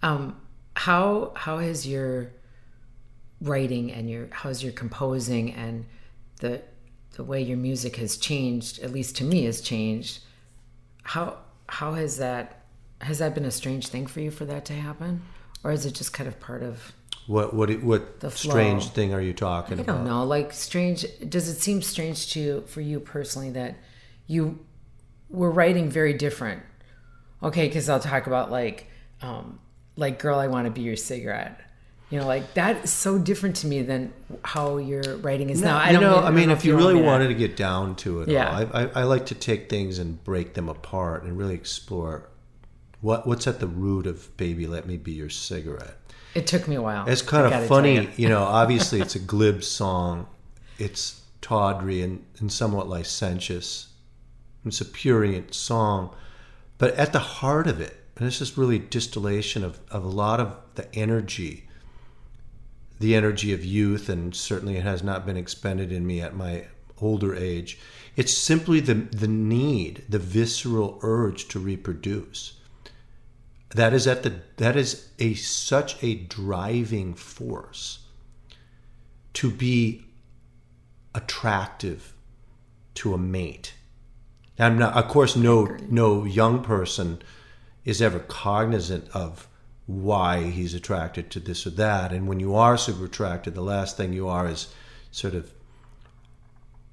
Um, 0.02 0.40
how 0.74 1.32
how 1.34 1.58
has 1.58 1.86
your 1.86 2.32
writing 3.40 3.92
and 3.92 4.08
your 4.08 4.28
how's 4.30 4.62
your 4.62 4.72
composing 4.72 5.52
and 5.52 5.84
the 6.40 6.62
the 7.16 7.24
way 7.24 7.40
your 7.42 7.56
music 7.58 7.96
has 7.96 8.16
changed, 8.16 8.78
at 8.80 8.92
least 8.92 9.16
to 9.16 9.24
me, 9.24 9.44
has 9.44 9.60
changed. 9.60 10.20
How 11.02 11.38
how 11.68 11.94
has 11.94 12.16
that 12.18 12.62
has 13.00 13.18
that 13.18 13.34
been 13.34 13.44
a 13.44 13.50
strange 13.50 13.88
thing 13.88 14.06
for 14.06 14.20
you 14.20 14.30
for 14.30 14.44
that 14.46 14.64
to 14.66 14.72
happen, 14.74 15.22
or 15.64 15.70
is 15.72 15.86
it 15.86 15.94
just 15.94 16.12
kind 16.12 16.28
of 16.28 16.38
part 16.40 16.62
of? 16.62 16.92
what 17.26 17.52
what 17.52 17.82
what 17.82 18.20
The 18.20 18.30
strange 18.30 18.84
flow. 18.84 18.92
thing 18.92 19.12
are 19.12 19.20
you 19.20 19.34
talking 19.34 19.78
I 19.78 19.82
about 19.82 19.96
don't 19.96 20.04
know. 20.04 20.24
Like 20.24 20.52
strange. 20.52 21.04
Does 21.28 21.48
it 21.48 21.56
seem 21.60 21.82
strange 21.82 22.30
to 22.32 22.40
you 22.40 22.60
for 22.66 22.80
you 22.80 23.00
personally 23.00 23.50
that 23.50 23.76
you 24.26 24.64
were 25.28 25.50
writing 25.50 25.90
very 25.90 26.14
different? 26.14 26.62
Okay, 27.42 27.66
because 27.68 27.88
I'll 27.88 28.00
talk 28.00 28.26
about 28.26 28.50
like, 28.50 28.86
um, 29.20 29.58
like 29.96 30.18
girl, 30.18 30.38
I 30.38 30.46
want 30.46 30.66
to 30.66 30.70
be 30.70 30.80
your 30.80 30.96
cigarette. 30.96 31.60
You 32.10 32.18
know, 32.20 32.26
like 32.26 32.54
that 32.54 32.84
is 32.84 32.92
so 32.92 33.18
different 33.18 33.56
to 33.56 33.66
me 33.66 33.82
than 33.82 34.12
how 34.42 34.78
your 34.78 35.02
writing 35.18 35.50
is 35.50 35.60
now. 35.60 35.76
I 35.76 35.92
don't 35.92 36.00
you 36.00 36.08
know, 36.08 36.18
I 36.18 36.30
mean, 36.30 36.48
know 36.48 36.54
if 36.54 36.64
you 36.64 36.76
really 36.76 37.00
wanted 37.00 37.28
to 37.28 37.34
get 37.34 37.54
down 37.56 37.96
to 37.96 38.22
it, 38.22 38.28
Yeah. 38.28 38.66
I, 38.72 38.82
I, 38.82 38.90
I 38.94 39.02
like 39.02 39.26
to 39.26 39.34
take 39.34 39.68
things 39.68 39.98
and 39.98 40.22
break 40.24 40.54
them 40.54 40.68
apart 40.68 41.24
and 41.24 41.36
really 41.36 41.54
explore 41.54 42.28
what 43.00 43.26
what's 43.26 43.46
at 43.46 43.60
the 43.60 43.66
root 43.66 44.06
of 44.06 44.34
"Baby, 44.36 44.66
Let 44.66 44.86
Me 44.86 44.96
Be 44.96 45.12
Your 45.12 45.30
Cigarette." 45.30 45.96
it 46.34 46.46
took 46.46 46.68
me 46.68 46.76
a 46.76 46.82
while. 46.82 47.08
It's 47.08 47.22
kind 47.22 47.52
I 47.52 47.58
of 47.58 47.68
funny, 47.68 47.94
you. 47.94 48.08
you 48.16 48.28
know. 48.28 48.42
Obviously, 48.62 49.00
it's 49.00 49.14
a 49.14 49.18
glib 49.20 49.62
song. 49.64 50.26
It's 50.78 51.22
tawdry 51.40 52.02
and, 52.02 52.24
and 52.38 52.52
somewhat 52.52 52.88
licentious. 52.88 53.88
It's 54.64 54.80
a 54.80 54.84
purient 54.84 55.54
song, 55.54 56.14
but 56.78 56.94
at 56.94 57.12
the 57.12 57.18
heart 57.18 57.66
of 57.66 57.80
it, 57.80 57.96
and 58.16 58.26
this 58.26 58.40
is 58.40 58.58
really 58.58 58.78
distillation 58.78 59.64
of, 59.64 59.80
of 59.90 60.04
a 60.04 60.08
lot 60.08 60.40
of 60.40 60.56
the 60.74 60.92
energy, 60.94 61.67
the 62.98 63.14
energy 63.14 63.52
of 63.52 63.64
youth, 63.64 64.08
and 64.08 64.34
certainly 64.34 64.76
it 64.76 64.82
has 64.84 65.02
not 65.02 65.26
been 65.26 65.36
expended 65.36 65.92
in 65.92 66.06
me 66.06 66.20
at 66.20 66.34
my 66.34 66.66
older 67.00 67.34
age. 67.34 67.78
It's 68.16 68.32
simply 68.32 68.80
the 68.80 68.94
the 68.94 69.28
need, 69.28 70.04
the 70.08 70.18
visceral 70.18 70.98
urge 71.02 71.48
to 71.48 71.58
reproduce 71.58 72.58
that 73.70 73.92
is 73.92 74.06
at 74.06 74.22
the 74.22 74.40
that 74.56 74.76
is 74.76 75.08
a 75.18 75.34
such 75.34 76.02
a 76.02 76.14
driving 76.14 77.14
force 77.14 78.00
to 79.34 79.50
be 79.50 80.04
attractive 81.14 82.14
to 82.94 83.14
a 83.14 83.18
mate 83.18 83.74
and 84.56 84.78
now, 84.78 84.90
of 84.90 85.08
course 85.08 85.36
no 85.36 85.76
no 85.88 86.24
young 86.24 86.62
person 86.62 87.20
is 87.84 88.00
ever 88.00 88.18
cognizant 88.18 89.08
of 89.12 89.47
why 89.88 90.42
he's 90.42 90.74
attracted 90.74 91.30
to 91.30 91.40
this 91.40 91.66
or 91.66 91.70
that. 91.70 92.12
And 92.12 92.28
when 92.28 92.38
you 92.38 92.54
are 92.54 92.76
super 92.76 93.06
attracted 93.06 93.54
the 93.54 93.62
last 93.62 93.96
thing 93.96 94.12
you 94.12 94.28
are 94.28 94.46
is 94.46 94.68
sort 95.10 95.34
of 95.34 95.50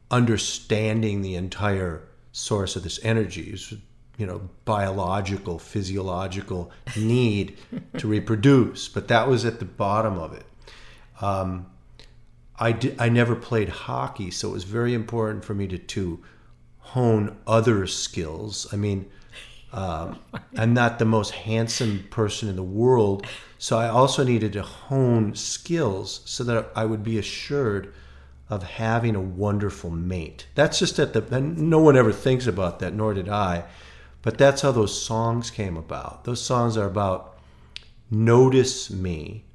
understanding 0.10 1.22
the 1.22 1.36
entire 1.36 2.04
source 2.32 2.78
of 2.78 2.84
this 2.84 3.00
energy. 3.04 3.52
Is 3.52 3.74
you 4.18 4.26
know 4.26 4.50
biological 4.64 5.60
physiological 5.60 6.72
need 6.96 7.58
to 7.98 8.08
reproduce. 8.08 8.88
But 8.88 9.10
that 9.10 9.28
was 9.28 9.43
at 9.43 9.60
the 9.60 9.66
bottom 9.66 10.18
of 10.18 10.34
it. 10.34 10.46
Um, 11.20 11.66
I, 12.58 12.72
did, 12.72 12.96
I 12.98 13.10
never 13.10 13.36
played 13.36 13.68
hockey 13.68 14.32
so 14.32 14.50
it 14.50 14.54
was 14.54 14.64
very 14.64 14.93
important 14.93 15.43
for 15.43 15.54
me 15.54 15.68
to, 15.68 15.78
to 15.78 16.24
hone 16.80 17.36
other 17.46 17.88
skills. 17.88 18.68
I 18.72 18.78
mean 18.78 19.10
um, 19.76 20.19
i'm 20.57 20.73
not 20.73 20.99
the 20.99 21.05
most 21.05 21.32
handsome 21.32 22.05
person 22.09 22.49
in 22.49 22.55
the 22.55 22.63
world 22.63 23.26
so 23.57 23.78
i 23.78 23.88
also 23.88 24.23
needed 24.23 24.53
to 24.53 24.61
hone 24.61 25.36
skills 25.36 26.21
so 26.26 26.43
that 26.43 26.69
i 26.76 26.86
would 26.86 27.03
be 27.03 27.17
assured 27.17 27.93
of 28.49 28.63
having 28.63 29.15
a 29.15 29.21
wonderful 29.21 29.89
mate. 29.89 30.47
That's 30.55 30.80
just 30.80 30.99
at 30.99 31.13
the 31.13 31.23
and 31.36 31.57
no 31.69 31.80
one 31.80 31.97
ever 31.97 32.11
thinks 32.11 32.47
about 32.47 32.80
that, 32.80 32.93
nor 32.93 33.13
did 33.13 33.28
I. 33.28 33.65
But 34.21 34.38
that's 34.38 34.61
how 34.61 34.71
those 34.71 34.99
songs 34.99 35.49
came 35.51 35.78
about. 35.78 36.23
Those 36.23 36.41
songs 36.41 36.78
are 36.78 36.86
about 36.86 37.38
notice 38.09 38.89
me. 38.89 39.45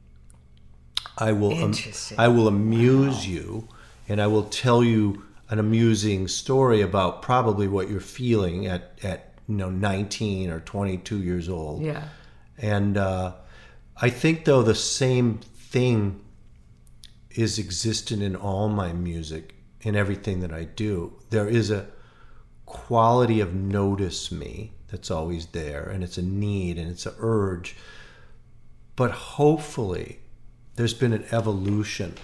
I 1.19 1.33
will 1.33 1.65
um, 1.65 1.75
I 2.19 2.29
will 2.29 2.49
amuse 2.49 3.27
you 3.27 3.69
and 4.09 4.21
I 4.21 4.27
will 4.27 4.45
tell 4.45 4.83
you 4.83 5.25
an 5.51 5.59
amusing 5.59 6.29
story 6.29 6.81
about 6.81 7.23
probably 7.23 7.69
what 7.69 7.89
you're 7.89 8.01
feeling 8.01 8.67
at 8.67 8.99
at 9.03 9.30
you 9.51 9.57
know 9.57 9.69
19 9.69 10.49
or 10.51 10.61
22 10.61 11.21
years 11.21 11.49
old 11.49 11.83
yeah, 11.83 12.05
And 12.57 12.97
uh, 12.97 13.33
I 13.97 14.09
think, 14.11 14.45
though, 14.45 14.63
the 14.63 14.77
same 14.77 15.39
thing 15.39 16.21
is 17.33 17.59
existent 17.59 18.23
in 18.23 18.37
all 18.37 18.69
my 18.69 18.93
music, 18.93 19.55
in 19.81 19.97
everything 19.97 20.41
that 20.41 20.53
I 20.53 20.65
do. 20.65 21.15
There 21.31 21.49
is 21.49 21.71
a 21.71 21.89
quality 22.65 23.41
of 23.41 23.55
notice 23.55 24.31
me 24.31 24.73
that's 24.89 25.11
always 25.11 25.47
there, 25.47 25.83
and 25.83 26.05
it's 26.05 26.17
a 26.17 26.23
need 26.23 26.79
and 26.79 26.89
it's 26.89 27.07
an 27.07 27.15
urge. 27.19 27.77
But 28.95 29.11
hopefully, 29.11 30.21
there's 30.77 30.95
been 30.95 31.13
an 31.13 31.25
evolution 31.33 32.15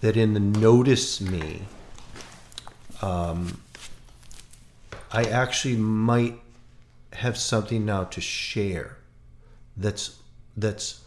that 0.00 0.16
in 0.16 0.34
the 0.34 0.40
notice 0.40 1.20
me, 1.20 1.62
um, 3.00 3.61
I 5.12 5.24
actually 5.24 5.76
might 5.76 6.40
have 7.12 7.36
something 7.36 7.84
now 7.84 8.04
to 8.04 8.20
share 8.20 8.96
that's 9.76 10.18
that's 10.56 11.04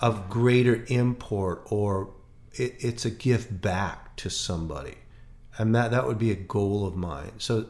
of 0.00 0.30
greater 0.30 0.84
import 0.88 1.62
or 1.66 2.14
it, 2.52 2.74
it's 2.78 3.04
a 3.04 3.10
gift 3.10 3.60
back 3.60 4.16
to 4.16 4.30
somebody. 4.30 4.96
And 5.58 5.74
that 5.74 5.90
that 5.90 6.06
would 6.06 6.18
be 6.18 6.30
a 6.30 6.36
goal 6.36 6.86
of 6.86 6.96
mine. 6.96 7.32
So 7.38 7.66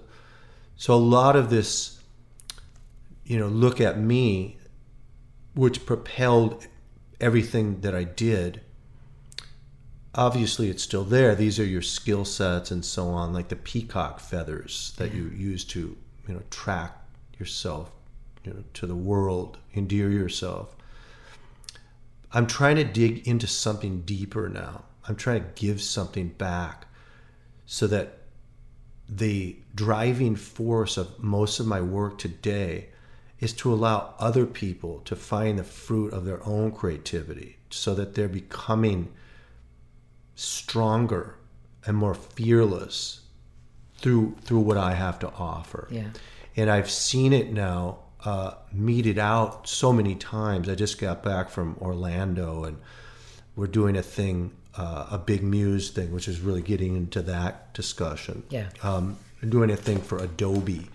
so 0.76 0.94
a 0.94 0.96
lot 0.96 1.34
of 1.34 1.50
this 1.50 2.00
you 3.24 3.38
know 3.38 3.48
look 3.48 3.80
at 3.80 3.98
me 3.98 4.58
which 5.54 5.84
propelled 5.84 6.66
everything 7.20 7.80
that 7.80 7.94
I 7.94 8.04
did 8.04 8.60
obviously 10.14 10.68
it's 10.68 10.82
still 10.82 11.04
there. 11.04 11.34
These 11.34 11.58
are 11.58 11.64
your 11.64 11.82
skill 11.82 12.24
sets 12.24 12.70
and 12.70 12.84
so 12.84 13.08
on 13.08 13.32
like 13.32 13.48
the 13.48 13.56
peacock 13.56 14.20
feathers 14.20 14.92
that 14.96 15.14
you 15.14 15.24
use 15.28 15.64
to 15.66 15.96
you 16.28 16.34
know 16.34 16.42
track 16.50 16.96
yourself 17.38 17.90
you 18.44 18.52
know 18.52 18.64
to 18.74 18.86
the 18.86 18.96
world 18.96 19.58
endear 19.74 20.10
yourself. 20.10 20.76
I'm 22.32 22.46
trying 22.46 22.76
to 22.76 22.84
dig 22.84 23.26
into 23.28 23.46
something 23.46 24.02
deeper 24.02 24.48
now. 24.48 24.84
I'm 25.06 25.16
trying 25.16 25.42
to 25.42 25.50
give 25.54 25.82
something 25.82 26.28
back 26.28 26.86
so 27.66 27.86
that 27.88 28.18
the 29.08 29.56
driving 29.74 30.36
force 30.36 30.96
of 30.96 31.22
most 31.22 31.60
of 31.60 31.66
my 31.66 31.80
work 31.80 32.18
today 32.18 32.88
is 33.40 33.52
to 33.52 33.72
allow 33.72 34.14
other 34.18 34.46
people 34.46 35.00
to 35.00 35.16
find 35.16 35.58
the 35.58 35.64
fruit 35.64 36.12
of 36.12 36.24
their 36.24 36.46
own 36.46 36.70
creativity 36.70 37.58
so 37.70 37.94
that 37.94 38.14
they're 38.14 38.28
becoming 38.28 39.12
stronger 40.34 41.36
and 41.86 41.96
more 41.96 42.14
fearless 42.14 43.20
through 43.96 44.36
through 44.42 44.60
what 44.60 44.76
I 44.76 44.94
have 44.94 45.18
to 45.20 45.28
offer. 45.30 45.88
Yeah. 45.90 46.08
And 46.56 46.70
I've 46.70 46.90
seen 46.90 47.32
it 47.32 47.52
now 47.52 47.98
uh, 48.24 48.54
meted 48.72 49.18
out 49.18 49.68
so 49.68 49.92
many 49.92 50.14
times. 50.14 50.68
I 50.68 50.74
just 50.74 51.00
got 51.00 51.22
back 51.22 51.50
from 51.50 51.76
Orlando 51.80 52.64
and 52.64 52.78
we're 53.56 53.66
doing 53.66 53.96
a 53.96 54.02
thing, 54.02 54.52
uh, 54.76 55.06
a 55.10 55.18
big 55.18 55.42
muse 55.42 55.90
thing, 55.90 56.12
which 56.12 56.28
is 56.28 56.40
really 56.40 56.62
getting 56.62 56.96
into 56.96 57.22
that 57.22 57.74
discussion. 57.74 58.42
Yeah. 58.50 58.68
Um, 58.82 59.18
doing 59.48 59.70
a 59.70 59.76
thing 59.76 60.00
for 60.00 60.18
Adobe. 60.18 60.88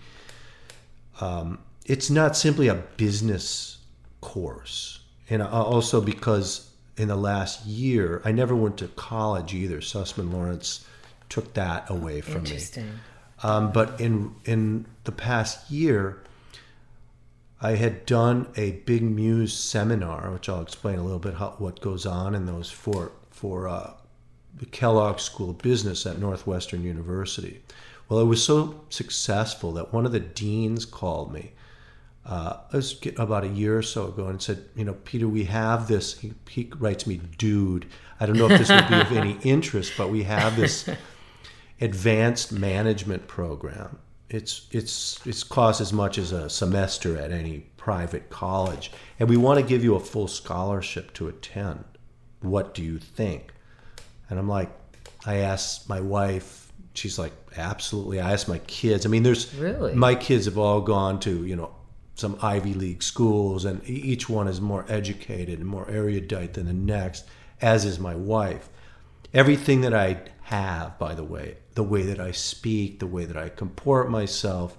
Um, 1.20 1.58
it's 1.84 2.10
not 2.10 2.36
simply 2.36 2.68
a 2.68 2.74
business 2.74 3.78
course. 4.20 5.00
And 5.30 5.42
uh, 5.42 5.48
also 5.50 6.00
because 6.00 6.67
in 6.98 7.08
the 7.08 7.16
last 7.16 7.64
year, 7.66 8.20
I 8.24 8.32
never 8.32 8.54
went 8.56 8.76
to 8.78 8.88
college 8.88 9.54
either. 9.54 9.78
Sussman 9.78 10.32
Lawrence 10.32 10.84
took 11.28 11.54
that 11.54 11.88
away 11.88 12.20
from 12.20 12.42
me. 12.42 12.48
Um, 13.42 13.72
but 13.72 14.00
in 14.00 14.34
in 14.44 14.86
the 15.04 15.12
past 15.12 15.70
year, 15.70 16.22
I 17.60 17.72
had 17.72 18.06
done 18.06 18.48
a 18.56 18.72
big 18.72 19.02
Muse 19.02 19.52
seminar, 19.52 20.30
which 20.30 20.48
I'll 20.48 20.62
explain 20.62 20.98
a 20.98 21.02
little 21.02 21.18
bit 21.18 21.34
how, 21.34 21.54
what 21.58 21.80
goes 21.80 22.06
on 22.06 22.34
in 22.34 22.46
those 22.46 22.70
for 22.70 23.12
for 23.30 23.68
uh, 23.68 23.92
the 24.56 24.66
Kellogg 24.66 25.20
School 25.20 25.50
of 25.50 25.58
Business 25.58 26.04
at 26.06 26.18
Northwestern 26.18 26.82
University. 26.82 27.62
Well, 28.08 28.20
it 28.20 28.24
was 28.24 28.42
so 28.42 28.80
successful 28.88 29.72
that 29.72 29.92
one 29.92 30.06
of 30.06 30.12
the 30.12 30.20
deans 30.20 30.84
called 30.84 31.32
me. 31.32 31.52
Uh, 32.28 32.58
it 32.72 32.76
was 32.76 33.00
about 33.16 33.42
a 33.44 33.48
year 33.48 33.78
or 33.78 33.82
so 33.82 34.08
ago 34.08 34.26
and 34.28 34.40
said, 34.42 34.62
you 34.76 34.84
know, 34.84 34.92
Peter, 35.04 35.26
we 35.26 35.44
have 35.44 35.88
this. 35.88 36.18
He, 36.18 36.34
he 36.50 36.70
writes 36.78 37.06
me, 37.06 37.22
dude. 37.38 37.86
I 38.20 38.26
don't 38.26 38.36
know 38.36 38.50
if 38.50 38.58
this 38.58 38.68
would 38.68 38.86
be 38.88 39.00
of 39.00 39.12
any 39.12 39.38
interest, 39.44 39.94
but 39.96 40.10
we 40.10 40.24
have 40.24 40.54
this 40.54 40.86
advanced 41.80 42.52
management 42.52 43.26
program. 43.28 43.98
It's 44.28 44.66
it's 44.72 45.24
it's 45.26 45.42
costs 45.42 45.80
as 45.80 45.92
much 45.92 46.18
as 46.18 46.32
a 46.32 46.50
semester 46.50 47.16
at 47.16 47.30
any 47.30 47.60
private 47.78 48.28
college, 48.28 48.92
and 49.18 49.26
we 49.28 49.38
want 49.38 49.58
to 49.58 49.64
give 49.64 49.82
you 49.82 49.94
a 49.94 50.00
full 50.00 50.28
scholarship 50.28 51.14
to 51.14 51.28
attend. 51.28 51.84
What 52.42 52.74
do 52.74 52.82
you 52.82 52.98
think? 52.98 53.54
And 54.28 54.38
I'm 54.38 54.48
like, 54.48 54.70
I 55.24 55.36
asked 55.36 55.88
my 55.88 56.00
wife. 56.00 56.70
She's 56.92 57.18
like, 57.18 57.32
absolutely. 57.56 58.20
I 58.20 58.32
asked 58.32 58.48
my 58.48 58.58
kids. 58.58 59.06
I 59.06 59.08
mean, 59.08 59.22
there's 59.22 59.54
Really? 59.54 59.94
my 59.94 60.14
kids 60.14 60.44
have 60.44 60.58
all 60.58 60.82
gone 60.82 61.20
to 61.20 61.46
you 61.46 61.56
know 61.56 61.70
some 62.18 62.38
Ivy 62.42 62.74
League 62.74 63.02
schools, 63.02 63.64
and 63.64 63.80
each 63.88 64.28
one 64.28 64.48
is 64.48 64.60
more 64.60 64.84
educated 64.88 65.58
and 65.58 65.68
more 65.68 65.88
erudite 65.88 66.54
than 66.54 66.66
the 66.66 66.72
next. 66.72 67.24
As 67.60 67.84
is 67.84 67.98
my 67.98 68.14
wife. 68.14 68.68
Everything 69.34 69.82
that 69.82 69.94
I 69.94 70.22
have, 70.42 70.98
by 70.98 71.14
the 71.14 71.24
way, 71.24 71.58
the 71.74 71.82
way 71.82 72.02
that 72.02 72.18
I 72.18 72.32
speak, 72.32 72.98
the 72.98 73.06
way 73.06 73.24
that 73.24 73.36
I 73.36 73.48
comport 73.50 74.10
myself, 74.10 74.78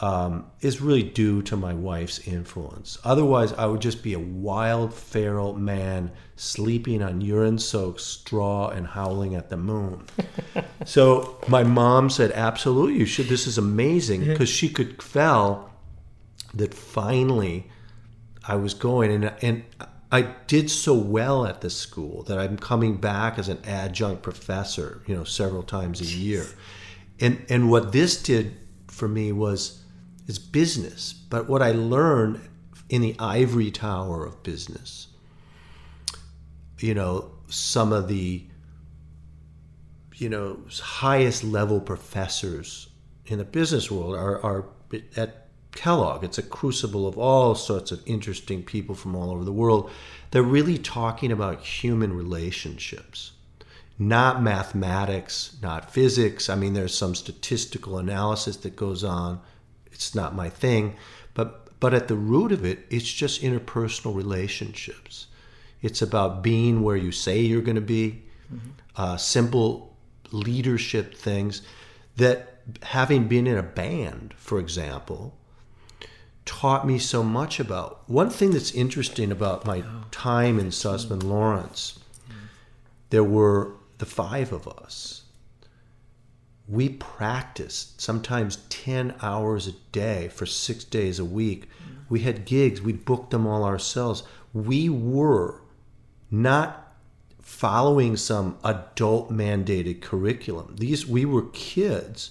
um, 0.00 0.46
is 0.60 0.80
really 0.80 1.04
due 1.04 1.42
to 1.42 1.56
my 1.56 1.72
wife's 1.72 2.26
influence. 2.26 2.98
Otherwise, 3.04 3.52
I 3.52 3.66
would 3.66 3.80
just 3.80 4.02
be 4.02 4.14
a 4.14 4.18
wild, 4.18 4.92
feral 4.92 5.54
man 5.54 6.10
sleeping 6.34 7.02
on 7.02 7.20
urine 7.20 7.58
soaked 7.58 8.00
straw 8.00 8.68
and 8.70 8.86
howling 8.86 9.36
at 9.36 9.48
the 9.48 9.56
moon. 9.56 10.04
so 10.84 11.38
my 11.46 11.62
mom 11.62 12.10
said, 12.10 12.32
Absolutely, 12.32 12.98
you 12.98 13.06
should. 13.06 13.26
This 13.26 13.46
is 13.46 13.58
amazing 13.58 14.24
because 14.24 14.48
she 14.48 14.68
could 14.68 15.00
feel 15.02 15.71
that 16.54 16.74
finally 16.74 17.70
I 18.46 18.56
was 18.56 18.74
going 18.74 19.10
and 19.12 19.32
and 19.42 19.64
I 20.12 20.22
did 20.46 20.70
so 20.70 20.92
well 20.92 21.46
at 21.46 21.62
this 21.62 21.74
school 21.74 22.22
that 22.24 22.38
I'm 22.38 22.58
coming 22.58 22.98
back 22.98 23.38
as 23.38 23.48
an 23.48 23.58
adjunct 23.64 24.22
professor, 24.22 25.02
you 25.06 25.16
know, 25.16 25.24
several 25.24 25.62
times 25.62 26.02
a 26.02 26.04
year. 26.04 26.46
And 27.18 27.44
and 27.48 27.70
what 27.70 27.92
this 27.92 28.22
did 28.22 28.54
for 28.88 29.08
me 29.08 29.32
was 29.32 29.82
is 30.26 30.38
business. 30.38 31.12
But 31.12 31.48
what 31.48 31.62
I 31.62 31.72
learned 31.72 32.40
in 32.90 33.00
the 33.00 33.16
ivory 33.18 33.70
tower 33.70 34.26
of 34.26 34.42
business, 34.42 35.08
you 36.78 36.94
know, 36.94 37.30
some 37.48 37.92
of 37.92 38.08
the 38.08 38.44
you 40.16 40.28
know 40.28 40.60
highest 40.80 41.42
level 41.42 41.80
professors 41.80 42.88
in 43.26 43.38
the 43.38 43.44
business 43.44 43.90
world 43.90 44.14
are, 44.14 44.44
are 44.44 44.66
at 45.16 45.41
Kellogg. 45.74 46.22
It's 46.22 46.38
a 46.38 46.42
crucible 46.42 47.06
of 47.06 47.18
all 47.18 47.54
sorts 47.54 47.92
of 47.92 48.02
interesting 48.06 48.62
people 48.62 48.94
from 48.94 49.16
all 49.16 49.30
over 49.30 49.44
the 49.44 49.52
world. 49.52 49.90
They're 50.30 50.42
really 50.42 50.78
talking 50.78 51.32
about 51.32 51.60
human 51.60 52.12
relationships, 52.12 53.32
not 53.98 54.42
mathematics, 54.42 55.56
not 55.62 55.92
physics. 55.92 56.48
I 56.48 56.54
mean, 56.54 56.74
there's 56.74 56.94
some 56.94 57.14
statistical 57.14 57.98
analysis 57.98 58.56
that 58.58 58.76
goes 58.76 59.02
on. 59.02 59.40
It's 59.90 60.14
not 60.14 60.34
my 60.34 60.48
thing, 60.48 60.96
but 61.34 61.58
but 61.80 61.94
at 61.94 62.06
the 62.06 62.14
root 62.14 62.52
of 62.52 62.64
it, 62.64 62.86
it's 62.90 63.12
just 63.12 63.42
interpersonal 63.42 64.14
relationships. 64.14 65.26
It's 65.80 66.00
about 66.00 66.40
being 66.40 66.82
where 66.82 66.96
you 66.96 67.10
say 67.10 67.40
you're 67.40 67.60
going 67.60 67.74
to 67.74 67.80
be, 67.80 68.22
uh, 68.94 69.16
simple 69.16 69.96
leadership 70.30 71.12
things 71.14 71.62
that 72.16 72.60
having 72.82 73.26
been 73.26 73.48
in 73.48 73.58
a 73.58 73.64
band, 73.64 74.32
for 74.36 74.60
example, 74.60 75.34
taught 76.44 76.86
me 76.86 76.98
so 76.98 77.22
much 77.22 77.60
about. 77.60 78.02
One 78.08 78.30
thing 78.30 78.50
that's 78.50 78.72
interesting 78.72 79.30
about 79.30 79.64
my 79.64 79.82
oh. 79.82 80.04
time 80.10 80.58
in 80.58 80.68
Sussman 80.68 81.18
mm-hmm. 81.18 81.30
Lawrence, 81.30 81.98
mm-hmm. 82.28 82.46
there 83.10 83.24
were 83.24 83.72
the 83.98 84.06
five 84.06 84.52
of 84.52 84.66
us. 84.66 85.22
We 86.68 86.88
practiced 86.88 88.00
sometimes 88.00 88.58
10 88.68 89.16
hours 89.20 89.66
a 89.66 89.72
day 89.92 90.28
for 90.28 90.46
six 90.46 90.84
days 90.84 91.18
a 91.18 91.24
week. 91.24 91.68
Mm-hmm. 91.68 91.94
We 92.08 92.20
had 92.20 92.44
gigs, 92.44 92.80
we 92.80 92.92
booked 92.92 93.30
them 93.30 93.46
all 93.46 93.64
ourselves. 93.64 94.22
We 94.52 94.88
were 94.88 95.62
not 96.30 96.94
following 97.40 98.16
some 98.16 98.58
adult 98.64 99.30
mandated 99.30 100.00
curriculum. 100.00 100.76
These 100.78 101.06
we 101.06 101.24
were 101.24 101.46
kids 101.52 102.30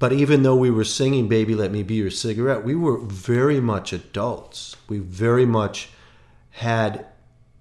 but 0.00 0.12
even 0.14 0.42
though 0.42 0.56
we 0.56 0.70
were 0.70 0.82
singing 0.82 1.28
Baby 1.28 1.54
Let 1.54 1.70
Me 1.70 1.82
Be 1.82 1.94
Your 1.94 2.10
Cigarette, 2.10 2.64
we 2.64 2.74
were 2.74 2.98
very 2.98 3.60
much 3.60 3.92
adults. 3.92 4.74
We 4.88 4.98
very 4.98 5.44
much 5.44 5.90
had 6.50 7.06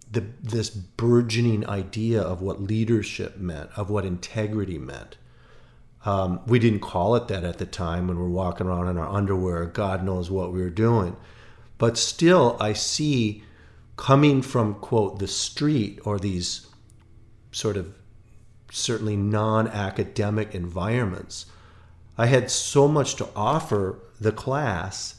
the, 0.10 0.24
this 0.42 0.70
burgeoning 0.70 1.68
idea 1.68 2.22
of 2.22 2.42
what 2.42 2.62
leadership 2.62 3.38
meant, 3.38 3.70
of 3.76 3.90
what 3.90 4.06
integrity 4.06 4.78
meant. 4.78 5.18
Um, 6.06 6.40
we 6.48 6.60
didn't 6.60 6.80
call 6.80 7.16
it 7.18 7.28
that 7.28 7.44
at 7.44 7.58
the 7.58 7.66
time 7.66 8.08
when 8.08 8.18
we're 8.18 8.30
walking 8.30 8.68
around 8.68 8.88
in 8.88 8.98
our 8.98 9.10
underwear. 9.10 9.66
God 9.66 10.04
knows 10.04 10.32
what 10.32 10.54
we 10.54 10.62
were 10.62 10.70
doing. 10.70 11.18
But 11.78 11.98
still, 11.98 12.56
I 12.60 12.72
see 12.72 13.44
coming 13.98 14.42
from, 14.42 14.76
quote, 14.76 15.20
the 15.20 15.28
street 15.28 16.00
or 16.06 16.18
these 16.18 16.68
sort 17.52 17.76
of 17.76 17.94
certainly 18.72 19.18
non 19.18 19.68
academic 19.68 20.56
environments, 20.56 21.48
I 22.20 22.26
had 22.26 22.52
so 22.52 22.90
much 22.90 23.16
to 23.16 23.30
offer 23.34 23.98
the 24.20 24.34
class, 24.34 25.16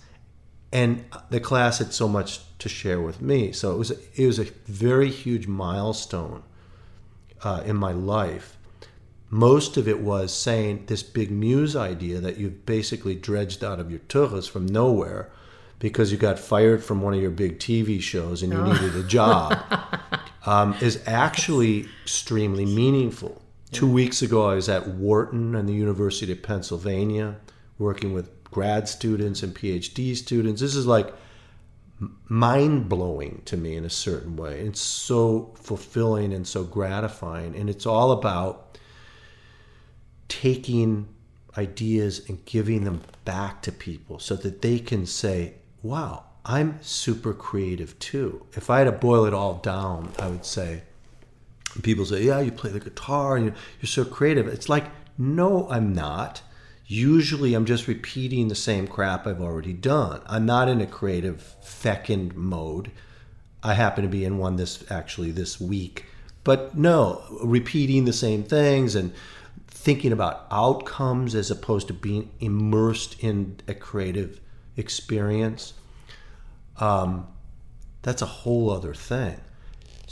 and 0.71 1.03
the 1.31 1.41
class 1.41 1.79
had 1.79 1.95
so 1.95 2.07
much 2.07 2.41
to 2.59 2.69
share 2.69 3.01
with 3.01 3.23
me. 3.23 3.53
So 3.53 3.73
it 3.73 3.79
was 3.79 3.91
a, 3.91 3.97
it 4.17 4.27
was 4.27 4.39
a 4.39 4.45
very 4.67 5.09
huge 5.09 5.47
milestone 5.47 6.43
uh, 7.43 7.63
in 7.65 7.77
my 7.77 7.93
life. 7.93 8.59
Most 9.31 9.79
of 9.79 9.89
it 9.89 10.01
was 10.01 10.31
saying 10.31 10.85
this 10.89 11.03
big 11.03 11.31
muse 11.31 11.75
idea 11.75 12.21
that 12.21 12.37
you've 12.37 12.67
basically 12.67 13.15
dredged 13.15 13.65
out 13.65 13.81
of 13.81 13.91
your 13.91 14.01
tuchus 14.01 14.47
from 14.47 14.67
nowhere 14.67 15.31
because 15.79 16.13
you 16.13 16.19
got 16.19 16.39
fired 16.39 16.85
from 16.85 17.01
one 17.01 17.15
of 17.15 17.23
your 17.23 17.31
big 17.31 17.59
TV 17.59 17.99
shows 17.99 18.43
and 18.43 18.53
you 18.53 18.63
needed 18.63 18.95
a 18.95 19.05
job 19.05 19.59
um, 20.45 20.77
is 20.83 21.03
actually 21.07 21.89
extremely 22.05 22.67
meaningful. 22.67 23.41
Two 23.73 23.91
weeks 23.91 24.21
ago, 24.21 24.47
I 24.47 24.55
was 24.55 24.69
at 24.69 24.89
Wharton 24.89 25.55
and 25.55 25.69
the 25.69 25.75
University 25.75 26.33
of 26.33 26.43
Pennsylvania 26.43 27.37
working 27.79 28.13
with 28.13 28.43
grad 28.45 28.89
students 28.89 29.43
and 29.43 29.55
PhD 29.55 30.17
students. 30.17 30.61
This 30.61 30.75
is 30.75 30.87
like 30.87 31.15
mind 32.29 32.89
blowing 32.89 33.43
to 33.45 33.57
me 33.57 33.77
in 33.77 33.85
a 33.85 33.91
certain 33.91 34.37
way. 34.37 34.61
It's 34.61 34.81
so 34.81 35.53
fulfilling 35.55 36.33
and 36.33 36.47
so 36.47 36.65
gratifying. 36.65 37.55
And 37.55 37.71
it's 37.71 37.87
all 37.87 38.13
about 38.13 38.79
taking 40.29 41.09
ideas 41.57 42.29
and 42.29 42.45
giving 42.45 42.85
them 42.85 43.03
back 43.25 43.63
to 43.63 43.73
people 43.73 44.19
so 44.19 44.35
that 44.37 44.63
they 44.63 44.79
can 44.79 45.07
say, 45.07 45.55
wow, 45.83 46.25
I'm 46.45 46.83
super 46.83 47.35
creative 47.35 47.99
too. 47.99 48.47
If 48.55 48.71
I 48.71 48.79
had 48.79 48.85
to 48.85 48.93
boil 48.93 49.27
it 49.27 49.35
all 49.35 49.55
down, 49.55 50.13
I 50.19 50.29
would 50.29 50.45
say, 50.45 50.83
people 51.83 52.05
say, 52.05 52.23
yeah, 52.23 52.41
you 52.41 52.53
play 52.53 52.71
the 52.71 52.81
guitar 52.81 53.37
and 53.37 53.47
you're, 53.47 53.55
you're 53.81 53.89
so 53.89 54.05
creative. 54.05 54.49
It's 54.49 54.69
like, 54.69 54.87
no, 55.17 55.69
I'm 55.71 55.93
not. 55.93 56.43
Usually 56.87 57.55
I'm 57.55 57.67
just 57.67 57.87
repeating 57.87 58.49
the 58.49 58.55
same 58.55 58.89
crap 58.89 59.27
I've 59.27 59.41
already 59.41 59.73
done. 59.73 60.23
I'm 60.27 60.45
not 60.45 60.69
in 60.69 60.81
a 60.81 60.87
creative 60.87 61.55
fecund 61.63 62.35
mode. 62.35 62.91
I 63.63 63.75
happen 63.75 64.03
to 64.03 64.11
be 64.11 64.25
in 64.25 64.39
one 64.39 64.57
this 64.57 64.85
actually 64.91 65.31
this 65.31 65.61
week. 65.61 66.07
But 66.43 66.77
no, 66.77 67.23
repeating 67.43 68.07
the 68.07 68.13
same 68.13 68.43
things 68.43 68.95
and 68.95 69.13
thinking 69.69 70.13
about 70.13 70.47
outcomes 70.51 71.35
as 71.35 71.51
opposed 71.51 71.87
to 71.89 71.95
being 71.95 72.31
immersed 72.41 73.23
in 73.23 73.59
a 73.69 73.75
creative 73.75 74.41
experience. 74.77 75.75
Um, 76.79 77.29
that's 78.03 78.23
a 78.23 78.27
whole 78.27 78.71
other 78.71 78.95
thing. 78.95 79.41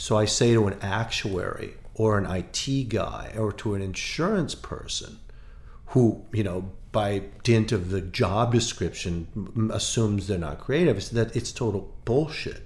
So 0.00 0.16
I 0.16 0.26
say 0.26 0.52
to 0.52 0.68
an 0.68 0.78
actuary 0.80 1.74
or 1.94 2.18
an 2.18 2.24
IT 2.24 2.88
guy 2.88 3.34
or 3.36 3.52
to 3.54 3.74
an 3.74 3.82
insurance 3.82 4.54
person 4.54 5.18
who, 5.86 6.24
you 6.32 6.44
know, 6.44 6.70
by 6.92 7.24
dint 7.42 7.72
of 7.72 7.90
the 7.90 8.00
job 8.00 8.52
description 8.52 9.70
assumes 9.72 10.28
they're 10.28 10.38
not 10.38 10.60
creative, 10.60 10.98
is 10.98 11.10
that 11.10 11.34
it's 11.34 11.50
total 11.50 11.92
bullshit. 12.04 12.62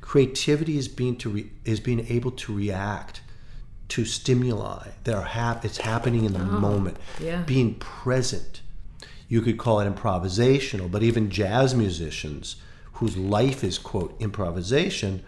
Creativity 0.00 0.78
is 0.78 0.88
being 0.88 1.16
to 1.16 1.28
re- 1.28 1.50
is 1.66 1.78
being 1.78 2.06
able 2.08 2.30
to 2.30 2.54
react 2.54 3.20
to 3.88 4.06
stimuli 4.06 4.88
that 5.04 5.14
are 5.14 5.24
hap- 5.24 5.66
it's 5.66 5.76
happening 5.76 6.24
in 6.24 6.32
the 6.32 6.40
oh, 6.40 6.58
moment, 6.58 6.96
yeah. 7.20 7.42
being 7.42 7.74
present. 7.74 8.62
You 9.28 9.42
could 9.42 9.58
call 9.58 9.80
it 9.80 9.94
improvisational, 9.94 10.90
but 10.90 11.02
even 11.02 11.28
jazz 11.28 11.74
musicians 11.74 12.56
whose 12.94 13.18
life 13.18 13.62
is 13.62 13.76
quote 13.76 14.16
improvisation 14.20 15.22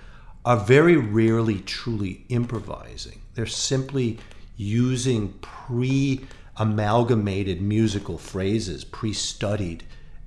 are 0.45 0.57
very 0.59 0.97
rarely 0.97 1.61
truly 1.61 2.25
improvising. 2.29 3.21
They're 3.35 3.47
simply 3.47 4.19
using 4.57 5.33
pre 5.41 6.27
amalgamated 6.57 7.61
musical 7.61 8.19
phrases, 8.19 8.85
pre 8.85 9.13
studied, 9.13 9.85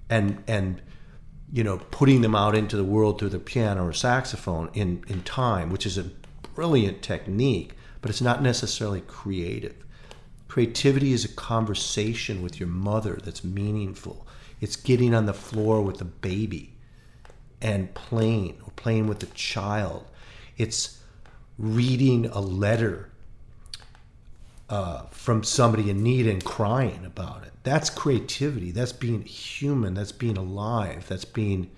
and, 0.10 0.44
and 0.48 0.82
you 1.52 1.64
know, 1.64 1.78
putting 1.92 2.22
them 2.22 2.36
out 2.36 2.56
into 2.56 2.76
the 2.76 2.84
world 2.84 3.20
through 3.20 3.30
the 3.30 3.40
piano 3.40 3.86
or 3.86 3.94
saxophone 3.94 4.70
in, 4.74 5.04
in 5.08 5.22
time, 5.24 5.70
which 5.70 5.86
is 5.86 5.98
a 5.98 6.10
brilliant 6.56 7.02
technique, 7.02 7.74
but 8.02 8.10
it's 8.10 8.22
not 8.22 8.42
necessarily 8.42 9.02
creative. 9.02 9.76
Creativity 10.48 11.14
is 11.14 11.24
a 11.24 11.30
conversation 11.30 12.42
with 12.42 12.60
your 12.60 12.68
mother 12.68 13.20
that's 13.24 13.44
meaningful. 13.44 14.26
It's 14.60 14.76
getting 14.76 15.14
on 15.14 15.26
the 15.26 15.34
floor 15.34 15.82
with 15.82 16.02
a 16.02 16.06
baby 16.06 16.74
and 17.62 17.94
playing 17.94 18.58
playing 18.78 19.08
with 19.08 19.22
a 19.24 19.28
child. 19.28 20.06
It's 20.58 21.00
reading 21.60 22.28
a 22.28 22.40
letter 22.40 23.10
uh, 24.70 25.02
from 25.12 25.44
somebody 25.44 25.90
in 25.90 26.02
need 26.04 26.28
and 26.28 26.44
crying 26.44 27.04
about 27.06 27.44
it. 27.44 27.52
That's 27.64 27.90
creativity. 27.90 28.72
That's 28.72 28.94
being 28.94 29.24
human. 29.24 29.94
That's 29.94 30.12
being 30.14 30.38
alive. 30.38 31.06
That's 31.10 31.26
being 31.26 31.70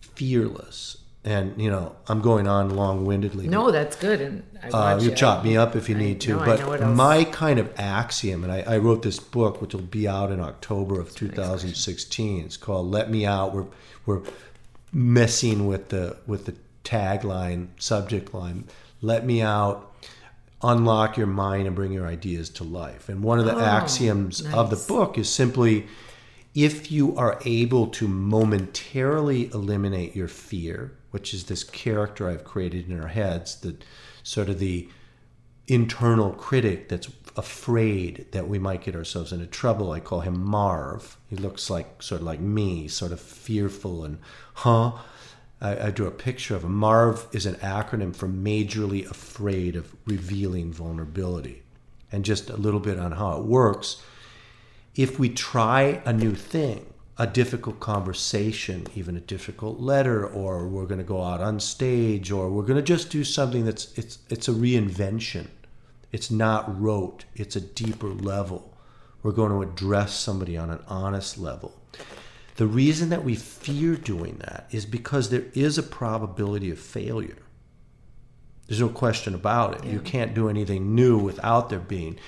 fearless. 0.00 0.98
And 1.22 1.60
you 1.60 1.70
know, 1.70 1.96
I'm 2.08 2.22
going 2.22 2.48
on 2.48 2.70
long-windedly. 2.70 3.46
No, 3.48 3.70
that's 3.70 3.94
good. 3.94 4.20
And 4.22 4.42
I 4.62 4.68
Uh, 4.94 4.98
you 5.00 5.10
it. 5.10 5.16
chop 5.16 5.44
me 5.44 5.54
up 5.56 5.76
if 5.76 5.88
you 5.88 5.94
I 5.96 5.98
need 5.98 6.20
to. 6.22 6.36
know 6.36 6.44
but 6.44 6.80
my 6.94 7.24
kind 7.24 7.58
of 7.58 7.70
axiom, 7.78 8.42
and 8.42 8.50
I, 8.50 8.60
I 8.62 8.78
wrote 8.78 9.02
this 9.02 9.18
book, 9.18 9.60
which 9.60 9.74
will 9.74 9.82
be 9.82 10.08
out 10.08 10.32
in 10.32 10.40
October 10.40 10.98
of 10.98 11.14
2016. 11.14 12.44
It's 12.46 12.56
called 12.56 12.90
"Let 12.90 13.10
Me 13.10 13.26
Out." 13.26 13.52
We're 13.54 13.66
we're 14.06 14.22
messing 14.92 15.66
with 15.66 15.88
the 15.88 16.16
with 16.26 16.46
the 16.46 16.54
tagline, 16.84 17.68
subject 17.78 18.34
line. 18.34 18.64
Let 19.00 19.24
me 19.24 19.42
out. 19.42 19.86
Unlock 20.62 21.16
your 21.16 21.26
mind 21.26 21.66
and 21.66 21.74
bring 21.74 21.92
your 21.92 22.06
ideas 22.06 22.50
to 22.50 22.64
life. 22.64 23.08
And 23.08 23.22
one 23.22 23.38
of 23.38 23.46
the 23.46 23.56
oh, 23.56 23.60
axioms 23.60 24.42
of 24.52 24.68
the 24.68 24.76
book 24.76 25.16
is 25.16 25.28
simply 25.30 25.86
if 26.54 26.90
you 26.90 27.16
are 27.16 27.40
able 27.44 27.86
to 27.86 28.08
momentarily 28.08 29.50
eliminate 29.52 30.14
your 30.14 30.28
fear, 30.28 30.92
which 31.12 31.32
is 31.32 31.44
this 31.44 31.64
character 31.64 32.28
I've 32.28 32.44
created 32.44 32.90
in 32.90 33.00
our 33.00 33.08
heads, 33.08 33.56
the 33.56 33.76
sort 34.22 34.48
of 34.48 34.58
the 34.58 34.88
internal 35.66 36.32
critic 36.32 36.88
that's 36.88 37.08
afraid 37.36 38.26
that 38.32 38.48
we 38.48 38.58
might 38.58 38.82
get 38.82 38.96
ourselves 38.96 39.32
into 39.32 39.46
trouble. 39.46 39.92
I 39.92 40.00
call 40.00 40.20
him 40.20 40.40
Marv. 40.40 41.16
He 41.28 41.36
looks 41.36 41.70
like 41.70 42.02
sort 42.02 42.20
of 42.20 42.26
like 42.26 42.40
me, 42.40 42.88
sort 42.88 43.12
of 43.12 43.20
fearful 43.20 44.04
and 44.04 44.18
huh. 44.54 44.92
I, 45.60 45.86
I 45.86 45.90
drew 45.90 46.06
a 46.06 46.12
picture 46.12 46.56
of 46.56 46.64
him. 46.64 46.74
Marv 46.74 47.26
is 47.32 47.46
an 47.46 47.56
acronym 47.56 48.16
for 48.16 48.28
majorly 48.28 49.08
afraid 49.10 49.76
of 49.76 49.94
revealing 50.06 50.72
vulnerability. 50.72 51.62
And 52.12 52.24
just 52.24 52.50
a 52.50 52.56
little 52.56 52.80
bit 52.80 52.98
on 52.98 53.12
how 53.12 53.38
it 53.38 53.44
works 53.44 54.02
if 54.94 55.18
we 55.18 55.28
try 55.28 56.02
a 56.04 56.12
new 56.12 56.34
thing, 56.34 56.84
a 57.16 57.26
difficult 57.26 57.80
conversation, 57.80 58.86
even 58.94 59.16
a 59.16 59.20
difficult 59.20 59.78
letter, 59.78 60.26
or 60.26 60.66
we're 60.66 60.86
going 60.86 60.98
to 60.98 61.04
go 61.04 61.22
out 61.22 61.40
on 61.40 61.60
stage, 61.60 62.30
or 62.30 62.50
we're 62.50 62.64
going 62.64 62.76
to 62.76 62.82
just 62.82 63.10
do 63.10 63.24
something 63.24 63.64
that's 63.64 63.96
it's 63.96 64.18
it's 64.28 64.48
a 64.48 64.52
reinvention. 64.52 65.46
It's 66.12 66.30
not 66.30 66.80
rote. 66.80 67.24
It's 67.34 67.56
a 67.56 67.60
deeper 67.60 68.08
level. 68.08 68.76
We're 69.22 69.32
going 69.32 69.52
to 69.52 69.62
address 69.62 70.14
somebody 70.14 70.56
on 70.56 70.70
an 70.70 70.82
honest 70.88 71.38
level. 71.38 71.74
The 72.56 72.66
reason 72.66 73.08
that 73.10 73.24
we 73.24 73.36
fear 73.36 73.96
doing 73.96 74.38
that 74.38 74.66
is 74.70 74.86
because 74.86 75.30
there 75.30 75.46
is 75.54 75.78
a 75.78 75.82
probability 75.82 76.70
of 76.70 76.78
failure. 76.78 77.38
There's 78.66 78.80
no 78.80 78.88
question 78.88 79.34
about 79.34 79.76
it. 79.76 79.90
You 79.90 80.00
can't 80.00 80.34
do 80.34 80.48
anything 80.48 80.94
new 80.94 81.18
without 81.18 81.70
there 81.70 81.80
being. 81.80 82.18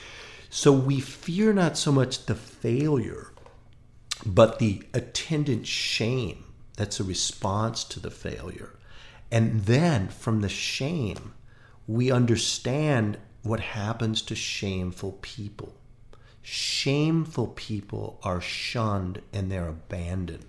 So 0.51 0.73
we 0.73 1.01
fear 1.01 1.53
not 1.53 1.79
so 1.79 1.93
much 1.93 2.27
the 2.27 2.35
failure, 2.35 3.33
but 4.27 4.59
the 4.59 4.83
attendant 4.93 5.67
shame 5.67 6.45
that's 6.77 6.99
a 6.99 7.05
response 7.05 7.85
to 7.85 8.01
the 8.01 8.11
failure. 8.11 8.75
And 9.31 9.65
then 9.67 10.09
from 10.09 10.41
the 10.41 10.49
shame, 10.49 11.35
we 11.87 12.11
understand 12.11 13.19
what 13.43 13.61
happens 13.61 14.23
to 14.23 14.35
shameful 14.35 15.19
people. 15.23 15.75
Shameful 16.43 17.49
people 17.49 18.19
are 18.23 18.41
shunned 18.41 19.23
and 19.33 19.51
they're 19.51 19.69
abandoned. 19.69 20.45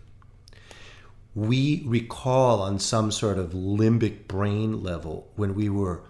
We 1.36 1.84
recall 1.86 2.62
on 2.62 2.80
some 2.80 3.12
sort 3.12 3.38
of 3.38 3.52
limbic 3.52 4.28
brain 4.28 4.84
level 4.84 5.32
when 5.36 5.56
we 5.56 5.70
were 5.70 6.04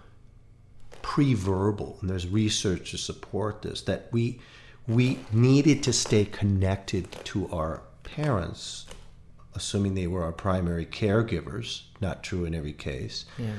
pre-verbal 1.02 1.98
and 2.00 2.08
there's 2.10 2.26
research 2.26 2.90
to 2.90 2.98
support 2.98 3.60
this 3.62 3.82
that 3.82 4.08
we 4.10 4.40
we 4.88 5.18
needed 5.32 5.82
to 5.82 5.92
stay 5.92 6.24
connected 6.24 7.10
to 7.24 7.46
our 7.50 7.82
parents 8.04 8.86
assuming 9.54 9.94
they 9.94 10.06
were 10.06 10.22
our 10.24 10.32
primary 10.32 10.86
caregivers 10.86 11.82
not 12.00 12.22
true 12.22 12.46
in 12.46 12.54
every 12.54 12.72
case 12.72 13.26
Yeah. 13.38 13.52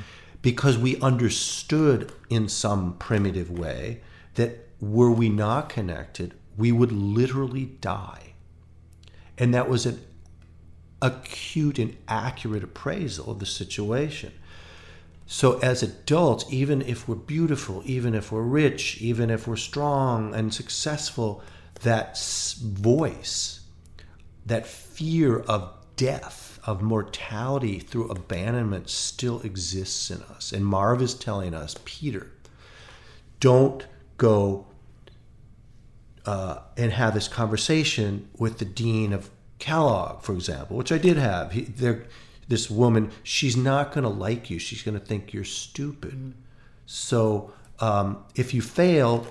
Because 0.45 0.77
we 0.77 0.95
understood 0.99 2.11
in 2.29 2.47
some 2.47 2.95
primitive 2.97 3.49
way 3.49 3.99
that 4.35 4.69
were 4.79 5.11
we 5.11 5.27
not 5.27 5.67
connected 5.69 6.33
we 6.55 6.71
would 6.71 6.91
literally 6.91 7.65
die 7.81 8.33
and 9.37 9.53
that 9.53 9.67
was 9.67 9.85
an 9.85 9.99
acute 11.01 11.79
and 11.79 11.95
accurate 12.07 12.63
appraisal 12.63 13.31
of 13.31 13.39
the 13.39 13.45
situation. 13.45 14.31
So, 15.27 15.59
as 15.59 15.81
adults, 15.81 16.45
even 16.49 16.81
if 16.81 17.07
we're 17.07 17.15
beautiful, 17.15 17.81
even 17.85 18.13
if 18.13 18.31
we're 18.31 18.43
rich, 18.43 19.01
even 19.01 19.29
if 19.29 19.47
we're 19.47 19.55
strong 19.55 20.35
and 20.35 20.53
successful, 20.53 21.41
that 21.81 22.17
voice, 22.61 23.61
that 24.45 24.67
fear 24.67 25.39
of 25.39 25.73
death, 25.95 26.44
of 26.65 26.81
mortality 26.81 27.79
through 27.79 28.09
abandonment 28.09 28.89
still 28.89 29.41
exists 29.41 30.09
in 30.09 30.21
us. 30.23 30.51
And 30.51 30.65
Marv 30.65 31.01
is 31.01 31.13
telling 31.13 31.53
us, 31.53 31.75
Peter, 31.85 32.31
don't 33.39 33.85
go 34.17 34.65
uh, 36.25 36.59
and 36.75 36.91
have 36.91 37.13
this 37.13 37.27
conversation 37.27 38.29
with 38.37 38.57
the 38.57 38.65
dean 38.65 39.13
of 39.13 39.29
Kellogg, 39.59 40.23
for 40.23 40.33
example, 40.33 40.77
which 40.77 40.91
I 40.91 40.97
did 40.97 41.17
have. 41.17 41.51
He, 41.51 41.61
there, 41.61 42.05
this 42.47 42.69
woman, 42.69 43.11
she's 43.23 43.55
not 43.55 43.91
going 43.91 44.03
to 44.03 44.09
like 44.09 44.49
you. 44.49 44.59
She's 44.59 44.81
going 44.81 44.99
to 44.99 45.05
think 45.05 45.33
you're 45.33 45.43
stupid. 45.43 46.33
So 46.85 47.53
um, 47.79 48.23
if 48.35 48.53
you 48.53 48.61
fail, 48.61 49.27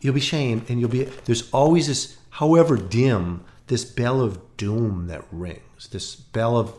you'll 0.00 0.14
be 0.14 0.20
shamed, 0.20 0.70
and 0.70 0.80
you'll 0.80 0.90
be. 0.90 1.04
There's 1.04 1.50
always 1.50 1.86
this, 1.88 2.16
however 2.30 2.76
dim, 2.76 3.44
this 3.66 3.84
bell 3.84 4.20
of 4.20 4.56
doom 4.56 5.06
that 5.08 5.24
rings. 5.30 5.60
This 5.86 6.14
bell 6.14 6.56
of 6.56 6.78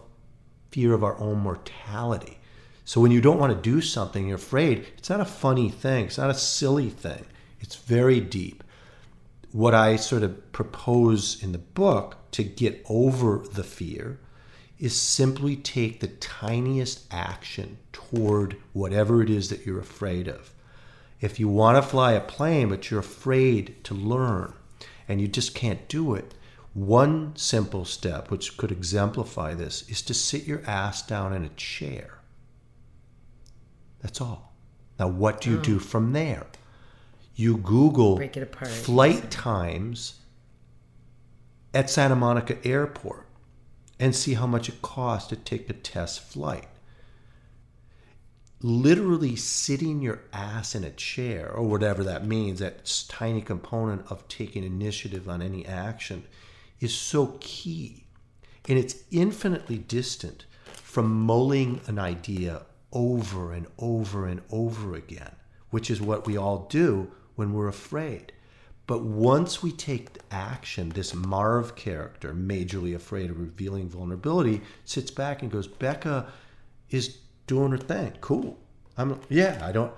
fear 0.72 0.94
of 0.94 1.04
our 1.04 1.18
own 1.20 1.40
mortality. 1.40 2.38
So 2.86 3.02
when 3.02 3.12
you 3.12 3.22
don't 3.22 3.40
want 3.40 3.54
to 3.54 3.70
do 3.70 3.82
something, 3.82 4.28
you're 4.28 4.38
afraid. 4.38 4.86
It's 4.98 5.10
not 5.10 5.20
a 5.20 5.26
funny 5.26 5.70
thing. 5.70 6.06
It's 6.06 6.18
not 6.18 6.30
a 6.30 6.36
silly 6.36 6.90
thing. 6.90 7.26
It's 7.60 7.76
very 7.76 8.20
deep 8.20 8.64
what 9.52 9.74
I 9.74 9.96
sort 9.96 10.24
of 10.24 10.52
propose 10.52 11.42
in 11.42 11.52
the 11.52 11.58
book 11.58 12.18
to 12.32 12.44
get 12.44 12.86
over 12.90 13.44
the 13.54 13.64
fear 13.64 14.20
is 14.78 14.96
simply 15.00 15.56
take 15.56 16.00
the 16.00 16.08
tiniest 16.08 17.06
action 17.10 17.78
toward 17.92 18.58
whatever 18.74 19.22
it 19.24 19.30
is 19.30 19.50
that 19.50 19.66
you're 19.66 19.80
afraid 19.80 20.28
of. 20.28 20.54
If 21.22 21.40
you 21.40 21.48
want 21.48 21.78
to 21.78 21.82
fly 21.82 22.12
a 22.14 22.22
plane, 22.22 22.70
but 22.70 22.92
you're 22.92 23.00
afraid 23.00 23.84
to 23.86 23.96
learn 23.96 24.54
and 25.08 25.20
you 25.20 25.28
just 25.28 25.56
can't 25.56 25.88
do 25.88 26.14
it, 26.14 26.36
one 26.78 27.36
simple 27.36 27.86
step, 27.86 28.30
which 28.30 28.56
could 28.56 28.72
exemplify 28.72 29.56
this, 29.56 29.90
is 29.90 30.04
to 30.04 30.14
sit 30.14 30.46
your 30.46 30.62
ass 30.68 31.02
down 31.02 31.34
in 31.34 31.44
a 31.44 31.50
chair. 31.50 32.20
That's 34.02 34.22
all. 34.22 34.54
Now, 35.00 35.08
what 35.08 35.42
do 35.42 35.50
you 35.50 35.58
do 35.58 35.78
mm. 35.78 35.82
from 35.82 36.14
there? 36.14 36.46
You 37.34 37.58
Google 37.58 38.18
Break 38.18 38.38
it 38.38 38.44
apart. 38.44 38.70
flight 38.70 39.32
times 39.32 40.20
at 41.74 41.90
Santa 41.90 42.16
Monica 42.16 42.64
Airport 42.64 43.26
and 44.00 44.16
see 44.16 44.36
how 44.36 44.46
much 44.46 44.70
it 44.70 44.84
costs 44.84 45.30
to 45.30 45.36
take 45.36 45.68
a 45.72 45.74
test 45.74 46.22
flight. 46.22 46.68
Literally 48.62 49.36
sitting 49.36 50.00
your 50.02 50.22
ass 50.32 50.76
in 50.76 50.84
a 50.84 50.92
chair, 50.92 51.52
or 51.52 51.64
whatever 51.64 52.04
that 52.04 52.26
means, 52.28 52.60
that 52.60 53.06
tiny 53.10 53.42
component 53.42 54.12
of 54.12 54.28
taking 54.28 54.64
initiative 54.64 55.28
on 55.28 55.42
any 55.42 55.66
action, 55.66 56.24
is 56.80 56.94
so 56.94 57.38
key. 57.40 58.06
And 58.68 58.78
it's 58.78 59.04
infinitely 59.12 59.78
distant 59.78 60.46
from 60.74 61.12
mulling 61.12 61.82
an 61.88 62.00
idea 62.00 62.64
over 62.92 63.54
and 63.54 63.68
over 63.78 64.26
and 64.26 64.42
over 64.52 64.96
again, 64.96 65.36
which 65.70 65.90
is 65.90 66.02
what 66.02 66.26
we 66.26 66.38
all 66.38 66.68
do 66.70 67.12
when 67.36 67.54
we're 67.54 67.68
afraid. 67.68 68.34
But 68.88 69.04
once 69.04 69.62
we 69.62 69.72
take 69.72 70.18
action, 70.32 70.90
this 70.90 71.14
Marv 71.14 71.76
character, 71.76 72.34
majorly 72.34 72.96
afraid 72.96 73.30
of 73.30 73.40
revealing 73.40 73.90
vulnerability, 73.90 74.62
sits 74.86 75.12
back 75.12 75.42
and 75.42 75.52
goes, 75.52 75.68
Becca 75.68 76.32
is 76.90 77.18
doing 77.48 77.72
her 77.72 77.78
thing. 77.78 78.14
Cool. 78.22 78.58
I'm 78.98 79.20
yeah, 79.30 79.60
I 79.62 79.72
don't 79.72 79.92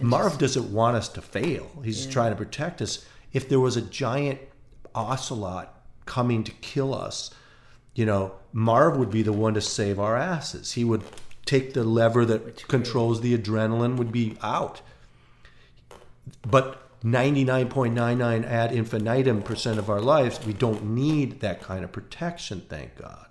Marv 0.00 0.38
doesn't 0.38 0.72
want 0.72 0.96
us 0.96 1.08
to 1.10 1.22
fail. 1.22 1.70
He's 1.82 2.06
trying 2.06 2.30
to 2.30 2.36
protect 2.36 2.82
us. 2.82 3.06
If 3.32 3.48
there 3.48 3.60
was 3.60 3.76
a 3.76 3.82
giant 3.82 4.40
ocelot 4.94 5.73
coming 6.06 6.44
to 6.44 6.52
kill 6.52 6.94
us, 6.94 7.30
you 7.94 8.04
know, 8.04 8.32
Marv 8.52 8.96
would 8.96 9.10
be 9.10 9.22
the 9.22 9.32
one 9.32 9.54
to 9.54 9.60
save 9.60 9.98
our 9.98 10.16
asses. 10.16 10.72
He 10.72 10.84
would 10.84 11.02
take 11.46 11.74
the 11.74 11.84
lever 11.84 12.24
that 12.24 12.66
controls 12.68 13.20
the 13.20 13.36
adrenaline 13.36 13.96
would 13.96 14.12
be 14.12 14.36
out. 14.42 14.80
But 16.42 16.80
99.99 17.04 18.46
ad 18.46 18.72
infinitum 18.72 19.42
percent 19.42 19.78
of 19.78 19.90
our 19.90 20.00
lives, 20.00 20.44
we 20.46 20.54
don't 20.54 20.84
need 20.86 21.40
that 21.40 21.60
kind 21.60 21.84
of 21.84 21.92
protection, 21.92 22.62
thank 22.68 22.96
God. 22.96 23.26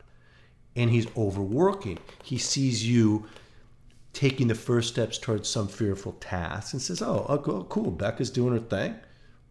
And 0.75 0.91
he's 0.91 1.07
overworking. 1.17 1.99
He 2.23 2.37
sees 2.37 2.87
you 2.87 3.25
taking 4.13 4.47
the 4.47 4.55
first 4.55 4.89
steps 4.89 5.17
towards 5.17 5.49
some 5.49 5.67
fearful 5.67 6.13
task 6.13 6.73
and 6.73 6.81
says, 6.81 7.01
Oh, 7.01 7.25
uh, 7.27 7.37
cool, 7.37 7.63
cool. 7.65 7.91
Becca's 7.91 8.29
doing 8.29 8.53
her 8.53 8.59
thing. 8.59 8.95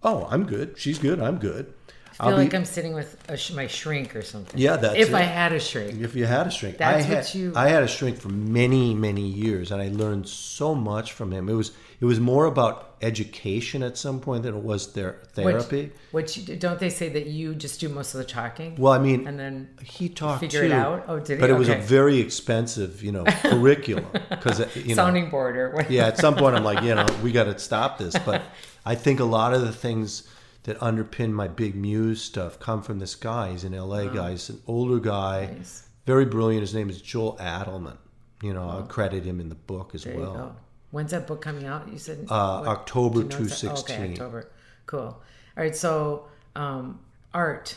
Oh, 0.04 0.26
I'm 0.30 0.46
good. 0.46 0.78
She's 0.78 0.98
good. 0.98 1.20
I'm 1.20 1.38
good. 1.38 1.74
I 2.20 2.28
feel 2.28 2.36
like 2.36 2.54
I'm 2.54 2.64
sitting 2.64 2.92
with 2.92 3.16
a 3.28 3.36
sh- 3.36 3.52
my 3.52 3.66
shrink 3.66 4.14
or 4.14 4.22
something. 4.22 4.58
Yeah, 4.58 4.76
that's 4.76 4.96
if 4.96 5.08
it. 5.08 5.14
I 5.14 5.22
had 5.22 5.52
a 5.52 5.60
shrink. 5.60 6.00
If 6.00 6.14
you 6.14 6.26
had 6.26 6.46
a 6.46 6.50
shrink, 6.50 6.78
That's 6.78 7.04
I 7.04 7.06
had, 7.06 7.16
what 7.18 7.34
you- 7.34 7.52
I 7.56 7.68
had 7.68 7.82
a 7.82 7.88
shrink 7.88 8.18
for 8.18 8.28
many, 8.28 8.94
many 8.94 9.26
years, 9.26 9.72
and 9.72 9.80
I 9.80 9.88
learned 9.88 10.28
so 10.28 10.74
much 10.74 11.12
from 11.12 11.32
him. 11.32 11.48
It 11.48 11.54
was 11.54 11.72
it 12.00 12.04
was 12.04 12.18
more 12.18 12.46
about 12.46 12.96
education 13.00 13.82
at 13.84 13.96
some 13.96 14.18
point 14.20 14.42
than 14.42 14.56
it 14.56 14.62
was 14.62 14.92
their 14.92 15.20
therapy. 15.34 15.92
Which, 16.10 16.36
which 16.36 16.58
don't 16.58 16.80
they 16.80 16.90
say 16.90 17.08
that 17.10 17.26
you 17.26 17.54
just 17.54 17.78
do 17.78 17.88
most 17.88 18.14
of 18.14 18.18
the 18.18 18.24
talking? 18.24 18.74
well, 18.76 18.92
I 18.92 18.98
mean, 18.98 19.26
and 19.26 19.38
then 19.38 19.68
he 19.84 20.08
talked 20.08 20.40
figure 20.40 20.62
too, 20.62 20.66
it 20.66 20.72
out? 20.72 21.04
Oh, 21.06 21.20
did 21.20 21.36
he? 21.36 21.40
But 21.40 21.50
it 21.50 21.56
was 21.56 21.68
a 21.68 21.76
very 21.76 22.18
expensive, 22.18 23.04
you 23.04 23.12
know, 23.12 23.24
curriculum 23.42 24.06
because 24.30 24.60
uh, 24.60 24.68
you 24.74 24.88
know, 24.88 24.94
sounding 24.94 25.30
board 25.30 25.56
or 25.56 25.86
yeah, 25.88 26.06
at 26.06 26.18
some 26.18 26.34
point 26.34 26.56
I'm 26.56 26.64
like, 26.64 26.82
you 26.82 26.94
know, 26.94 27.06
we 27.22 27.30
got 27.32 27.44
to 27.44 27.58
stop 27.58 27.98
this. 27.98 28.16
But 28.18 28.42
I 28.84 28.96
think 28.96 29.20
a 29.20 29.24
lot 29.24 29.54
of 29.54 29.62
the 29.62 29.72
things 29.72 30.28
that 30.64 30.78
underpin 30.78 31.32
my 31.32 31.48
big 31.48 31.74
muse 31.74 32.22
stuff 32.22 32.58
come 32.60 32.82
from 32.82 32.98
this 32.98 33.14
guy. 33.14 33.50
He's 33.50 33.64
an 33.64 33.72
LA 33.74 34.06
guy. 34.06 34.30
He's 34.32 34.48
an 34.48 34.60
older 34.66 34.98
guy, 35.00 35.50
Nice. 35.56 35.88
very 36.06 36.24
brilliant. 36.24 36.60
His 36.62 36.74
name 36.74 36.88
is 36.88 37.00
Joel 37.02 37.36
Adelman. 37.38 37.96
You 38.42 38.52
know, 38.54 38.68
I'll 38.68 38.82
credit 38.84 39.24
him 39.24 39.40
in 39.40 39.48
the 39.48 39.54
book 39.54 39.94
as 39.94 40.04
There 40.04 40.16
well. 40.16 40.56
When's 40.90 41.10
that 41.12 41.26
book 41.26 41.40
coming 41.40 41.64
out? 41.66 41.88
You 41.90 41.98
said 41.98 42.26
Uh, 42.28 42.58
what- 42.60 42.68
October 42.68 43.18
you 43.20 43.24
know 43.24 43.36
it's- 43.36 43.64
oh, 43.64 43.68
2016. 43.68 44.00
okay, 44.02 44.12
October. 44.12 44.50
Cool. 44.86 45.00
All 45.00 45.22
right. 45.56 45.74
So, 45.76 46.26
um, 46.54 47.00
art. 47.32 47.76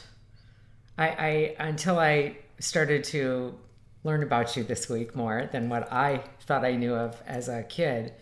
I, 0.97 1.07
I 1.59 1.65
until 1.67 1.99
I 1.99 2.37
started 2.59 3.03
to 3.05 3.53
learn 4.03 4.21
about 4.23 4.55
you 4.55 4.63
this 4.63 4.87
week 4.89 5.15
more 5.15 5.49
than 5.51 5.69
what 5.69 5.91
I 5.91 6.23
thought 6.41 6.63
I 6.65 6.75
knew 6.75 6.93
of 6.93 7.21
as 7.25 7.47
a 7.49 7.63
kid. 7.63 8.13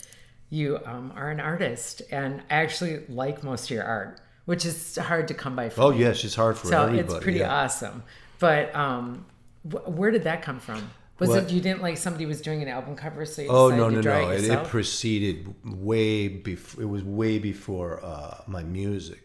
You 0.50 0.80
um, 0.86 1.12
are 1.16 1.30
an 1.32 1.40
artist, 1.40 2.02
and 2.12 2.42
I 2.50 2.56
actually 2.56 3.04
like 3.10 3.44
most 3.44 3.66
of 3.66 3.72
your 3.72 3.84
art, 3.84 4.20
which 4.46 4.66
is 4.66 4.96
hard 4.98 5.28
to 5.30 5.34
come 5.34 5.56
by. 5.56 5.70
For 5.70 5.82
Oh 5.82 5.92
me. 5.92 6.00
yes, 6.00 6.24
it's 6.24 6.36
hard 6.36 6.58
for 6.58 6.68
so 6.68 6.84
everybody. 6.84 7.14
it's 7.16 7.24
pretty 7.24 7.40
yeah. 7.40 7.64
awesome. 7.64 8.04
But 8.40 8.76
um, 8.76 9.26
wh- 9.64 9.88
where 9.88 10.12
did 10.12 10.24
that 10.24 10.42
come 10.42 10.60
from? 10.60 10.90
Was 11.20 11.30
What? 11.30 11.44
it 11.44 11.52
you 11.52 11.62
didn't 11.62 11.82
like 11.82 11.98
somebody 11.98 12.26
was 12.26 12.42
doing 12.42 12.62
an 12.62 12.68
album 12.68 12.96
cover, 12.96 13.26
so 13.26 13.42
you 13.44 13.50
Oh 13.50 13.70
no 13.70 13.88
no 13.90 14.02
no! 14.02 14.30
it 14.32 14.44
It, 14.46 14.64
proceeded 14.66 15.54
way 15.64 16.28
before. 16.28 16.84
It 16.84 16.88
was 16.88 17.04
way 17.04 17.40
before 17.40 18.04
uh, 18.04 18.42
my 18.48 18.64
music. 18.64 19.20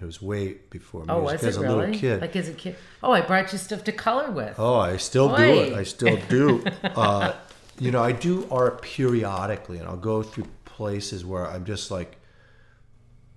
It 0.00 0.04
was 0.04 0.22
way 0.22 0.54
before 0.70 1.00
music. 1.02 1.14
Oh, 1.16 1.22
was 1.22 1.44
as 1.44 1.56
it 1.56 1.60
a 1.60 1.62
really? 1.62 1.76
little 1.86 1.94
kid. 1.94 2.20
Like 2.20 2.34
as 2.36 2.48
a 2.48 2.52
kid? 2.54 2.76
Oh, 3.02 3.12
I 3.12 3.20
brought 3.20 3.52
you 3.52 3.58
stuff 3.58 3.84
to 3.84 3.92
color 3.92 4.30
with. 4.30 4.58
Oh, 4.58 4.76
I 4.76 4.96
still 4.96 5.34
do 5.36 5.42
it. 5.42 5.72
I 5.74 5.82
still 5.82 6.16
do. 6.28 6.64
uh, 6.84 7.34
you 7.78 7.90
know, 7.90 8.02
I 8.02 8.12
do 8.12 8.46
art 8.50 8.82
periodically, 8.82 9.78
and 9.78 9.86
I'll 9.88 9.96
go 9.96 10.22
through 10.22 10.46
places 10.64 11.24
where 11.24 11.46
I'm 11.46 11.64
just 11.64 11.90
like, 11.90 12.16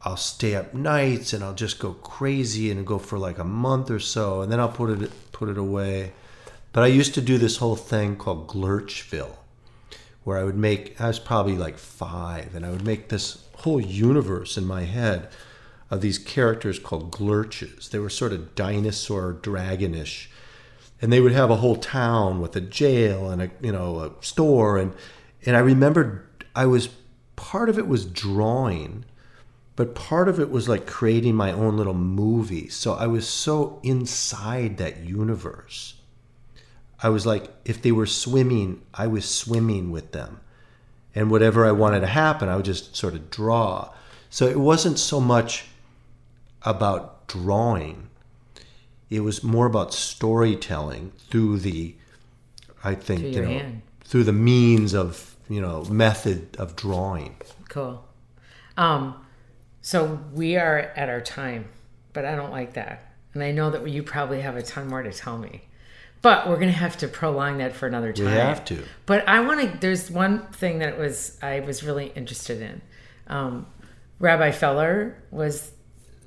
I'll 0.06 0.18
stay 0.18 0.56
up 0.56 0.74
nights, 0.74 1.34
and 1.34 1.44
I'll 1.44 1.56
just 1.56 1.80
go 1.80 1.94
crazy 1.94 2.72
and 2.72 2.86
go 2.86 3.00
for 3.00 3.18
like 3.18 3.40
a 3.40 3.44
month 3.44 3.90
or 3.90 4.00
so, 4.00 4.42
and 4.42 4.52
then 4.52 4.60
I'll 4.60 4.70
put 4.70 5.02
it 5.02 5.12
put 5.32 5.50
it 5.50 5.58
away. 5.58 6.14
But 6.72 6.84
I 6.84 6.88
used 6.88 7.14
to 7.16 7.22
do 7.22 7.38
this 7.38 7.58
whole 7.58 7.76
thing 7.76 8.16
called 8.16 8.48
Glurchville, 8.48 9.38
where 10.24 10.38
I 10.38 10.44
would 10.44 10.58
make. 10.58 11.00
I 11.02 11.08
was 11.08 11.20
probably 11.20 11.58
like 11.58 11.78
five, 11.78 12.56
and 12.56 12.66
I 12.66 12.70
would 12.70 12.86
make 12.86 13.10
this 13.10 13.44
whole 13.58 13.82
universe 13.82 14.58
in 14.58 14.66
my 14.66 14.84
head 14.84 15.30
of 15.90 16.02
these 16.02 16.20
characters 16.20 16.80
called 16.80 17.12
Glurches. 17.12 17.90
They 17.90 18.00
were 18.00 18.10
sort 18.10 18.34
of 18.34 18.56
dinosaur 18.56 19.34
dragonish 19.34 20.28
and 21.02 21.12
they 21.12 21.20
would 21.20 21.32
have 21.32 21.52
a 21.52 21.58
whole 21.58 21.76
town 21.76 22.42
with 22.42 22.56
a 22.56 22.62
jail 22.62 23.30
and 23.30 23.42
a 23.42 23.52
you 23.62 23.72
know 23.72 24.00
a 24.00 24.26
store 24.26 24.78
and 24.78 24.94
and 25.46 25.56
I 25.56 25.60
remembered 25.60 26.26
I 26.56 26.66
was 26.66 26.90
part 27.36 27.70
of 27.70 27.78
it 27.78 27.88
was 27.88 28.06
drawing 28.06 29.06
but 29.76 29.96
part 29.96 30.30
of 30.30 30.40
it 30.40 30.50
was 30.50 30.70
like 30.70 30.86
creating 30.86 31.36
my 31.36 31.52
own 31.52 31.78
little 31.78 31.94
movie 31.94 32.68
so 32.70 32.94
I 32.94 33.08
was 33.08 33.28
so 33.28 33.80
inside 33.84 34.78
that 34.78 35.00
universe 35.04 35.96
I 37.02 37.10
was 37.10 37.26
like 37.26 37.50
if 37.66 37.82
they 37.82 37.92
were 37.92 38.06
swimming 38.06 38.82
I 38.94 39.08
was 39.08 39.30
swimming 39.30 39.92
with 39.92 40.12
them 40.12 40.40
and 41.14 41.30
whatever 41.32 41.66
I 41.66 41.72
wanted 41.72 42.02
to 42.02 42.08
happen 42.08 42.50
I 42.50 42.56
would 42.56 42.66
just 42.66 42.96
sort 42.96 43.14
of 43.14 43.30
draw 43.30 43.92
so 44.30 44.48
it 44.48 44.60
wasn't 44.60 45.00
so 45.00 45.20
much 45.20 45.66
about 46.64 47.28
drawing 47.28 48.10
it 49.10 49.20
was 49.22 49.44
more 49.44 49.66
about 49.66 49.94
storytelling 49.94 51.12
through 51.30 51.60
the, 51.60 51.96
I 52.84 52.96
think, 52.96 53.22
Through 53.22 53.30
you 53.30 53.42
know, 53.42 53.48
hand. 53.48 53.82
through 54.04 54.24
the 54.24 54.34
means 54.34 54.94
of 54.94 55.36
you 55.48 55.62
know 55.62 55.84
method 55.86 56.56
of 56.58 56.76
drawing. 56.76 57.36
Cool. 57.70 58.04
Um, 58.78 59.16
so 59.86 60.20
we 60.34 60.56
are 60.56 60.80
at 60.80 61.10
our 61.10 61.22
time, 61.22 61.70
but 62.12 62.26
I 62.26 62.36
don't 62.36 62.50
like 62.50 62.74
that. 62.74 63.14
And 63.36 63.44
I 63.44 63.52
know 63.52 63.70
that 63.70 63.88
you 63.88 64.02
probably 64.02 64.42
have 64.42 64.56
a 64.56 64.64
ton 64.64 64.88
more 64.88 65.04
to 65.04 65.14
tell 65.14 65.38
me. 65.38 65.62
But 66.24 66.50
we're 66.50 66.58
gonna 66.58 66.72
have 66.72 66.98
to 66.98 67.08
prolong 67.08 67.60
that 67.60 67.76
for 67.76 67.86
another 67.86 68.12
time. 68.12 68.26
We 68.26 68.32
have 68.32 68.66
to. 68.66 68.82
But 69.06 69.30
I 69.30 69.42
want 69.42 69.62
to. 69.62 69.78
There's 69.78 70.10
one 70.10 70.48
thing 70.48 70.80
that 70.80 70.98
was 70.98 71.38
I 71.40 71.60
was 71.60 71.84
really 71.84 72.08
interested 72.16 72.64
in. 72.64 72.82
Um, 73.28 73.68
Rabbi 74.18 74.50
Feller 74.50 75.22
was 75.30 75.72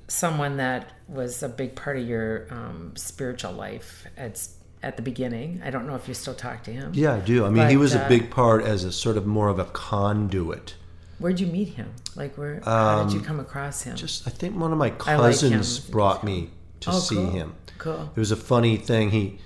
someone 0.07 0.55
that 0.55 0.93
was 1.09 1.43
a 1.43 1.49
big 1.49 1.75
part 1.75 1.97
of 1.97 2.07
your 2.07 2.47
um, 2.51 2.93
spiritual 2.95 3.51
life 3.51 4.07
at 4.15 4.41
at 4.81 4.95
the 4.95 5.01
beginning. 5.01 5.61
I 5.65 5.69
don't 5.69 5.85
know 5.85 5.95
if 5.95 6.07
you 6.07 6.13
still 6.13 6.33
talk 6.33 6.63
to 6.63 6.71
him. 6.71 6.93
Yeah, 6.95 7.15
I 7.15 7.19
do. 7.19 7.45
I 7.45 7.49
mean, 7.49 7.67
he 7.67 7.75
was 7.75 7.93
uh, 7.93 8.03
a 8.05 8.07
big 8.07 8.31
part 8.31 8.63
as 8.63 8.85
a 8.85 8.93
sort 8.93 9.17
of 9.17 9.25
more 9.25 9.49
of 9.49 9.59
a 9.59 9.65
conduit. 9.65 10.75
Where'd 11.19 11.39
you 11.39 11.47
meet 11.47 11.69
him? 11.69 11.93
Like 12.15 12.37
where? 12.37 12.61
how 12.63 13.03
did 13.03 13.13
you 13.13 13.21
come 13.21 13.39
across 13.39 13.83
him? 13.83 13.91
Um, 13.91 13.97
Just, 13.97 14.27
I 14.27 14.31
think 14.31 14.57
one 14.57 14.71
of 14.71 14.77
my 14.77 14.87
I 15.05 15.15
like 15.17 15.33
cousins 15.33 15.79
brought 15.79 16.23
me 16.23 16.49
to 16.81 16.91
Oh, 16.91 16.99
see 16.99 17.15
cool. 17.15 17.29
him. 17.31 17.55
Cool. 17.77 18.09
It 18.15 18.19
was 18.19 18.31
a 18.31 18.35
funny 18.37 18.77
thing. 18.77 19.11
He 19.11 19.39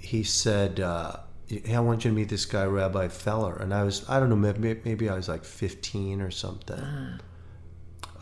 he 0.00 0.22
said, 0.22 0.80
uh, 0.80 1.16
"Hey, 1.46 1.74
I 1.74 1.80
want 1.80 2.04
you 2.04 2.10
to 2.10 2.16
meet 2.16 2.28
this 2.30 2.46
guy, 2.46 2.64
Rabbi 2.64 3.08
Feller." 3.08 3.56
And 3.56 3.74
I 3.74 3.82
was, 3.84 4.08
I 4.08 4.18
don't 4.18 4.30
know, 4.30 4.36
maybe, 4.36 4.80
maybe 4.84 5.08
I 5.08 5.14
was 5.14 5.28
like 5.28 5.44
15 5.44 6.20
or 6.22 6.30
something. 6.30 6.80
Ah. 6.82 7.18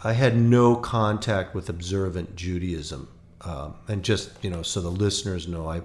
I 0.05 0.13
had 0.13 0.37
no 0.37 0.77
contact 0.77 1.55
with 1.55 1.69
observant 1.69 2.37
Judaism, 2.37 3.09
um, 3.43 3.75
and 3.89 4.03
just 4.03 4.31
you 4.43 4.51
know, 4.51 4.63
so 4.63 4.81
the 4.81 4.91
listeners 4.91 5.47
know, 5.49 5.69
I, 5.69 5.77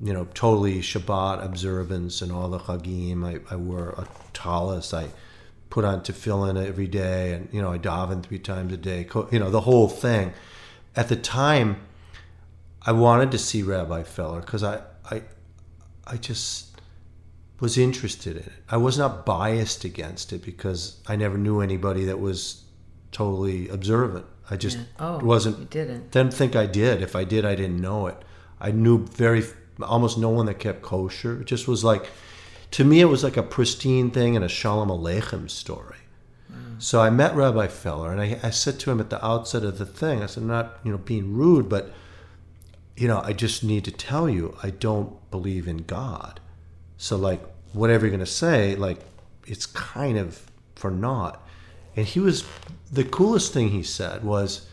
you 0.00 0.12
know, 0.12 0.26
totally 0.34 0.80
Shabbat 0.80 1.44
observance 1.44 2.20
and 2.22 2.32
all 2.32 2.48
the 2.48 2.58
Chagim. 2.58 3.24
I, 3.24 3.40
I 3.52 3.56
wore 3.56 3.90
a 3.90 4.06
tallis. 4.32 4.92
I 4.94 5.08
put 5.70 5.84
on 5.84 6.00
tefillin 6.02 6.62
every 6.66 6.86
day, 6.86 7.32
and 7.32 7.48
you 7.52 7.60
know, 7.60 7.72
I 7.72 7.78
daven 7.78 8.22
three 8.22 8.38
times 8.38 8.72
a 8.72 8.76
day. 8.76 9.06
You 9.30 9.38
know, 9.38 9.50
the 9.50 9.60
whole 9.62 9.88
thing. 9.88 10.32
At 10.96 11.08
the 11.08 11.16
time, 11.16 11.76
I 12.82 12.92
wanted 12.92 13.30
to 13.32 13.38
see 13.38 13.62
Rabbi 13.62 14.02
Feller 14.02 14.40
because 14.40 14.62
I, 14.64 14.82
I, 15.10 15.22
I 16.06 16.16
just 16.16 16.80
was 17.60 17.76
interested 17.76 18.36
in 18.36 18.42
it. 18.44 18.52
I 18.68 18.76
was 18.76 18.96
not 18.98 19.26
biased 19.26 19.84
against 19.84 20.32
it 20.32 20.42
because 20.44 21.00
I 21.06 21.16
never 21.16 21.36
knew 21.36 21.60
anybody 21.60 22.04
that 22.06 22.18
was 22.20 22.62
totally 23.12 23.68
observant. 23.68 24.26
I 24.50 24.56
just 24.56 24.78
Oh, 24.98 25.18
wasn't. 25.18 25.58
you 25.58 25.64
didn't. 25.66 26.10
Didn't 26.12 26.32
think 26.34 26.56
I 26.56 26.66
did. 26.66 27.02
If 27.02 27.14
I 27.14 27.24
did, 27.24 27.44
I 27.44 27.54
didn't 27.54 27.80
know 27.80 28.06
it. 28.06 28.16
I 28.60 28.70
knew 28.70 29.04
very 29.06 29.44
almost 29.82 30.18
no 30.18 30.30
one 30.30 30.46
that 30.46 30.58
kept 30.58 30.82
kosher. 30.82 31.40
It 31.42 31.46
just 31.46 31.68
was 31.68 31.84
like, 31.84 32.08
to 32.72 32.84
me, 32.84 33.00
it 33.00 33.06
was 33.06 33.24
like 33.24 33.36
a 33.36 33.42
pristine 33.42 34.10
thing 34.10 34.36
and 34.36 34.44
a 34.44 34.48
Shalom 34.48 34.88
Aleichem 34.88 35.48
story. 35.48 35.96
So 36.78 37.00
I 37.00 37.10
met 37.10 37.34
Rabbi 37.34 37.66
Feller, 37.66 38.12
and 38.12 38.20
I, 38.20 38.38
I 38.42 38.50
said 38.50 38.78
to 38.80 38.90
him 38.92 39.00
at 39.00 39.10
the 39.10 39.24
outset 39.24 39.64
of 39.64 39.78
the 39.78 39.86
thing, 39.86 40.22
I 40.22 40.26
said, 40.26 40.44
I'm 40.44 40.48
not 40.48 40.78
you 40.84 40.92
know 40.92 40.98
being 40.98 41.34
rude, 41.34 41.68
but 41.68 41.92
you 42.96 43.08
know, 43.08 43.20
I 43.24 43.32
just 43.32 43.64
need 43.64 43.84
to 43.84 43.90
tell 43.90 44.28
you, 44.28 44.56
I 44.62 44.70
don't 44.70 45.30
believe 45.30 45.66
in 45.66 45.78
God. 45.78 46.40
So 46.96 47.16
like, 47.16 47.40
whatever 47.72 48.06
you're 48.06 48.12
gonna 48.12 48.26
say, 48.26 48.76
like, 48.76 49.00
it's 49.46 49.66
kind 49.66 50.18
of 50.18 50.50
for 50.74 50.90
naught. 50.90 51.44
And 51.96 52.06
he 52.06 52.20
was 52.20 52.44
the 52.92 53.04
coolest 53.04 53.52
thing 53.52 53.70
he 53.70 53.82
said 53.82 54.22
was, 54.22 54.68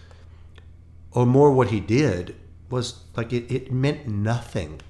or 1.11 1.25
more 1.25 1.51
what 1.51 1.69
he 1.69 1.79
did 1.79 2.35
was 2.69 2.99
like 3.15 3.33
it, 3.33 3.51
it 3.51 3.71
meant 3.71 4.07
nothing. 4.07 4.81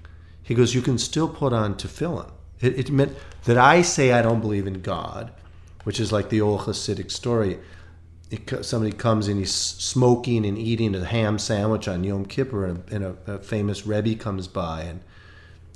He 0.42 0.54
goes, 0.54 0.76
you 0.76 0.82
can 0.82 0.98
still 0.98 1.30
put 1.30 1.54
on 1.54 1.76
tefillin. 1.76 2.32
It, 2.62 2.80
it 2.80 2.92
meant 2.92 3.16
that 3.46 3.58
I 3.58 3.82
say 3.82 4.12
I 4.12 4.22
don't 4.22 4.42
believe 4.42 4.68
in 4.68 4.82
God, 4.82 5.32
which 5.84 6.00
is 6.00 6.12
like 6.12 6.30
the 6.30 6.42
old 6.42 6.62
Hasidic 6.62 7.12
story. 7.12 7.60
It, 8.32 8.66
somebody 8.66 8.92
comes 8.92 9.28
and 9.28 9.40
he's 9.40 9.54
smoking 9.54 10.46
and 10.46 10.58
eating 10.58 10.96
a 10.96 11.06
ham 11.06 11.38
sandwich 11.38 11.88
on 11.88 12.04
Yom 12.04 12.26
Kippur, 12.26 12.66
and, 12.66 12.84
a, 12.90 12.96
and 12.96 13.04
a, 13.04 13.34
a 13.34 13.40
famous 13.40 13.86
Rebbe 13.86 14.16
comes 14.16 14.48
by, 14.48 14.82
and 14.82 15.02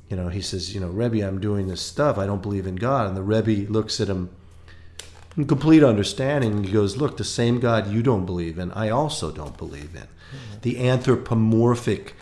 you 0.10 0.18
know 0.18 0.30
he 0.30 0.42
says, 0.42 0.74
you 0.74 0.82
know, 0.82 0.88
Rebbe, 0.88 1.26
I'm 1.26 1.40
doing 1.40 1.68
this 1.68 1.82
stuff. 1.82 2.18
I 2.18 2.26
don't 2.26 2.42
believe 2.42 2.66
in 2.66 2.76
God. 2.76 3.08
And 3.08 3.16
the 3.16 3.22
Rebbe 3.22 3.72
looks 3.72 4.02
at 4.02 4.08
him 4.08 4.30
in 5.38 5.46
complete 5.46 5.84
understanding. 5.84 6.54
And 6.54 6.66
he 6.66 6.72
goes, 6.72 6.98
look, 6.98 7.18
the 7.18 7.24
same 7.24 7.60
God 7.60 7.88
you 7.92 8.04
don't 8.04 8.26
believe 8.26 8.60
in, 8.60 8.72
I 8.72 8.90
also 8.90 9.32
don't 9.32 9.58
believe 9.58 9.96
in. 9.96 10.08
The 10.62 10.88
anthropomorphic 10.88 12.16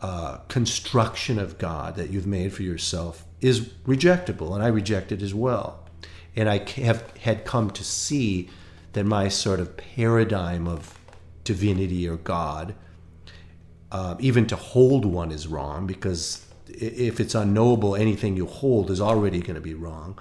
uh, 0.00 0.38
construction 0.48 1.38
of 1.38 1.58
God 1.58 1.96
that 1.96 2.10
you've 2.10 2.26
made 2.26 2.52
for 2.52 2.62
yourself 2.62 3.24
is 3.40 3.68
rejectable, 3.86 4.54
and 4.54 4.62
I 4.62 4.68
reject 4.68 5.12
it 5.12 5.22
as 5.22 5.34
well. 5.34 5.84
And 6.34 6.48
I 6.48 6.58
have 6.80 7.16
had 7.18 7.44
come 7.44 7.70
to 7.72 7.84
see 7.84 8.48
that 8.92 9.04
my 9.04 9.28
sort 9.28 9.60
of 9.60 9.76
paradigm 9.76 10.66
of 10.66 10.98
divinity 11.44 12.08
or 12.08 12.16
God, 12.16 12.74
uh, 13.90 14.16
even 14.18 14.46
to 14.46 14.56
hold 14.56 15.04
one 15.04 15.32
is 15.32 15.46
wrong 15.46 15.86
because 15.86 16.44
if 16.68 17.20
it's 17.20 17.34
unknowable, 17.34 17.96
anything 17.96 18.36
you 18.36 18.46
hold 18.46 18.90
is 18.90 19.00
already 19.00 19.40
going 19.40 19.54
to 19.54 19.60
be 19.60 19.74
wrong. 19.74 20.18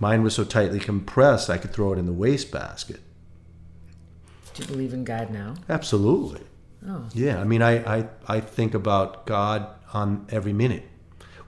Mine 0.00 0.22
was 0.22 0.34
so 0.34 0.44
tightly 0.44 0.80
compressed, 0.80 1.50
I 1.50 1.58
could 1.58 1.72
throw 1.72 1.92
it 1.92 1.98
in 1.98 2.06
the 2.06 2.12
wastebasket. 2.12 3.00
Do 4.54 4.62
you 4.62 4.68
believe 4.68 4.92
in 4.92 5.04
God 5.04 5.30
now? 5.30 5.54
Absolutely. 5.68 6.42
Oh. 6.86 7.08
Yeah, 7.14 7.40
I 7.40 7.44
mean, 7.44 7.62
I, 7.62 7.98
I, 7.98 8.08
I 8.26 8.40
think 8.40 8.74
about 8.74 9.26
God 9.26 9.68
on 9.92 10.26
every 10.30 10.52
minute. 10.52 10.88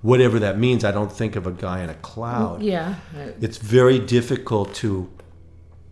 Whatever 0.03 0.38
that 0.38 0.59
means, 0.59 0.84
I 0.84 0.92
don't 0.92 1.12
think 1.12 1.36
of 1.36 1.46
a 1.46 1.53
guy 1.53 1.82
in 1.82 1.90
a 1.90 1.94
cloud. 1.94 2.62
Yeah. 2.62 2.94
It's 3.40 3.59
very 3.59 3.98
difficult 3.98 4.74
to 4.76 5.11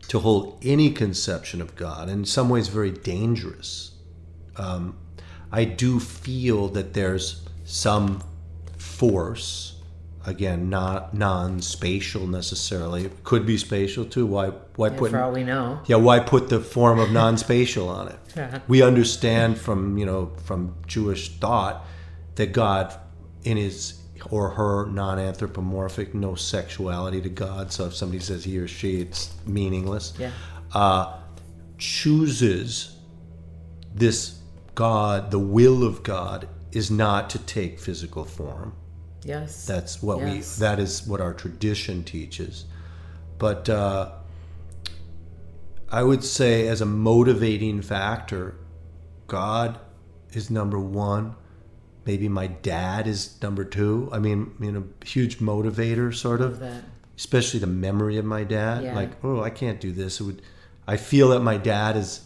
to 0.08 0.18
hold 0.20 0.58
any 0.62 0.90
conception 0.90 1.60
of 1.60 1.76
God, 1.76 2.08
in 2.08 2.24
some 2.24 2.48
ways, 2.48 2.68
very 2.68 2.90
dangerous. 2.90 3.92
Um, 4.56 4.96
I 5.52 5.64
do 5.64 6.00
feel 6.00 6.68
that 6.68 6.94
there's 6.94 7.46
some 7.64 8.22
force, 8.78 9.80
again, 10.24 10.70
not 10.70 11.14
non-spatial 11.14 12.26
necessarily. 12.26 13.04
It 13.04 13.22
could 13.22 13.44
be 13.46 13.58
spatial 13.58 14.04
too. 14.06 14.26
Why? 14.26 14.48
Why 14.76 14.90
put? 14.90 15.10
for 15.10 15.20
all 15.20 15.32
we 15.32 15.44
know. 15.44 15.80
Yeah, 15.86 15.96
why 15.96 16.20
put 16.20 16.48
the 16.48 16.60
form 16.60 16.98
of 16.98 17.10
non-spatial 17.12 17.88
on 17.88 18.08
it? 18.08 18.18
Yeah. 18.36 18.60
We 18.68 18.82
understand 18.82 19.58
from 19.58 19.98
you 19.98 20.06
know 20.06 20.30
from 20.44 20.76
Jewish 20.86 21.28
thought 21.38 21.84
that 22.36 22.52
God, 22.52 22.94
in 23.42 23.56
his 23.56 23.97
or 24.30 24.50
her 24.50 24.86
non-anthropomorphic, 24.86 26.14
no 26.14 26.34
sexuality 26.34 27.20
to 27.22 27.28
God. 27.28 27.72
So 27.72 27.86
if 27.86 27.94
somebody 27.94 28.20
says 28.20 28.44
he 28.44 28.58
or 28.58 28.68
she, 28.68 29.00
it's 29.00 29.34
meaningless. 29.46 30.12
Yeah. 30.18 30.32
Uh, 30.72 31.16
chooses 31.78 32.96
this 33.94 34.38
God, 34.74 35.30
the 35.30 35.38
will 35.38 35.82
of 35.84 36.02
God, 36.02 36.48
is 36.72 36.90
not 36.90 37.30
to 37.30 37.38
take 37.38 37.80
physical 37.80 38.24
form. 38.24 38.74
Yes. 39.24 39.66
That's 39.66 40.02
what 40.02 40.18
Yes. 40.20 40.58
we. 40.58 40.64
That 40.66 40.78
is 40.78 41.06
what 41.06 41.20
our 41.20 41.34
tradition 41.34 42.04
teaches. 42.04 42.66
But 43.38 43.68
uh, 43.68 44.12
I 45.90 46.02
would 46.02 46.22
say, 46.22 46.68
as 46.68 46.80
a 46.80 46.86
motivating 46.86 47.82
factor, 47.82 48.56
God 49.26 49.78
is 50.32 50.50
number 50.50 50.78
one. 50.78 51.34
Maybe 52.08 52.26
my 52.26 52.46
dad 52.46 53.06
is 53.06 53.36
number 53.42 53.66
two. 53.66 54.08
I 54.10 54.18
mean, 54.18 54.54
you 54.60 54.72
know, 54.72 54.84
huge 55.04 55.40
motivator, 55.40 56.14
sort 56.14 56.40
of. 56.40 56.58
that. 56.60 56.82
Especially 57.18 57.60
the 57.60 57.66
memory 57.66 58.16
of 58.16 58.24
my 58.24 58.44
dad. 58.44 58.82
Yeah. 58.82 58.94
Like, 58.94 59.10
oh, 59.22 59.42
I 59.42 59.50
can't 59.50 59.78
do 59.78 59.92
this. 59.92 60.18
It 60.18 60.24
would. 60.24 60.42
I 60.86 60.96
feel 60.96 61.28
that 61.30 61.40
my 61.40 61.58
dad 61.58 61.98
is 61.98 62.22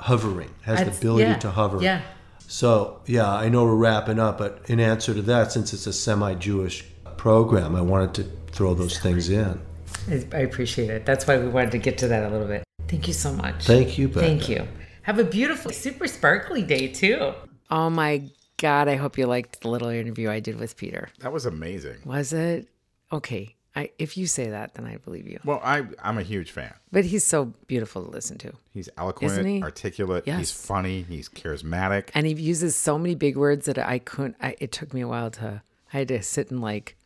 hovering, 0.00 0.52
has 0.62 0.80
the 0.80 0.90
ability 0.90 1.30
yeah, 1.30 1.38
to 1.38 1.50
hover. 1.52 1.80
yeah. 1.80 2.02
So, 2.48 3.02
yeah, 3.06 3.32
I 3.32 3.48
know 3.48 3.62
we're 3.62 3.76
wrapping 3.76 4.18
up, 4.18 4.38
but 4.38 4.62
in 4.66 4.80
answer 4.80 5.14
to 5.14 5.22
that, 5.22 5.52
since 5.52 5.72
it's 5.72 5.86
a 5.86 5.92
semi 5.92 6.34
Jewish 6.34 6.84
program, 7.16 7.76
I 7.76 7.82
wanted 7.82 8.14
to 8.14 8.24
throw 8.50 8.74
those 8.74 8.98
things 8.98 9.28
in. 9.28 9.60
I 10.08 10.26
I 10.32 10.38
appreciate 10.40 10.90
it. 10.90 11.06
That's 11.06 11.28
why 11.28 11.38
we 11.38 11.46
wanted 11.46 11.70
to 11.70 11.78
get 11.78 11.98
to 11.98 12.08
that 12.08 12.24
a 12.24 12.30
little 12.30 12.48
bit. 12.48 12.64
Thank 12.88 13.06
you 13.06 13.14
so 13.14 13.32
much. 13.32 13.64
Thank 13.64 13.96
you, 13.96 14.08
Becca. 14.08 14.26
Thank 14.26 14.48
you. 14.48 14.66
Have 15.02 15.20
a 15.20 15.24
beautiful, 15.24 15.70
super 15.70 16.08
sparkly 16.08 16.62
day 16.62 16.88
too. 16.88 17.32
Oh 17.70 17.90
my 17.90 18.28
God. 18.60 18.88
I 18.88 18.96
hope 18.96 19.18
you 19.18 19.26
liked 19.26 19.60
the 19.62 19.68
little 19.68 19.88
interview 19.88 20.30
I 20.30 20.40
did 20.40 20.58
with 20.58 20.76
Peter. 20.76 21.08
That 21.20 21.32
was 21.32 21.46
amazing. 21.46 21.96
Was 22.04 22.32
it? 22.32 22.68
Okay. 23.12 23.56
I, 23.76 23.90
if 23.98 24.16
you 24.16 24.26
say 24.26 24.50
that, 24.50 24.74
then 24.74 24.84
I 24.84 24.96
believe 24.96 25.28
you. 25.28 25.38
Well, 25.44 25.60
I 25.62 25.84
I'm 26.02 26.18
a 26.18 26.22
huge 26.24 26.50
fan. 26.50 26.74
But 26.90 27.04
he's 27.04 27.24
so 27.24 27.52
beautiful 27.68 28.04
to 28.04 28.10
listen 28.10 28.36
to. 28.38 28.52
He's 28.72 28.88
eloquent, 28.98 29.32
Isn't 29.32 29.46
he? 29.46 29.62
articulate. 29.62 30.24
Yes. 30.26 30.38
He's 30.38 30.52
funny. 30.52 31.02
He's 31.02 31.28
charismatic. 31.28 32.10
And 32.14 32.26
he 32.26 32.32
uses 32.34 32.74
so 32.74 32.98
many 32.98 33.14
big 33.14 33.36
words 33.36 33.66
that 33.66 33.78
I 33.78 34.00
couldn't, 34.00 34.36
I, 34.42 34.56
it 34.58 34.72
took 34.72 34.92
me 34.92 35.02
a 35.02 35.08
while 35.08 35.30
to, 35.32 35.62
I 35.92 35.98
had 35.98 36.08
to 36.08 36.20
sit 36.22 36.50
and 36.50 36.60
like 36.60 36.96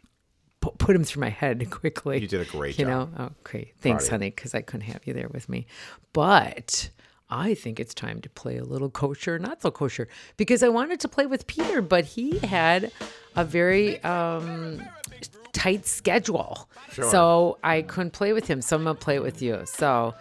put 0.61 0.97
him 0.97 1.05
through 1.05 1.21
my 1.21 1.29
head 1.29 1.71
quickly. 1.71 2.21
You 2.21 2.29
did 2.29 2.41
a 2.41 2.51
great 2.51 2.79
you 2.79 2.87
job. 2.87 3.15
know? 3.15 3.31
okay. 3.41 3.73
Thanks, 3.83 4.07
you. 4.07 4.13
honey, 4.13 4.31
because 4.31 4.55
I 4.55 4.63
couldn't 4.63 4.87
have 4.87 5.07
you 5.07 5.13
there 5.13 5.29
with 5.29 5.51
me. 5.51 5.67
But 6.15 6.89
I 7.31 7.55
think 7.55 7.81
it's 7.81 7.95
time 7.95 8.21
to 8.21 8.29
play 8.29 8.59
a 8.59 8.65
little 8.65 8.91
kosher, 8.91 9.39
not 9.39 9.63
so 9.63 9.71
kosher, 9.71 10.09
because 10.37 10.63
I 10.63 10.69
wanted 10.69 11.01
to 11.01 11.09
play 11.09 11.27
with 11.27 11.47
Peter, 11.47 11.81
but 11.83 12.05
he 12.05 12.39
had 12.39 12.93
a 13.35 13.45
very 13.45 14.03
um, 14.05 14.83
tight 15.53 15.87
schedule. 15.87 16.69
Sure. 16.93 17.11
So 17.11 17.59
I 17.65 17.83
couldn't 17.83 18.13
play 18.13 18.33
with 18.33 18.47
him. 18.47 18.61
So 18.61 18.77
I'm 18.77 18.85
going 18.85 18.97
to 18.97 19.03
play 19.03 19.17
it 19.17 19.23
with 19.23 19.41
you. 19.41 19.63
So 19.65 20.15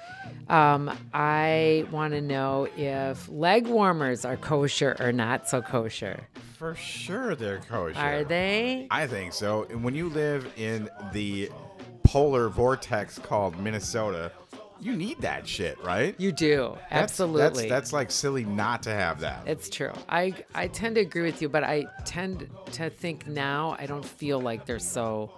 um, 0.48 0.98
I 1.14 1.86
want 1.92 2.14
to 2.14 2.22
know 2.22 2.68
if 2.78 3.28
leg 3.30 3.68
warmers 3.68 4.24
are 4.24 4.38
kosher 4.38 4.96
or 5.00 5.12
not 5.12 5.50
so 5.50 5.62
kosher. 5.62 6.28
For 6.58 6.76
sure, 6.76 7.36
they're 7.36 7.60
kosher. 7.60 8.00
Are 8.00 8.24
they? 8.24 8.88
I 8.90 9.08
think 9.08 9.34
so. 9.34 9.68
And 9.70 9.84
when 9.84 9.96
you 9.96 10.08
live 10.10 10.52
in 10.56 10.90
the 11.12 11.52
polar 12.04 12.48
vortex 12.48 13.20
called 13.20 13.60
Minnesota, 13.60 14.32
you 14.84 14.96
need 14.96 15.22
that 15.22 15.48
shit, 15.48 15.82
right? 15.84 16.16
You 16.18 16.32
do. 16.32 16.78
That's- 16.90 17.04
Absolutely. 17.04 17.70
That's, 17.70 17.70
that's 17.70 17.94
like 17.94 18.12
silly 18.12 18.44
not 18.46 18.84
to 18.84 18.92
have 18.92 19.20
that. 19.22 19.44
It's 19.48 19.70
true. 19.70 19.92
I 20.10 20.36
I 20.54 20.68
tend 20.68 20.96
to 20.96 21.02
agree 21.02 21.24
with 21.24 21.42
you, 21.42 21.50
but 21.50 21.64
I 21.64 21.86
tend 22.06 22.50
to 22.74 22.90
think 22.90 23.28
now 23.28 23.76
I 23.80 23.86
don't 23.86 24.06
feel 24.06 24.40
like 24.40 24.66
they're 24.66 24.80
so 24.80 25.32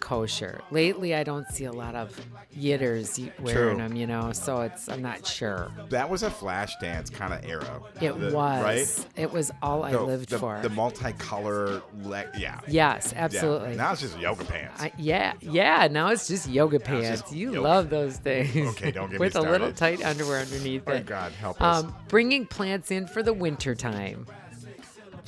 kosher. 0.00 0.60
Lately, 0.70 1.14
I 1.14 1.22
don't 1.22 1.46
see 1.48 1.64
a 1.66 1.72
lot 1.72 1.94
of 1.94 2.18
yitters 2.58 3.18
wearing 3.40 3.76
True. 3.76 3.76
them, 3.76 3.94
you 3.96 4.06
know. 4.06 4.32
So 4.32 4.62
it's 4.62 4.88
I'm 4.88 5.02
not 5.02 5.26
sure. 5.26 5.70
that 5.90 6.08
was 6.10 6.22
a 6.22 6.30
Flashdance 6.30 7.12
kind 7.12 7.32
of 7.32 7.44
era. 7.48 7.80
It 8.00 8.18
The- 8.18 8.34
was. 8.34 8.62
right. 8.64 9.06
It 9.16 9.30
was 9.32 9.50
all 9.62 9.84
I 9.84 9.92
The- 9.92 10.02
lived 10.02 10.30
the, 10.30 10.38
for. 10.38 10.58
The 10.62 10.68
multicolor, 10.70 11.82
le- 12.02 12.26
yeah. 12.36 12.60
yes, 12.66 13.12
Yeah. 13.14 13.24
absolutely. 13.24 13.76
Now 13.76 13.92
it's 13.92 14.00
just 14.00 14.18
yoga 14.18 14.44
pants. 14.44 14.82
I, 14.82 14.92
yeah, 14.98 15.34
yeah. 15.40 15.88
Now 15.90 16.08
it's 16.08 16.26
just 16.28 16.48
yoga 16.48 16.76
it's 16.76 16.84
just 16.86 17.02
pants. 17.02 17.32
You 17.32 17.48
yoga. 17.54 17.60
love 17.60 17.90
those 17.90 18.16
things. 18.16 18.54
Okay, 18.70 18.90
don't 18.90 19.10
get 19.10 19.12
me 19.20 19.26
with 19.26 19.36
a 19.36 19.40
little 19.42 19.72
tight 19.72 20.04
underwear 20.04 20.40
underneath 20.40 20.82
Oh, 20.86 20.92
it. 20.92 21.06
God, 21.06 21.32
help 21.32 21.60
us. 21.60 21.84
Um, 21.84 21.94
bringing 22.08 22.46
plants 22.46 22.90
in 22.90 23.06
for 23.06 23.22
the 23.22 23.32
winter 23.32 23.74
time. 23.74 24.26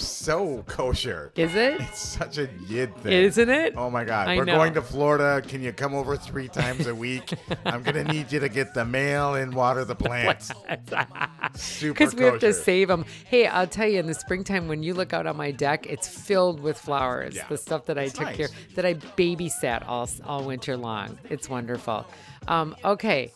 So 0.07 0.63
kosher. 0.67 1.33
Is 1.37 1.55
it? 1.55 1.81
It's 1.93 1.99
such 2.01 2.39
a 2.39 2.49
yid 2.69 2.95
thing. 2.99 3.13
Isn't 3.13 3.49
it? 3.51 3.75
Oh 3.77 3.91
my 3.91 4.05
God. 4.05 4.29
I 4.29 4.37
We're 4.37 4.45
know. 4.45 4.57
going 4.57 4.75
to 4.75 4.83
Florida. 4.83 5.47
Can 5.47 5.63
you 5.63 5.73
come 5.73 5.95
over 5.95 6.17
three 6.17 6.49
times 6.49 6.87
a 6.87 6.95
week? 6.95 7.35
I'm 7.65 7.83
going 7.83 7.95
to 7.95 8.05
need 8.13 8.31
you 8.33 8.41
to 8.41 8.49
get 8.49 8.75
the 8.75 8.85
mail 8.85 9.35
and 9.35 9.55
water 9.55 9.85
the 9.85 9.95
plants. 9.95 10.51
Super 11.55 11.93
Because 11.95 12.15
we 12.15 12.25
have 12.25 12.39
to 12.41 12.53
save 12.53 12.89
them. 12.89 13.05
Hey, 13.27 13.47
I'll 13.47 13.67
tell 13.67 13.89
you, 13.89 13.99
in 13.99 14.07
the 14.07 14.15
springtime, 14.15 14.69
when 14.69 14.83
you 14.83 14.95
look 14.95 15.13
out 15.13 15.27
on 15.27 15.37
my 15.37 15.51
deck, 15.51 15.87
it's 15.87 16.09
filled 16.09 16.61
with 16.61 16.79
flowers. 16.79 17.35
Yeah. 17.37 17.47
The 17.49 17.59
stuff 17.59 17.87
that 17.87 17.99
I 17.99 18.03
It's 18.03 18.15
took 18.15 18.25
nice. 18.27 18.37
care, 18.37 18.49
that 18.75 18.87
I 18.87 18.95
babysat 18.95 19.87
all 19.87 20.09
all 20.25 20.45
winter 20.45 20.77
long. 20.77 21.19
It's 21.31 21.49
wonderful. 21.49 22.07
Um, 22.49 22.75
okay, 22.85 23.33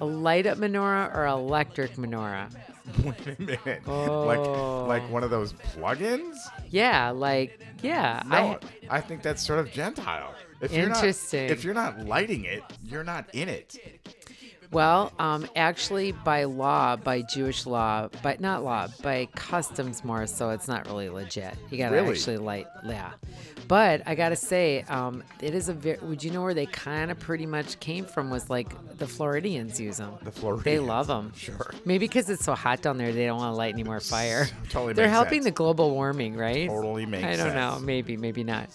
a 0.00 0.04
light 0.04 0.46
up 0.46 0.58
menorah 0.58 1.14
or 1.14 1.26
electric 1.26 1.92
menorah? 1.96 2.50
Wait 3.04 3.38
a 3.38 3.42
minute. 3.42 3.82
Oh. 3.86 4.24
Like 4.24 5.02
like 5.02 5.10
one 5.10 5.22
of 5.24 5.30
those 5.30 5.52
plugins? 5.52 6.36
Yeah, 6.70 7.10
like 7.10 7.60
yeah. 7.82 8.22
No, 8.26 8.58
I, 8.90 8.98
I, 8.98 9.00
think 9.00 9.22
that's 9.22 9.44
sort 9.44 9.58
of 9.58 9.70
Gentile. 9.70 10.34
If 10.60 10.72
You're 10.72 10.86
Interesting. 10.86 11.46
not, 11.46 11.50
if 11.50 11.64
you're 11.64 11.74
not 11.74 12.06
lighting 12.06 12.44
it, 12.44 12.62
you're 12.84 13.04
not 13.04 13.28
in 13.32 13.48
it. 13.48 13.76
Well, 14.72 15.12
um, 15.18 15.46
actually, 15.54 16.12
by 16.12 16.44
law, 16.44 16.96
by 16.96 17.22
Jewish 17.22 17.66
law, 17.66 18.08
but 18.22 18.40
not 18.40 18.64
law, 18.64 18.88
by 19.02 19.28
customs 19.36 20.02
more 20.02 20.26
so, 20.26 20.48
it's 20.50 20.66
not 20.66 20.86
really 20.86 21.10
legit. 21.10 21.54
You 21.70 21.76
gotta 21.78 21.94
Really? 21.94 22.10
actually 22.10 22.38
light, 22.38 22.66
yeah. 22.84 23.10
But 23.68 24.02
I 24.06 24.14
gotta 24.14 24.34
say, 24.36 24.82
um, 24.88 25.22
it 25.40 25.54
is 25.54 25.68
a 25.68 25.72
very. 25.74 25.98
Would 26.02 26.24
you 26.24 26.30
know 26.30 26.42
where 26.42 26.54
they 26.54 26.66
kind 26.66 27.10
of 27.10 27.18
pretty 27.18 27.46
much 27.46 27.78
came 27.80 28.04
from? 28.04 28.30
Was 28.30 28.50
like 28.50 28.74
the 28.98 29.06
Floridians 29.06 29.78
use 29.78 29.98
them. 29.98 30.14
The 30.22 30.32
Floridians, 30.32 30.64
They 30.64 30.78
love 30.78 31.06
them. 31.06 31.32
Sure. 31.36 31.72
Maybe 31.84 32.06
because 32.06 32.28
it's 32.30 32.44
so 32.44 32.54
hot 32.54 32.82
down 32.82 32.96
there, 32.98 33.12
they 33.12 33.26
don't 33.26 33.38
want 33.38 33.52
to 33.52 33.56
light 33.56 33.72
any 33.74 33.84
more 33.84 34.00
fire. 34.00 34.48
Totally 34.70 34.94
They're 34.94 35.08
helping 35.08 35.42
sense. 35.42 35.44
the 35.44 35.50
global 35.52 35.90
warming, 35.92 36.34
right? 36.36 36.68
Totally 36.68 37.06
makes 37.06 37.24
I 37.24 37.36
don't 37.36 37.54
know. 37.54 37.78
Maybe, 37.80 38.16
maybe 38.16 38.42
not. 38.42 38.68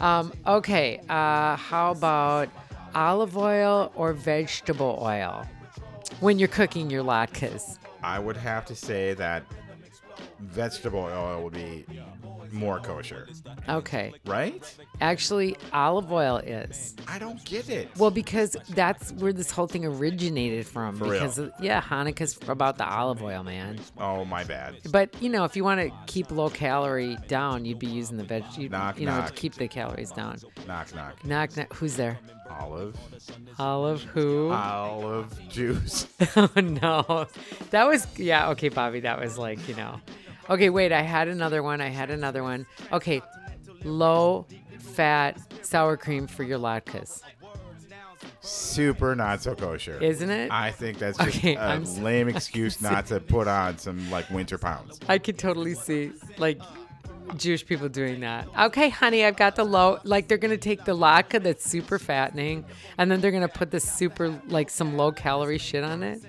Um, 0.00 0.32
okay. 0.46 1.00
Uh, 1.08 1.56
how 1.56 1.92
about 1.92 2.48
olive 2.94 3.36
oil 3.36 3.92
or 3.94 4.12
vegetable 4.12 4.98
oil 5.02 5.46
when 6.20 6.38
you're 6.38 6.48
cooking 6.48 6.90
your 6.90 7.04
latkes? 7.04 7.78
I 8.02 8.18
would 8.18 8.36
have 8.36 8.64
to 8.66 8.74
say 8.74 9.14
that 9.14 9.44
vegetable 10.40 11.00
oil 11.00 11.42
would 11.44 11.52
be 11.52 11.84
more 12.52 12.78
kosher, 12.80 13.28
Okay. 13.68 14.12
right? 14.26 14.62
Actually, 15.00 15.56
olive 15.72 16.10
oil 16.12 16.36
is. 16.38 16.94
I 17.08 17.18
don't 17.18 17.42
get 17.44 17.68
it. 17.68 17.88
Well, 17.96 18.10
because 18.10 18.56
that's 18.70 19.12
where 19.12 19.32
this 19.32 19.50
whole 19.50 19.66
thing 19.66 19.84
originated 19.84 20.66
from. 20.66 20.96
For 20.96 21.04
real? 21.04 21.12
because 21.14 21.38
of- 21.38 21.52
yeah, 21.60 21.80
Hanukkah's 21.80 22.38
about 22.48 22.78
the 22.78 22.86
olive 22.88 23.22
oil, 23.22 23.42
man. 23.42 23.78
oh, 23.98 24.24
my 24.24 24.44
bad. 24.44 24.76
But 24.90 25.14
you 25.22 25.28
know, 25.28 25.44
if 25.44 25.56
you 25.56 25.64
want 25.64 25.80
to 25.80 25.90
keep 26.06 26.30
low 26.30 26.50
calorie 26.50 27.16
down, 27.28 27.64
you'd 27.64 27.78
be 27.78 27.86
using 27.86 28.16
the 28.16 28.24
veg. 28.24 28.44
You'd, 28.56 28.72
Knock, 28.72 28.98
you 28.98 29.06
know, 29.06 29.24
to 29.26 29.32
keep 29.32 29.54
the 29.54 29.68
calories 29.68 30.10
down. 30.10 30.38
Knock, 30.66 30.94
knock. 30.94 31.24
Knock, 31.24 31.56
knock. 31.56 31.72
Who's 31.74 31.96
there? 31.96 32.18
Olive. 32.50 32.96
Olive 33.58 34.02
who? 34.02 34.50
Olive 34.50 35.48
juice. 35.48 36.06
oh 36.36 36.50
no, 36.56 37.26
that 37.70 37.86
was 37.86 38.06
yeah. 38.18 38.50
Okay, 38.50 38.68
Bobby, 38.68 39.00
that 39.00 39.18
was 39.20 39.38
like 39.38 39.66
you 39.68 39.74
know. 39.74 40.00
Okay, 40.50 40.70
wait. 40.70 40.92
I 40.92 41.02
had 41.02 41.28
another 41.28 41.62
one. 41.62 41.80
I 41.80 41.88
had 41.88 42.10
another 42.10 42.42
one. 42.42 42.66
Okay, 42.92 43.22
low 43.84 44.46
fat 44.78 45.38
sour 45.64 45.96
cream 45.96 46.26
for 46.26 46.42
your 46.42 46.58
latkes, 46.58 47.22
Super 48.40 49.14
not 49.14 49.40
so 49.42 49.54
kosher. 49.54 49.98
isn't 50.02 50.30
it? 50.30 50.50
I 50.50 50.70
think 50.72 50.98
that's 50.98 51.16
just 51.16 51.38
Okay, 51.38 51.54
a 51.54 51.60
I'm 51.60 51.84
lame 52.02 52.28
excuse 52.34 52.82
not 52.82 53.06
to 53.06 53.20
put 53.20 53.46
on 53.48 53.78
some 53.78 54.10
like 54.10 54.28
winter 54.30 54.58
pounds. 54.58 54.98
I 55.08 55.18
could 55.18 55.38
totally 55.38 55.74
see 55.74 56.12
like 56.38 56.60
Jewish 57.36 57.64
people 57.64 57.88
doing 57.88 58.20
that. 58.20 58.48
Okay, 58.58 58.88
honey, 58.88 59.24
I've 59.24 59.36
got 59.36 59.54
the 59.56 59.64
low. 59.64 59.98
Like 60.04 60.26
they're 60.28 60.38
gonna 60.38 60.56
take 60.56 60.84
the 60.84 60.96
latke 60.96 61.40
that's 61.42 61.64
super 61.64 61.98
fattening, 61.98 62.64
and 62.98 63.10
then 63.10 63.20
they're 63.20 63.30
gonna 63.30 63.48
put 63.48 63.70
the 63.70 63.80
super 63.80 64.28
like 64.48 64.70
some 64.70 64.96
low 64.96 65.12
calorie 65.12 65.58
shit 65.58 65.84
on 65.84 66.02
it. 66.02 66.20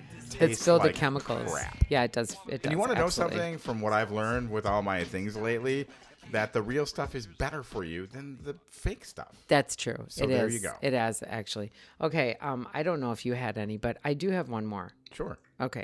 That's 0.48 0.52
Tastes 0.52 0.66
filled 0.66 0.80
like 0.82 0.91
with 0.91 0.96
chemicals. 1.00 1.52
crap. 1.52 1.78
Yeah, 1.89 2.04
it 2.04 2.12
does. 2.12 2.32
It 2.32 2.36
does. 2.36 2.60
And 2.64 2.72
you 2.72 2.78
want 2.78 2.91
to 2.91 2.98
know 2.98 3.06
absolutely. 3.06 3.38
something 3.38 3.58
from 3.58 3.82
what 3.82 3.94
I've 3.94 4.12
learned 4.12 4.50
with 4.52 4.66
all 4.66 4.82
my 4.82 5.04
things 5.04 5.36
lately? 5.36 5.88
That 6.32 6.54
the 6.54 6.62
real 6.62 6.86
stuff 6.86 7.16
is 7.16 7.28
better 7.28 7.64
for 7.64 7.84
you 7.84 8.08
than 8.08 8.39
the 8.44 8.56
fake 8.70 9.04
stuff. 9.04 9.36
That's 9.50 9.76
true. 9.76 10.06
So 10.08 10.24
It 10.24 10.28
there 10.28 10.48
is. 10.48 10.54
you 10.54 10.62
go. 10.62 10.72
It 10.82 10.94
has 10.94 11.22
actually. 11.28 11.74
Okay. 12.00 12.38
Um, 12.39 12.66
I 12.74 12.82
don't 12.82 13.02
know 13.02 13.12
if 13.12 13.26
you 13.26 13.34
had 13.34 13.58
any, 13.58 13.76
but 13.76 13.98
I 14.06 14.14
do 14.14 14.30
have 14.30 14.48
one 14.48 14.66
more. 14.66 14.94
Sure. 15.12 15.38
Okay. 15.60 15.84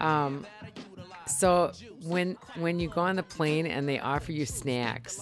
Um, 0.00 0.44
so 1.28 1.70
when 2.02 2.36
when 2.56 2.80
you 2.80 2.88
go 2.88 3.02
on 3.02 3.16
the 3.16 3.22
plane 3.22 3.66
and 3.68 3.88
they 3.88 4.00
offer 4.00 4.32
you 4.32 4.46
snacks, 4.46 5.20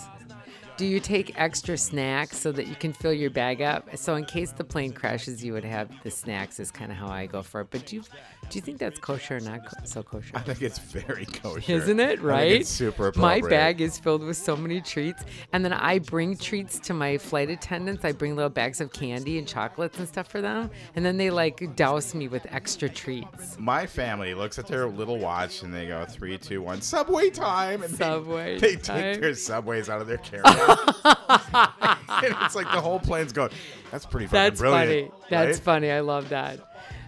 do 0.76 0.84
you 0.86 1.00
take 1.00 1.38
extra 1.40 1.76
snacks 1.78 2.38
so 2.38 2.52
that 2.52 2.66
you 2.66 2.74
can 2.74 2.92
fill 2.92 3.12
your 3.12 3.30
bag 3.30 3.62
up? 3.62 3.96
So 3.96 4.14
in 4.16 4.24
case 4.24 4.52
the 4.52 4.64
plane 4.64 4.92
crashes, 4.92 5.42
you 5.44 5.52
would 5.54 5.64
have 5.64 5.90
the 6.02 6.10
snacks. 6.10 6.60
Is 6.60 6.70
kind 6.70 6.90
of 6.92 6.98
how 6.98 7.08
I 7.08 7.26
go 7.26 7.42
for 7.42 7.62
it. 7.62 7.68
But 7.70 7.86
do 7.86 7.96
you 7.96 8.02
do 8.48 8.58
you 8.58 8.60
think 8.60 8.78
that's 8.78 9.00
kosher 9.00 9.36
or 9.36 9.40
not 9.40 9.64
co- 9.66 9.84
so 9.84 10.02
kosher? 10.02 10.36
I 10.36 10.40
think 10.40 10.62
it's 10.62 10.78
very 10.78 11.24
kosher. 11.26 11.72
Isn't 11.72 11.98
it 12.00 12.20
right? 12.20 12.52
it's 12.52 12.68
super 12.70 13.12
My 13.16 13.40
bag 13.40 13.80
is 13.80 13.98
filled 13.98 14.22
with 14.22 14.36
so 14.36 14.56
many 14.56 14.80
treats, 14.80 15.24
and 15.52 15.64
then 15.64 15.72
I 15.72 15.98
bring 15.98 16.36
treats 16.36 16.78
to 16.80 16.94
my 16.94 17.18
flight 17.18 17.50
attendants. 17.50 18.04
I 18.04 18.12
bring 18.12 18.36
little 18.36 18.50
bags 18.50 18.80
of 18.80 18.92
candy 18.92 19.38
and 19.38 19.48
chocolates 19.48 19.98
and 19.98 20.06
stuff 20.06 20.28
for 20.28 20.40
them, 20.40 20.70
and 20.94 21.04
then 21.04 21.16
they 21.16 21.30
like 21.30 21.74
douse 21.76 22.14
me 22.14 22.28
with 22.28 22.46
extra 22.52 22.88
treats. 22.88 23.58
My 23.58 23.86
family 23.86 24.34
looks 24.34 24.58
at 24.58 24.66
their 24.66 24.86
little 24.88 25.18
watch 25.18 25.62
and 25.62 25.72
they 25.72 25.86
go 25.86 26.04
three, 26.04 26.36
two, 26.38 26.62
one, 26.62 26.80
Subway 26.82 27.30
time, 27.30 27.82
and 27.82 27.92
they- 27.92 27.96
Subway 27.96 28.58
They, 28.66 28.76
time. 28.76 29.00
take 29.14 29.20
their 29.20 29.34
subways 29.34 29.88
out 29.88 30.00
of 30.00 30.06
their 30.06 30.18
carry-on, 30.18 30.56
and 30.56 30.65
it's 32.22 32.54
like 32.54 32.70
the 32.72 32.80
whole 32.80 32.98
plane's 33.00 33.32
going. 33.32 33.50
That's 33.90 34.06
pretty 34.06 34.26
fucking 34.26 34.36
That's 34.38 34.60
brilliant. 34.60 35.10
funny. 35.12 35.22
That's 35.30 35.58
right? 35.58 35.64
funny. 35.64 35.90
I 35.90 36.00
love 36.00 36.28
that. 36.30 36.60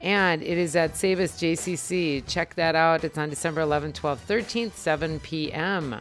And 0.00 0.42
it 0.42 0.56
is 0.56 0.74
at 0.76 0.94
Sabes 0.94 1.32
JCC. 1.38 2.26
Check 2.26 2.54
that 2.54 2.74
out. 2.74 3.04
It's 3.04 3.18
on 3.18 3.28
December 3.28 3.60
11th, 3.60 4.00
12th, 4.00 4.26
13th, 4.26 4.72
7 4.72 5.20
p.m. 5.20 6.00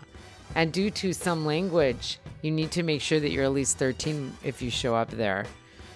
And 0.56 0.72
due 0.72 0.90
to 0.92 1.14
some 1.14 1.46
language, 1.46 2.18
you 2.42 2.52
need 2.52 2.72
to 2.72 2.84
make 2.84 3.02
sure 3.02 3.20
that 3.20 3.32
you're 3.32 3.44
at 3.44 3.52
least 3.52 3.78
13 3.78 4.38
if 4.44 4.62
you 4.62 4.72
show 4.72 4.96
up 4.96 5.12
there. 5.12 5.46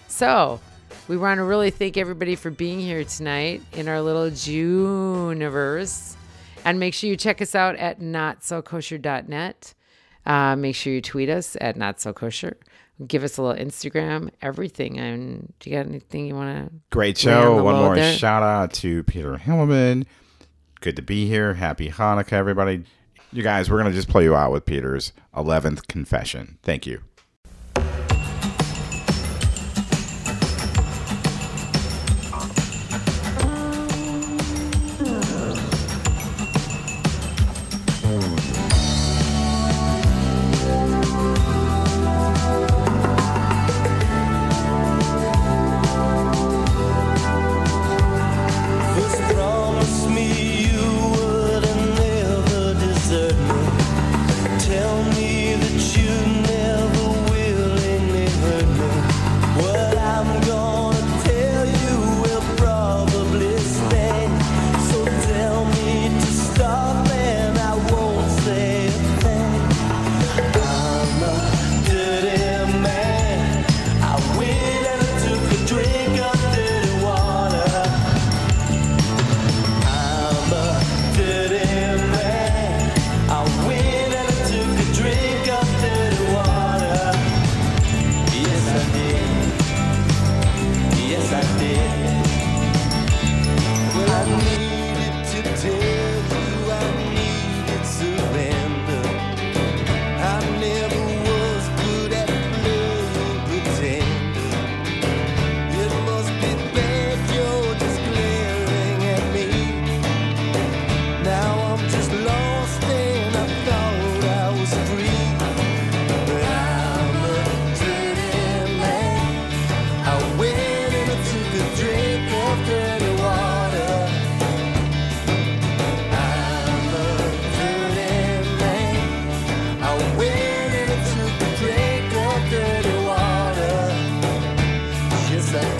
So, 0.06 0.60
we 1.08 1.16
want 1.16 1.38
to 1.38 1.44
really 1.44 1.70
thank 1.70 1.96
everybody 1.96 2.36
for 2.36 2.50
being 2.50 2.78
here 2.78 3.04
tonight 3.04 3.62
in 3.72 3.88
our 3.88 4.00
little 4.00 4.30
Juniverse. 4.30 6.16
And 6.64 6.78
make 6.78 6.94
sure 6.94 7.10
you 7.10 7.16
check 7.16 7.42
us 7.42 7.54
out 7.54 7.76
at 7.76 8.00
notsokosher.net. 8.00 9.74
Uh, 10.26 10.56
make 10.56 10.74
sure 10.74 10.92
you 10.92 11.02
tweet 11.02 11.28
us 11.28 11.56
at 11.60 11.76
Not 11.76 12.00
So 12.00 12.12
Kosher. 12.12 12.56
Give 13.06 13.24
us 13.24 13.38
a 13.38 13.42
little 13.42 13.64
Instagram, 13.64 14.30
everything. 14.40 14.98
And 14.98 15.52
do 15.58 15.70
you 15.70 15.76
got 15.76 15.86
anything 15.86 16.26
you 16.26 16.34
want 16.34 16.68
to? 16.68 16.74
Great 16.90 17.24
Lay 17.24 17.32
on 17.32 17.42
show. 17.42 17.64
One 17.64 17.74
more 17.76 17.94
there. 17.94 18.14
shout 18.14 18.42
out 18.42 18.72
to 18.74 19.02
Peter 19.04 19.36
Himmelman. 19.36 20.06
Good 20.80 20.96
to 20.96 21.02
be 21.02 21.26
here. 21.26 21.54
Happy 21.54 21.90
Hanukkah, 21.90 22.34
everybody. 22.34 22.84
You 23.32 23.42
guys, 23.42 23.68
we're 23.68 23.80
going 23.80 23.90
to 23.90 23.96
just 23.96 24.08
play 24.08 24.22
you 24.22 24.36
out 24.36 24.52
with 24.52 24.64
Peter's 24.64 25.12
11th 25.34 25.88
confession. 25.88 26.58
Thank 26.62 26.86
you. 26.86 27.02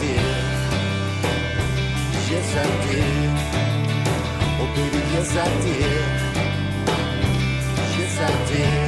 Did. 0.00 0.20
Yes, 2.30 2.56
I 2.56 2.66
did. 2.86 3.30
Oh, 4.60 4.68
baby, 4.74 5.00
yes, 5.12 5.36
I 5.36 5.48
did. 5.64 6.34
Yes, 7.98 8.18
I 8.20 8.48
did. 8.48 8.83